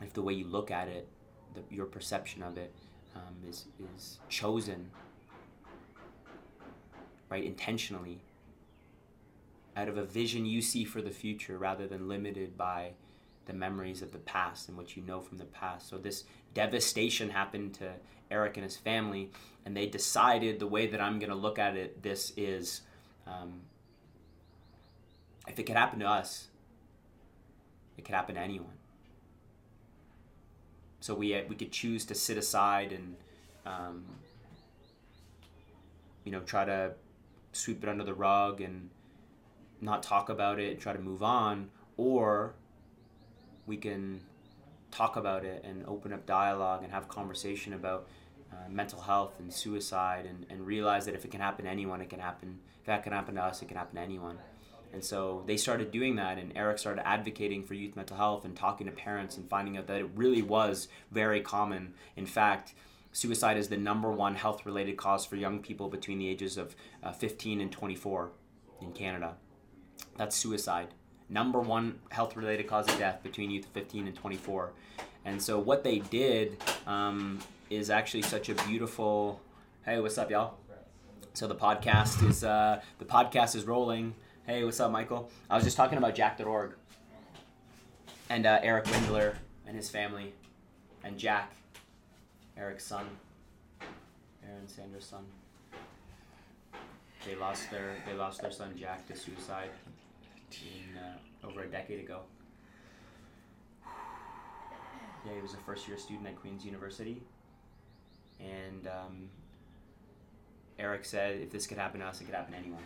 if 0.00 0.12
the 0.12 0.22
way 0.22 0.32
you 0.32 0.46
look 0.46 0.70
at 0.70 0.88
it, 0.88 1.08
the, 1.54 1.62
your 1.74 1.86
perception 1.86 2.42
of 2.42 2.56
it 2.56 2.72
um, 3.14 3.34
is 3.48 3.66
is 3.96 4.18
chosen 4.28 4.90
right 7.28 7.44
intentionally 7.44 8.20
out 9.76 9.88
of 9.88 9.96
a 9.96 10.04
vision 10.04 10.44
you 10.44 10.60
see 10.60 10.84
for 10.84 11.00
the 11.00 11.10
future 11.10 11.58
rather 11.58 11.86
than 11.86 12.08
limited 12.08 12.56
by 12.56 12.92
the 13.46 13.52
memories 13.52 14.02
of 14.02 14.12
the 14.12 14.18
past 14.18 14.68
and 14.68 14.76
what 14.76 14.96
you 14.96 15.02
know 15.02 15.20
from 15.20 15.38
the 15.38 15.44
past. 15.44 15.88
So 15.88 15.98
this 15.98 16.24
devastation 16.54 17.30
happened 17.30 17.74
to 17.74 17.90
Eric 18.30 18.56
and 18.56 18.64
his 18.64 18.76
family, 18.76 19.30
and 19.64 19.76
they 19.76 19.86
decided 19.86 20.58
the 20.58 20.66
way 20.66 20.86
that 20.86 21.00
I'm 21.00 21.18
going 21.18 21.30
to 21.30 21.36
look 21.36 21.58
at 21.58 21.76
it. 21.76 22.02
This 22.02 22.32
is, 22.36 22.82
um, 23.26 23.62
if 25.48 25.58
it 25.58 25.64
could 25.64 25.76
happen 25.76 25.98
to 26.00 26.06
us, 26.06 26.48
it 28.00 28.04
could 28.06 28.14
happen 28.14 28.34
to 28.34 28.40
anyone. 28.40 28.78
So 31.00 31.14
we 31.14 31.28
we 31.48 31.54
could 31.54 31.70
choose 31.70 32.04
to 32.06 32.14
sit 32.14 32.36
aside 32.38 32.92
and, 32.92 33.16
um, 33.66 34.04
you 36.24 36.32
know, 36.32 36.40
try 36.40 36.64
to 36.64 36.92
sweep 37.52 37.82
it 37.82 37.88
under 37.88 38.04
the 38.04 38.14
rug 38.14 38.60
and 38.60 38.90
not 39.80 40.02
talk 40.02 40.28
about 40.28 40.58
it, 40.58 40.72
and 40.72 40.80
try 40.80 40.92
to 40.92 40.98
move 40.98 41.22
on, 41.22 41.70
or 41.96 42.54
we 43.66 43.76
can 43.76 44.20
talk 44.90 45.16
about 45.16 45.44
it 45.44 45.62
and 45.64 45.84
open 45.86 46.12
up 46.12 46.26
dialogue 46.26 46.82
and 46.82 46.92
have 46.92 47.06
conversation 47.08 47.72
about 47.74 48.08
uh, 48.52 48.68
mental 48.68 49.00
health 49.00 49.34
and 49.38 49.52
suicide 49.52 50.26
and, 50.26 50.46
and 50.50 50.66
realize 50.66 51.04
that 51.06 51.14
if 51.14 51.24
it 51.24 51.30
can 51.30 51.40
happen 51.40 51.64
to 51.64 51.70
anyone, 51.70 52.00
it 52.00 52.10
can 52.10 52.20
happen. 52.20 52.58
If 52.80 52.86
that 52.86 53.02
can 53.04 53.12
happen 53.12 53.34
to 53.36 53.42
us, 53.42 53.62
it 53.62 53.68
can 53.68 53.76
happen 53.76 53.96
to 53.96 54.02
anyone. 54.02 54.38
And 54.92 55.04
so 55.04 55.44
they 55.46 55.56
started 55.56 55.90
doing 55.90 56.16
that, 56.16 56.38
and 56.38 56.52
Eric 56.56 56.78
started 56.78 57.06
advocating 57.06 57.64
for 57.64 57.74
youth 57.74 57.94
mental 57.94 58.16
health 58.16 58.44
and 58.44 58.56
talking 58.56 58.86
to 58.86 58.92
parents 58.92 59.36
and 59.36 59.48
finding 59.48 59.76
out 59.76 59.86
that 59.86 60.00
it 60.00 60.10
really 60.14 60.42
was 60.42 60.88
very 61.12 61.40
common. 61.40 61.94
In 62.16 62.26
fact, 62.26 62.74
suicide 63.12 63.56
is 63.56 63.68
the 63.68 63.76
number 63.76 64.10
one 64.10 64.34
health 64.34 64.66
related 64.66 64.96
cause 64.96 65.24
for 65.24 65.36
young 65.36 65.60
people 65.60 65.88
between 65.88 66.18
the 66.18 66.28
ages 66.28 66.56
of 66.56 66.74
uh, 67.02 67.12
15 67.12 67.60
and 67.60 67.70
24 67.70 68.30
in 68.80 68.92
Canada. 68.92 69.36
That's 70.16 70.36
suicide. 70.36 70.88
Number 71.28 71.60
one 71.60 72.00
health 72.10 72.36
related 72.36 72.66
cause 72.66 72.88
of 72.88 72.98
death 72.98 73.22
between 73.22 73.50
youth 73.50 73.66
15 73.72 74.08
and 74.08 74.16
24. 74.16 74.72
And 75.24 75.40
so 75.40 75.58
what 75.58 75.84
they 75.84 76.00
did 76.00 76.56
um, 76.86 77.38
is 77.68 77.90
actually 77.90 78.22
such 78.22 78.48
a 78.48 78.54
beautiful. 78.66 79.40
Hey, 79.84 80.00
what's 80.00 80.18
up, 80.18 80.30
y'all? 80.30 80.56
So 81.34 81.46
the 81.46 81.54
podcast 81.54 82.28
is 82.28 82.42
uh, 82.42 82.80
the 82.98 83.04
podcast 83.04 83.54
is 83.54 83.64
rolling. 83.64 84.14
Hey, 84.50 84.64
what's 84.64 84.80
up, 84.80 84.90
Michael? 84.90 85.30
I 85.48 85.54
was 85.54 85.62
just 85.62 85.76
talking 85.76 85.96
about 85.96 86.16
Jack.org 86.16 86.72
and 88.28 88.44
uh, 88.44 88.58
Eric 88.64 88.86
Windeler 88.86 89.36
and 89.64 89.76
his 89.76 89.88
family, 89.88 90.32
and 91.04 91.16
Jack, 91.16 91.52
Eric's 92.56 92.84
son, 92.84 93.06
Aaron 93.80 94.66
Sandra's 94.66 95.04
son. 95.04 95.24
They 97.24 97.36
lost 97.36 97.70
their 97.70 97.94
they 98.04 98.14
lost 98.14 98.42
their 98.42 98.50
son 98.50 98.76
Jack 98.76 99.06
to 99.06 99.16
suicide 99.16 99.70
in 100.50 100.98
uh, 100.98 101.46
over 101.46 101.62
a 101.62 101.68
decade 101.68 102.00
ago. 102.00 102.22
Yeah, 105.24 105.32
he 105.36 105.40
was 105.40 105.54
a 105.54 105.58
first 105.58 105.86
year 105.86 105.96
student 105.96 106.26
at 106.26 106.34
Queen's 106.34 106.64
University, 106.64 107.22
and 108.40 108.88
um, 108.88 109.30
Eric 110.76 111.04
said 111.04 111.40
if 111.40 111.52
this 111.52 111.68
could 111.68 111.78
happen 111.78 112.00
to 112.00 112.06
us, 112.06 112.20
it 112.20 112.24
could 112.24 112.34
happen 112.34 112.50
to 112.50 112.58
anyone. 112.58 112.82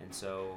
And 0.00 0.14
so 0.14 0.56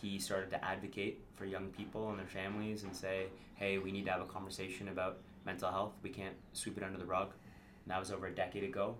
he 0.00 0.18
started 0.18 0.50
to 0.50 0.64
advocate 0.64 1.20
for 1.34 1.44
young 1.44 1.68
people 1.68 2.10
and 2.10 2.18
their 2.18 2.26
families 2.26 2.84
and 2.84 2.94
say, 2.94 3.26
hey, 3.54 3.78
we 3.78 3.90
need 3.90 4.04
to 4.06 4.12
have 4.12 4.20
a 4.20 4.26
conversation 4.26 4.88
about 4.88 5.18
mental 5.44 5.70
health. 5.70 5.92
We 6.02 6.10
can't 6.10 6.34
sweep 6.52 6.76
it 6.76 6.82
under 6.82 6.98
the 6.98 7.06
rug. 7.06 7.30
And 7.84 7.92
that 7.92 7.98
was 7.98 8.10
over 8.10 8.26
a 8.26 8.34
decade 8.34 8.64
ago. 8.64 8.96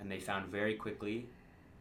And 0.00 0.10
they 0.10 0.18
found 0.18 0.50
very 0.50 0.74
quickly, 0.74 1.26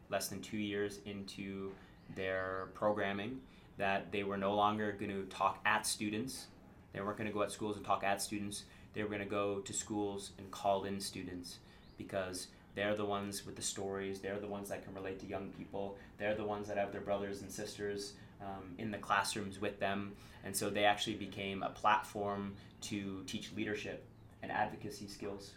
less 0.09 0.27
than 0.27 0.41
two 0.41 0.57
years 0.57 0.99
into 1.05 1.71
their 2.15 2.67
programming, 2.73 3.39
that 3.77 4.11
they 4.11 4.23
were 4.23 4.37
no 4.37 4.53
longer 4.53 4.91
going 4.91 5.11
to 5.11 5.23
talk 5.25 5.59
at 5.65 5.87
students. 5.87 6.47
They 6.93 7.01
weren't 7.01 7.17
going 7.17 7.27
to 7.27 7.33
go 7.33 7.41
at 7.43 7.51
schools 7.51 7.77
and 7.77 7.85
talk 7.85 8.03
at 8.03 8.21
students. 8.21 8.65
They 8.93 9.03
were 9.03 9.09
going 9.09 9.21
to 9.21 9.25
go 9.25 9.59
to 9.59 9.73
schools 9.73 10.31
and 10.37 10.51
call 10.51 10.83
in 10.83 10.99
students 10.99 11.59
because 11.97 12.47
they're 12.75 12.95
the 12.95 13.05
ones 13.05 13.45
with 13.45 13.55
the 13.55 13.61
stories. 13.61 14.19
They're 14.19 14.39
the 14.39 14.47
ones 14.47 14.69
that 14.69 14.83
can 14.83 14.93
relate 14.93 15.19
to 15.19 15.25
young 15.25 15.49
people. 15.49 15.97
They're 16.17 16.35
the 16.35 16.45
ones 16.45 16.67
that 16.67 16.77
have 16.77 16.91
their 16.91 17.01
brothers 17.01 17.41
and 17.41 17.51
sisters 17.51 18.13
um, 18.41 18.75
in 18.77 18.91
the 18.91 18.97
classrooms 18.97 19.59
with 19.59 19.79
them. 19.79 20.13
And 20.43 20.55
so 20.55 20.69
they 20.69 20.85
actually 20.85 21.15
became 21.15 21.63
a 21.63 21.69
platform 21.69 22.55
to 22.81 23.23
teach 23.27 23.51
leadership 23.55 24.05
and 24.41 24.51
advocacy 24.51 25.07
skills 25.07 25.51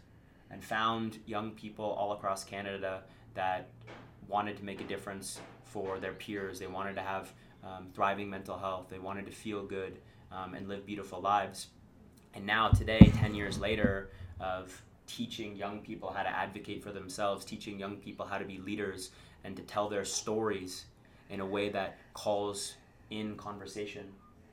and 0.51 0.63
found 0.63 1.19
young 1.27 1.53
people 1.53 1.85
all 1.85 2.13
across 2.13 2.45
Canada 2.45 3.03
that 3.35 3.69
wanted 4.29 4.57
to 4.57 4.65
make 4.65 4.81
a 4.81 4.85
difference 4.85 5.41
for 5.65 5.99
their 5.99 6.13
peers. 6.13 6.59
They 6.59 6.67
wanted 6.67 6.95
to 6.97 7.03
have 7.03 7.33
um, 7.63 7.89
thriving 7.95 8.29
mental 8.29 8.59
health. 8.59 8.89
They 8.91 8.99
wanted 8.99 9.27
to 9.27 9.33
feel 9.33 9.65
good 9.65 9.99
um, 10.31 10.55
and 10.55 10.69
live 10.69 10.85
beautiful 10.85 11.21
lives. 11.21 11.69
And 12.35 12.45
now, 12.45 12.69
today, 12.69 13.13
10 13.17 13.35
years 13.35 13.59
later, 13.59 14.11
of 14.41 14.83
teaching 15.07 15.57
young 15.57 15.81
people 15.81 16.11
how 16.11 16.23
to 16.23 16.29
advocate 16.29 16.83
for 16.83 16.93
themselves, 16.93 17.45
teaching 17.45 17.79
young 17.79 17.97
people 17.97 18.27
how 18.27 18.39
to 18.39 18.45
be 18.45 18.59
leaders 18.59 19.11
and 19.45 19.57
to 19.57 19.63
tell 19.63 19.89
their 19.89 20.05
stories 20.05 20.87
in 21.31 21.41
a 21.41 21.47
way 21.47 21.69
that 21.69 21.99
calls 22.13 22.75
in 23.11 23.37
conversation 23.37 24.07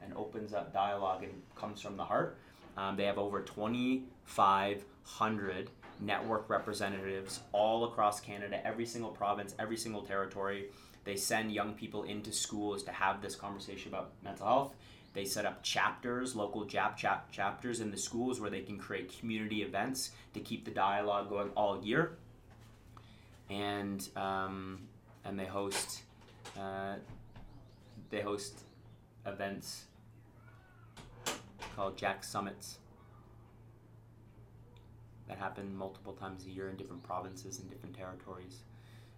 and 0.03 0.13
opens 0.15 0.53
up 0.53 0.73
dialogue 0.73 1.23
and 1.23 1.33
comes 1.55 1.81
from 1.81 1.97
the 1.97 2.03
heart. 2.03 2.37
Um, 2.77 2.95
they 2.95 3.05
have 3.05 3.17
over 3.17 3.41
2,500 3.41 5.69
network 5.99 6.49
representatives 6.49 7.41
all 7.51 7.85
across 7.85 8.19
Canada, 8.19 8.59
every 8.65 8.85
single 8.85 9.11
province, 9.11 9.55
every 9.59 9.77
single 9.77 10.01
territory. 10.01 10.65
They 11.03 11.15
send 11.15 11.51
young 11.51 11.73
people 11.73 12.03
into 12.03 12.31
schools 12.31 12.83
to 12.83 12.91
have 12.91 13.21
this 13.21 13.35
conversation 13.35 13.89
about 13.89 14.11
mental 14.23 14.45
health. 14.45 14.75
They 15.13 15.25
set 15.25 15.45
up 15.45 15.61
chapters, 15.61 16.35
local 16.35 16.63
Jack 16.65 16.97
chap- 16.97 17.31
chapters 17.31 17.81
in 17.81 17.91
the 17.91 17.97
schools 17.97 18.39
where 18.39 18.49
they 18.49 18.61
can 18.61 18.77
create 18.77 19.17
community 19.19 19.61
events 19.61 20.11
to 20.33 20.39
keep 20.39 20.63
the 20.63 20.71
dialogue 20.71 21.29
going 21.29 21.49
all 21.49 21.83
year. 21.83 22.17
And 23.49 24.07
um, 24.15 24.87
and 25.25 25.37
they 25.37 25.45
host 25.45 26.03
uh, 26.57 26.95
they 28.09 28.21
host 28.21 28.59
events 29.25 29.85
called 31.75 31.97
Jack 31.97 32.23
Summits 32.23 32.77
that 35.27 35.37
happen 35.37 35.75
multiple 35.75 36.13
times 36.13 36.45
a 36.45 36.49
year 36.49 36.69
in 36.69 36.75
different 36.75 37.03
provinces 37.03 37.59
and 37.59 37.69
different 37.69 37.95
territories. 37.95 38.63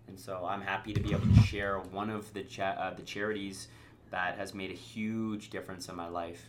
And 0.08 0.20
so 0.20 0.46
I'm 0.48 0.62
happy 0.62 0.94
to 0.94 1.00
be 1.00 1.12
able 1.12 1.28
to 1.28 1.42
share 1.42 1.80
one 1.80 2.10
of 2.10 2.32
the 2.34 2.44
cha- 2.44 2.76
uh, 2.78 2.94
the 2.94 3.02
charities 3.02 3.68
that 4.14 4.38
has 4.38 4.54
made 4.54 4.70
a 4.70 4.76
huge 4.76 5.50
difference 5.50 5.90
in 5.90 5.96
my 5.96 6.08
life. 6.08 6.46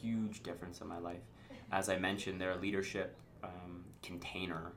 Huge 0.00 0.42
difference 0.42 0.80
in 0.80 0.88
my 0.88 0.96
life. 0.98 1.20
As 1.70 1.90
I 1.90 1.98
mentioned, 1.98 2.40
they're 2.40 2.52
a 2.52 2.56
leadership 2.56 3.14
um, 3.44 3.84
container. 4.02 4.72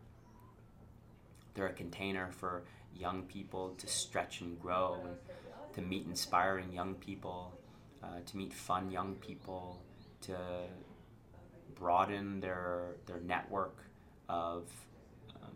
They're 1.53 1.67
a 1.67 1.73
container 1.73 2.29
for 2.29 2.63
young 2.93 3.23
people 3.23 3.75
to 3.77 3.87
stretch 3.87 4.41
and 4.41 4.59
grow, 4.59 4.99
and 5.05 5.15
to 5.73 5.81
meet 5.81 6.05
inspiring 6.05 6.73
young 6.73 6.95
people, 6.95 7.57
uh, 8.03 8.07
to 8.25 8.35
meet 8.35 8.53
fun 8.53 8.91
young 8.91 9.15
people, 9.15 9.81
to 10.23 10.35
broaden 11.75 12.41
their 12.41 12.97
their 13.05 13.21
network 13.21 13.85
of 14.27 14.69
um, 15.41 15.55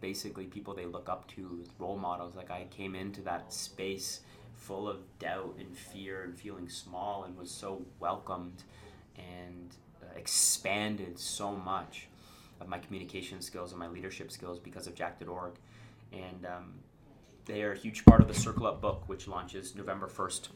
basically 0.00 0.44
people 0.44 0.72
they 0.72 0.86
look 0.86 1.08
up 1.08 1.26
to, 1.34 1.64
role 1.80 1.98
models. 1.98 2.36
Like 2.36 2.52
I 2.52 2.68
came 2.70 2.94
into 2.94 3.22
that 3.22 3.52
space 3.52 4.20
full 4.66 4.88
of 4.88 4.96
doubt 5.18 5.54
and 5.58 5.76
fear 5.76 6.22
and 6.22 6.38
feeling 6.38 6.68
small 6.68 7.24
and 7.24 7.36
was 7.36 7.50
so 7.50 7.84
welcomed 8.00 8.62
and 9.16 9.74
uh, 10.02 10.06
expanded 10.16 11.18
so 11.18 11.54
much 11.54 12.08
of 12.60 12.68
my 12.68 12.78
communication 12.78 13.42
skills 13.42 13.72
and 13.72 13.78
my 13.78 13.88
leadership 13.88 14.32
skills 14.32 14.58
because 14.58 14.86
of 14.86 14.94
Jack.org. 14.94 15.52
And 16.12 16.46
um, 16.46 16.74
they 17.44 17.62
are 17.62 17.72
a 17.72 17.76
huge 17.76 18.04
part 18.04 18.22
of 18.22 18.28
the 18.28 18.34
Circle 18.34 18.66
Up 18.66 18.80
book, 18.80 19.02
which 19.06 19.28
launches 19.28 19.74
November 19.74 20.06
1st. 20.06 20.48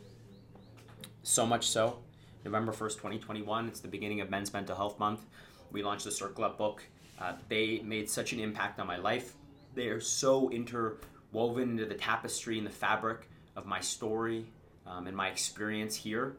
So 1.22 1.44
much 1.44 1.68
so, 1.68 1.98
November 2.44 2.72
1st, 2.72 2.94
2021, 2.94 3.68
it's 3.68 3.80
the 3.80 3.88
beginning 3.88 4.22
of 4.22 4.30
Men's 4.30 4.52
Mental 4.52 4.74
Health 4.74 4.98
Month. 4.98 5.26
We 5.70 5.82
launched 5.82 6.04
the 6.04 6.11
Circle 6.11 6.44
Up 6.44 6.56
book. 6.56 6.82
Uh, 7.20 7.34
they 7.48 7.82
made 7.84 8.09
such 8.09 8.32
an 8.32 8.40
impact 8.40 8.80
on 8.80 8.86
my 8.86 8.96
life. 8.96 9.34
They 9.74 9.88
are 9.88 10.00
so 10.00 10.50
interwoven 10.50 11.70
into 11.72 11.84
the 11.84 11.94
tapestry 11.94 12.56
and 12.56 12.66
the 12.66 12.70
fabric 12.70 13.28
of 13.59 13.66
my 13.66 13.80
story 13.80 14.46
um, 14.86 15.06
and 15.06 15.16
my 15.16 15.28
experience 15.28 15.96
here 15.96 16.36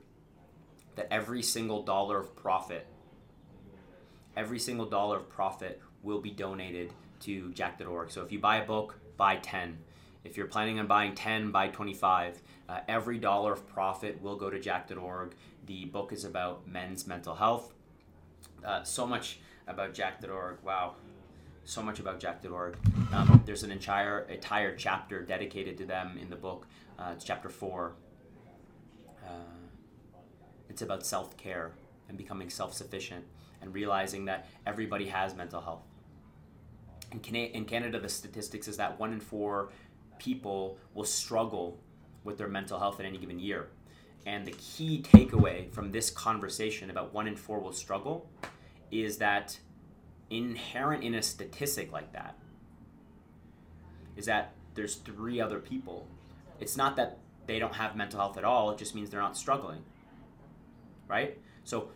that 0.95 1.07
every 1.13 1.43
single 1.43 1.83
dollar 1.83 2.19
of 2.19 2.35
profit, 2.35 2.87
every 4.35 4.57
single 4.57 4.85
dollar 4.85 5.17
of 5.17 5.29
profit 5.29 5.81
will 6.01 6.21
be 6.21 6.31
donated 6.31 6.91
to 7.19 7.51
jack.org. 7.51 8.09
So 8.09 8.23
if 8.23 8.31
you 8.31 8.39
buy 8.39 8.57
a 8.57 8.65
book, 8.65 8.97
buy 9.17 9.35
10. 9.35 9.77
If 10.23 10.37
you're 10.37 10.47
planning 10.47 10.79
on 10.79 10.87
buying 10.87 11.13
10, 11.13 11.51
buy 11.51 11.67
25. 11.67 12.41
Uh, 12.67 12.79
every 12.87 13.17
dollar 13.17 13.53
of 13.53 13.67
profit 13.67 14.21
will 14.21 14.37
go 14.37 14.49
to 14.49 14.59
jack.org. 14.59 15.35
The 15.65 15.85
book 15.85 16.13
is 16.13 16.23
about 16.23 16.67
men's 16.67 17.05
mental 17.05 17.35
health. 17.35 17.73
Uh, 18.65 18.83
so 18.83 19.05
much 19.05 19.39
about 19.67 19.93
jack.org. 19.93 20.57
Wow. 20.63 20.95
So 21.65 21.83
much 21.83 21.99
about 21.99 22.19
jack.org. 22.19 22.77
Um, 23.13 23.43
there's 23.45 23.63
an 23.63 23.71
entire 23.71 24.21
entire 24.21 24.75
chapter 24.75 25.21
dedicated 25.21 25.77
to 25.77 25.85
them 25.85 26.17
in 26.19 26.29
the 26.29 26.35
book. 26.35 26.65
Uh, 26.99 27.11
it's 27.13 27.23
chapter 27.23 27.49
four. 27.49 27.93
Uh, 29.25 29.29
it's 30.69 30.81
about 30.81 31.05
self 31.05 31.37
care 31.37 31.71
and 32.09 32.17
becoming 32.17 32.49
self 32.49 32.73
sufficient 32.73 33.23
and 33.61 33.73
realizing 33.73 34.25
that 34.25 34.47
everybody 34.65 35.07
has 35.07 35.35
mental 35.35 35.61
health. 35.61 35.83
In, 37.11 37.19
Cana- 37.19 37.51
in 37.53 37.65
Canada, 37.65 37.99
the 37.99 38.09
statistics 38.09 38.67
is 38.67 38.77
that 38.77 38.99
one 38.99 39.13
in 39.13 39.19
four 39.19 39.69
people 40.17 40.77
will 40.93 41.05
struggle 41.05 41.79
with 42.23 42.37
their 42.37 42.47
mental 42.47 42.77
health 42.77 42.99
in 42.99 43.05
any 43.05 43.17
given 43.17 43.39
year. 43.39 43.69
And 44.25 44.45
the 44.45 44.51
key 44.51 45.01
takeaway 45.01 45.71
from 45.71 45.91
this 45.91 46.09
conversation 46.09 46.89
about 46.89 47.13
one 47.13 47.27
in 47.27 47.35
four 47.35 47.59
will 47.59 47.73
struggle 47.73 48.29
is 48.91 49.17
that 49.17 49.57
inherent 50.29 51.03
in 51.03 51.15
a 51.15 51.21
statistic 51.21 51.91
like 51.91 52.11
that 52.13 52.37
is 54.15 54.25
that 54.25 54.53
there's 54.75 54.95
three 54.95 55.39
other 55.39 55.59
people. 55.59 56.07
It's 56.59 56.77
not 56.77 56.95
that 56.97 57.17
they 57.47 57.59
don't 57.59 57.75
have 57.75 57.95
mental 57.95 58.19
health 58.19 58.37
at 58.37 58.43
all, 58.43 58.71
it 58.71 58.77
just 58.77 58.95
means 58.95 59.09
they're 59.09 59.21
not 59.21 59.37
struggling. 59.37 59.83
Right? 61.07 61.37
So 61.63 61.89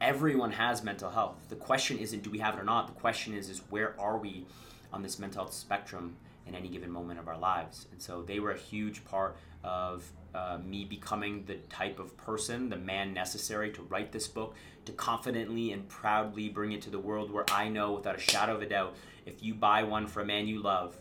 everyone 0.00 0.52
has 0.52 0.82
mental 0.82 1.10
health. 1.10 1.36
The 1.48 1.56
question 1.56 1.98
isn't 1.98 2.22
do 2.22 2.30
we 2.30 2.38
have 2.38 2.54
it 2.54 2.60
or 2.60 2.64
not? 2.64 2.86
The 2.86 3.00
question 3.00 3.34
is 3.34 3.48
is 3.48 3.62
where 3.70 3.98
are 4.00 4.18
we 4.18 4.46
on 4.92 5.02
this 5.02 5.18
mental 5.18 5.42
health 5.42 5.54
spectrum 5.54 6.16
in 6.46 6.54
any 6.54 6.68
given 6.68 6.90
moment 6.90 7.18
of 7.18 7.28
our 7.28 7.38
lives? 7.38 7.86
And 7.92 8.00
so 8.00 8.22
they 8.22 8.40
were 8.40 8.52
a 8.52 8.58
huge 8.58 9.04
part 9.04 9.36
of 9.62 10.10
uh, 10.34 10.58
me 10.64 10.84
becoming 10.84 11.44
the 11.46 11.54
type 11.70 11.98
of 11.98 12.16
person, 12.16 12.68
the 12.68 12.76
man 12.76 13.14
necessary 13.14 13.70
to 13.72 13.82
write 13.82 14.12
this 14.12 14.28
book, 14.28 14.54
to 14.84 14.92
confidently 14.92 15.72
and 15.72 15.88
proudly 15.88 16.48
bring 16.48 16.72
it 16.72 16.82
to 16.82 16.90
the 16.90 16.98
world 16.98 17.30
where 17.30 17.44
I 17.50 17.68
know 17.68 17.92
without 17.92 18.16
a 18.16 18.20
shadow 18.20 18.56
of 18.56 18.62
a 18.62 18.68
doubt 18.68 18.94
if 19.26 19.42
you 19.42 19.54
buy 19.54 19.82
one 19.84 20.06
for 20.06 20.20
a 20.20 20.24
man 20.24 20.46
you 20.46 20.60
love, 20.60 20.96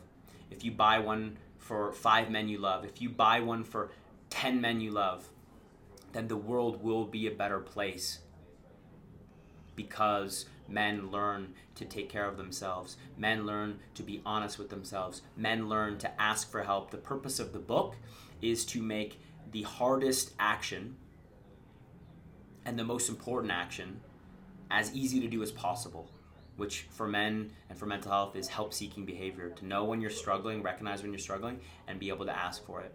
if 0.49 0.63
you 0.63 0.71
buy 0.71 0.99
one 0.99 1.37
for 1.63 1.93
five 1.93 2.29
men 2.29 2.49
you 2.49 2.57
love, 2.57 2.83
if 2.83 3.01
you 3.01 3.09
buy 3.09 3.39
one 3.39 3.63
for 3.63 3.91
10 4.29 4.59
men 4.59 4.81
you 4.81 4.91
love, 4.91 5.29
then 6.11 6.27
the 6.27 6.37
world 6.37 6.83
will 6.83 7.05
be 7.05 7.25
a 7.25 7.31
better 7.31 7.59
place 7.59 8.19
because 9.75 10.45
men 10.67 11.09
learn 11.09 11.53
to 11.75 11.85
take 11.85 12.09
care 12.09 12.27
of 12.27 12.37
themselves. 12.37 12.97
Men 13.17 13.45
learn 13.45 13.79
to 13.95 14.03
be 14.03 14.21
honest 14.25 14.59
with 14.59 14.69
themselves. 14.69 15.21
Men 15.37 15.69
learn 15.69 15.97
to 15.99 16.21
ask 16.21 16.51
for 16.51 16.63
help. 16.63 16.91
The 16.91 16.97
purpose 16.97 17.39
of 17.39 17.53
the 17.53 17.59
book 17.59 17.95
is 18.41 18.65
to 18.65 18.81
make 18.81 19.19
the 19.51 19.63
hardest 19.63 20.33
action 20.37 20.97
and 22.65 22.77
the 22.77 22.83
most 22.83 23.09
important 23.09 23.51
action 23.51 24.01
as 24.69 24.93
easy 24.93 25.19
to 25.21 25.27
do 25.27 25.41
as 25.41 25.51
possible, 25.51 26.09
which 26.57 26.85
for 26.91 27.07
men 27.07 27.51
and 27.69 27.77
for 27.77 27.85
mental 27.85 28.11
health 28.11 28.35
is 28.35 28.47
help 28.47 28.73
seeking 28.73 29.05
behavior. 29.05 29.49
To 29.49 29.65
know 29.65 29.85
when 29.85 30.01
you're 30.01 30.09
struggling, 30.09 30.61
recognize 30.61 31.01
when 31.01 31.11
you're 31.11 31.19
struggling, 31.19 31.59
and 31.87 31.99
be 31.99 32.09
able 32.09 32.25
to 32.25 32.35
ask 32.35 32.65
for 32.65 32.81
it. 32.81 32.93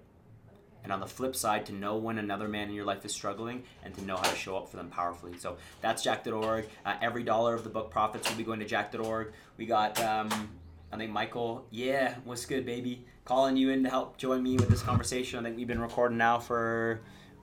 And 0.84 0.92
on 0.92 1.00
the 1.00 1.06
flip 1.06 1.34
side, 1.34 1.66
to 1.66 1.72
know 1.72 1.96
when 1.96 2.18
another 2.18 2.48
man 2.48 2.68
in 2.68 2.74
your 2.74 2.84
life 2.84 3.04
is 3.04 3.12
struggling 3.12 3.64
and 3.84 3.92
to 3.94 4.04
know 4.04 4.16
how 4.16 4.30
to 4.30 4.36
show 4.36 4.56
up 4.56 4.68
for 4.68 4.76
them 4.76 4.88
powerfully. 4.88 5.36
So 5.38 5.56
that's 5.80 6.02
Jack.org. 6.02 6.68
Uh, 6.86 6.94
every 7.02 7.24
dollar 7.24 7.54
of 7.54 7.64
the 7.64 7.70
book 7.70 7.90
profits 7.90 8.30
will 8.30 8.36
be 8.36 8.44
going 8.44 8.60
to 8.60 8.64
Jack.org. 8.64 9.32
We 9.56 9.66
got, 9.66 10.00
um, 10.00 10.48
I 10.92 10.96
think, 10.96 11.10
Michael. 11.10 11.66
Yeah, 11.70 12.14
what's 12.24 12.46
good, 12.46 12.64
baby? 12.64 13.04
Calling 13.24 13.56
you 13.56 13.70
in 13.70 13.82
to 13.82 13.90
help 13.90 14.16
join 14.18 14.42
me 14.42 14.56
with 14.56 14.68
this 14.68 14.82
conversation. 14.82 15.40
I 15.40 15.42
think 15.42 15.56
we've 15.56 15.66
been 15.66 15.80
recording 15.80 16.16
now 16.16 16.38
for 16.38 17.00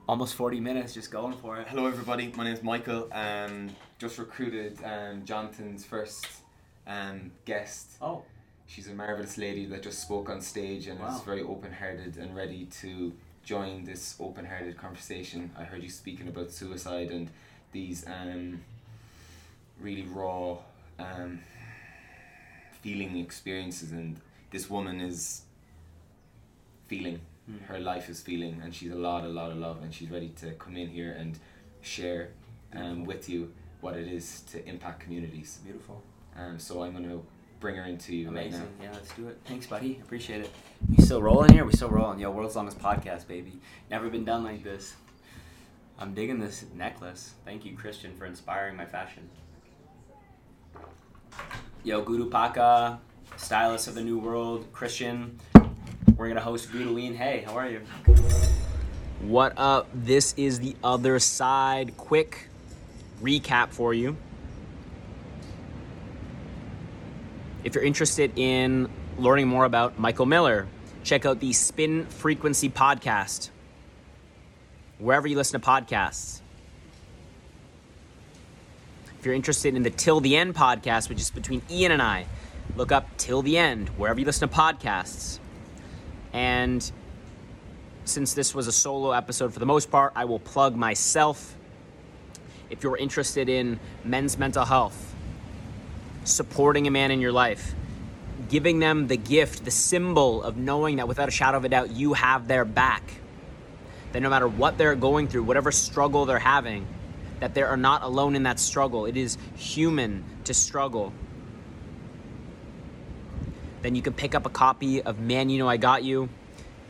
almost 0.08 0.34
40 0.34 0.58
minutes, 0.60 0.94
just 0.94 1.10
going 1.10 1.36
for 1.36 1.58
it. 1.58 1.68
Hello, 1.68 1.86
everybody. 1.86 2.32
My 2.36 2.44
name 2.44 2.54
is 2.54 2.62
Michael. 2.62 3.08
Um, 3.12 3.70
just 3.98 4.18
recruited 4.18 4.78
um, 4.84 5.24
Jonathan's 5.24 5.84
first 5.84 6.26
um, 6.86 7.30
guest. 7.44 7.92
Oh, 8.00 8.22
She's 8.68 8.88
a 8.88 8.94
marvelous 8.94 9.38
lady 9.38 9.64
that 9.66 9.82
just 9.84 10.02
spoke 10.02 10.28
on 10.28 10.40
stage 10.40 10.88
and 10.88 10.98
Wow. 10.98 11.14
is 11.14 11.22
very 11.22 11.42
open-hearted 11.42 12.16
and 12.16 12.34
ready 12.34 12.66
to 12.82 13.12
join 13.44 13.84
this 13.84 14.16
open-hearted 14.18 14.76
conversation. 14.76 15.50
I 15.56 15.62
heard 15.62 15.84
you 15.84 15.88
speaking 15.88 16.26
about 16.26 16.50
suicide 16.50 17.10
and 17.12 17.30
these 17.70 18.04
um, 18.08 18.60
really 19.80 20.02
raw 20.02 20.58
um, 20.98 21.38
feeling 22.82 23.18
experiences, 23.18 23.92
and 23.92 24.20
this 24.50 24.68
woman 24.68 25.00
is 25.00 25.42
feeling. 26.88 27.20
Hmm. 27.46 27.58
Her 27.72 27.78
life 27.78 28.08
is 28.08 28.20
feeling, 28.20 28.60
and 28.64 28.74
she's 28.74 28.90
a 28.90 28.96
lot, 28.96 29.24
a 29.24 29.28
lot 29.28 29.52
of 29.52 29.58
love, 29.58 29.82
and 29.82 29.94
she's 29.94 30.10
ready 30.10 30.30
to 30.40 30.52
come 30.52 30.76
in 30.76 30.88
here 30.88 31.12
and 31.12 31.38
share 31.82 32.30
um, 32.74 33.04
with 33.04 33.28
you 33.28 33.52
what 33.80 33.96
it 33.96 34.08
is 34.08 34.42
to 34.52 34.66
impact 34.68 35.00
communities. 35.00 35.60
beautiful. 35.64 36.02
Um, 36.36 36.58
so 36.58 36.82
I'm 36.82 36.92
gonna 36.92 37.20
bring 37.60 37.76
her 37.76 37.84
into 37.84 38.14
you 38.14 38.26
right 38.30 38.46
Amazing. 38.46 38.60
now. 38.78 38.84
Yeah, 38.84 38.92
let's 38.92 39.12
do 39.14 39.28
it. 39.28 39.38
Thanks, 39.44 39.66
buddy. 39.66 40.00
Appreciate 40.02 40.42
it. 40.42 40.50
We 40.88 41.02
still 41.02 41.22
rolling 41.22 41.52
here? 41.52 41.64
We 41.64 41.72
still 41.72 41.90
rolling. 41.90 42.18
Yo, 42.18 42.30
world's 42.30 42.56
longest 42.56 42.78
podcast, 42.78 43.26
baby. 43.26 43.60
Never 43.90 44.08
been 44.08 44.24
done 44.24 44.44
like 44.44 44.62
this. 44.62 44.94
I'm 45.98 46.12
digging 46.12 46.38
this 46.38 46.64
necklace. 46.74 47.32
Thank 47.44 47.64
you, 47.64 47.74
Christian, 47.76 48.14
for 48.16 48.26
inspiring 48.26 48.76
my 48.76 48.84
fashion. 48.84 49.30
Yo, 51.84 52.02
Guru 52.02 52.28
Paka, 52.28 53.00
stylist 53.36 53.88
of 53.88 53.94
the 53.94 54.02
new 54.02 54.18
world, 54.18 54.66
Christian. 54.72 55.38
We're 56.16 56.28
gonna 56.28 56.40
host 56.40 56.70
Guruween. 56.70 57.14
Hey, 57.14 57.44
how 57.46 57.56
are 57.56 57.68
you? 57.68 57.80
What 59.22 59.54
up? 59.56 59.88
This 59.94 60.34
is 60.36 60.60
the 60.60 60.76
other 60.84 61.18
side. 61.18 61.96
Quick 61.96 62.48
recap 63.22 63.70
for 63.70 63.94
you. 63.94 64.16
If 67.64 67.74
you're 67.74 67.84
interested 67.84 68.32
in 68.36 68.88
learning 69.18 69.48
more 69.48 69.64
about 69.64 69.98
Michael 69.98 70.26
Miller, 70.26 70.68
check 71.02 71.26
out 71.26 71.40
the 71.40 71.52
Spin 71.52 72.06
Frequency 72.06 72.68
podcast, 72.68 73.50
wherever 74.98 75.26
you 75.26 75.36
listen 75.36 75.60
to 75.60 75.66
podcasts. 75.66 76.40
If 79.18 79.24
you're 79.24 79.34
interested 79.34 79.74
in 79.74 79.82
the 79.82 79.90
Till 79.90 80.20
the 80.20 80.36
End 80.36 80.54
podcast, 80.54 81.08
which 81.08 81.20
is 81.20 81.30
between 81.30 81.62
Ian 81.70 81.92
and 81.92 82.02
I, 82.02 82.26
look 82.76 82.92
up 82.92 83.16
Till 83.16 83.42
the 83.42 83.58
End, 83.58 83.88
wherever 83.90 84.20
you 84.20 84.26
listen 84.26 84.48
to 84.48 84.54
podcasts. 84.54 85.40
And 86.32 86.88
since 88.04 88.34
this 88.34 88.54
was 88.54 88.68
a 88.68 88.72
solo 88.72 89.10
episode 89.10 89.52
for 89.52 89.58
the 89.58 89.66
most 89.66 89.90
part, 89.90 90.12
I 90.14 90.26
will 90.26 90.38
plug 90.38 90.76
myself. 90.76 91.56
If 92.68 92.82
you're 92.82 92.96
interested 92.96 93.48
in 93.48 93.78
men's 94.04 94.38
mental 94.38 94.64
health, 94.64 95.14
supporting 96.24 96.86
a 96.86 96.90
man 96.90 97.10
in 97.10 97.20
your 97.20 97.32
life, 97.32 97.74
giving 98.48 98.80
them 98.80 99.06
the 99.06 99.16
gift, 99.16 99.64
the 99.64 99.70
symbol 99.70 100.42
of 100.42 100.56
knowing 100.56 100.96
that 100.96 101.08
without 101.08 101.28
a 101.28 101.32
shadow 101.32 101.58
of 101.58 101.64
a 101.64 101.68
doubt, 101.68 101.90
you 101.90 102.14
have 102.14 102.48
their 102.48 102.64
back. 102.64 103.02
That 104.12 104.20
no 104.20 104.30
matter 104.30 104.48
what 104.48 104.78
they're 104.78 104.94
going 104.94 105.28
through, 105.28 105.44
whatever 105.44 105.70
struggle 105.70 106.26
they're 106.26 106.38
having, 106.38 106.86
that 107.40 107.54
they 107.54 107.62
are 107.62 107.76
not 107.76 108.02
alone 108.02 108.34
in 108.34 108.44
that 108.44 108.58
struggle. 108.58 109.06
It 109.06 109.16
is 109.16 109.38
human 109.56 110.24
to 110.44 110.54
struggle. 110.54 111.12
Then 113.82 113.94
you 113.94 114.02
can 114.02 114.14
pick 114.14 114.34
up 114.34 114.46
a 114.46 114.50
copy 114.50 115.02
of 115.02 115.20
Man 115.20 115.50
You 115.50 115.58
Know 115.58 115.68
I 115.68 115.76
Got 115.76 116.02
You, 116.02 116.28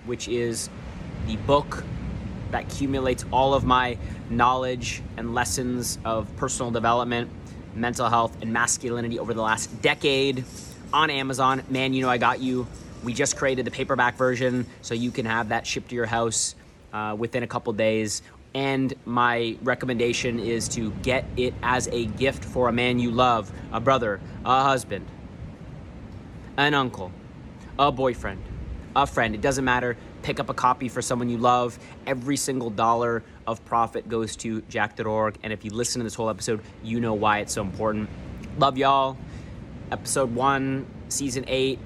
which 0.06 0.28
is 0.28 0.70
the 1.26 1.36
book 1.36 1.84
that 2.50 2.64
accumulates 2.64 3.24
all 3.32 3.54
of 3.54 3.64
my 3.64 3.98
knowledge 4.30 5.02
and 5.16 5.34
lessons 5.34 5.98
of 6.04 6.34
personal 6.36 6.70
development, 6.70 7.30
mental 7.74 8.08
health, 8.08 8.36
and 8.42 8.52
masculinity 8.52 9.18
over 9.18 9.34
the 9.34 9.42
last 9.42 9.82
decade 9.82 10.44
on 10.92 11.10
Amazon. 11.10 11.62
Man, 11.68 11.92
you 11.92 12.02
know 12.02 12.08
I 12.08 12.18
got 12.18 12.40
you. 12.40 12.66
We 13.04 13.12
just 13.12 13.36
created 13.36 13.64
the 13.64 13.70
paperback 13.70 14.16
version 14.16 14.66
so 14.82 14.94
you 14.94 15.10
can 15.10 15.26
have 15.26 15.50
that 15.50 15.66
shipped 15.66 15.90
to 15.90 15.94
your 15.94 16.06
house 16.06 16.54
uh, 16.92 17.14
within 17.18 17.42
a 17.42 17.46
couple 17.46 17.72
days. 17.72 18.22
And 18.54 18.94
my 19.04 19.58
recommendation 19.62 20.38
is 20.38 20.68
to 20.70 20.90
get 21.02 21.26
it 21.36 21.52
as 21.62 21.88
a 21.88 22.06
gift 22.06 22.42
for 22.42 22.68
a 22.68 22.72
man 22.72 22.98
you 22.98 23.10
love, 23.10 23.52
a 23.70 23.80
brother, 23.80 24.18
a 24.44 24.62
husband, 24.62 25.06
an 26.56 26.72
uncle, 26.72 27.12
a 27.78 27.92
boyfriend, 27.92 28.42
a 28.94 29.06
friend. 29.06 29.34
It 29.34 29.42
doesn't 29.42 29.64
matter. 29.64 29.98
Pick 30.26 30.40
up 30.40 30.50
a 30.50 30.54
copy 30.54 30.88
for 30.88 31.00
someone 31.00 31.28
you 31.28 31.38
love. 31.38 31.78
Every 32.04 32.36
single 32.36 32.68
dollar 32.68 33.22
of 33.46 33.64
profit 33.64 34.08
goes 34.08 34.34
to 34.38 34.60
jack.org. 34.62 35.38
And 35.44 35.52
if 35.52 35.64
you 35.64 35.70
listen 35.70 36.00
to 36.00 36.02
this 36.02 36.16
whole 36.16 36.28
episode, 36.28 36.62
you 36.82 36.98
know 36.98 37.14
why 37.14 37.38
it's 37.38 37.52
so 37.52 37.62
important. 37.62 38.10
Love 38.58 38.76
y'all. 38.76 39.16
Episode 39.92 40.34
one, 40.34 40.84
season 41.10 41.44
eight, 41.46 41.78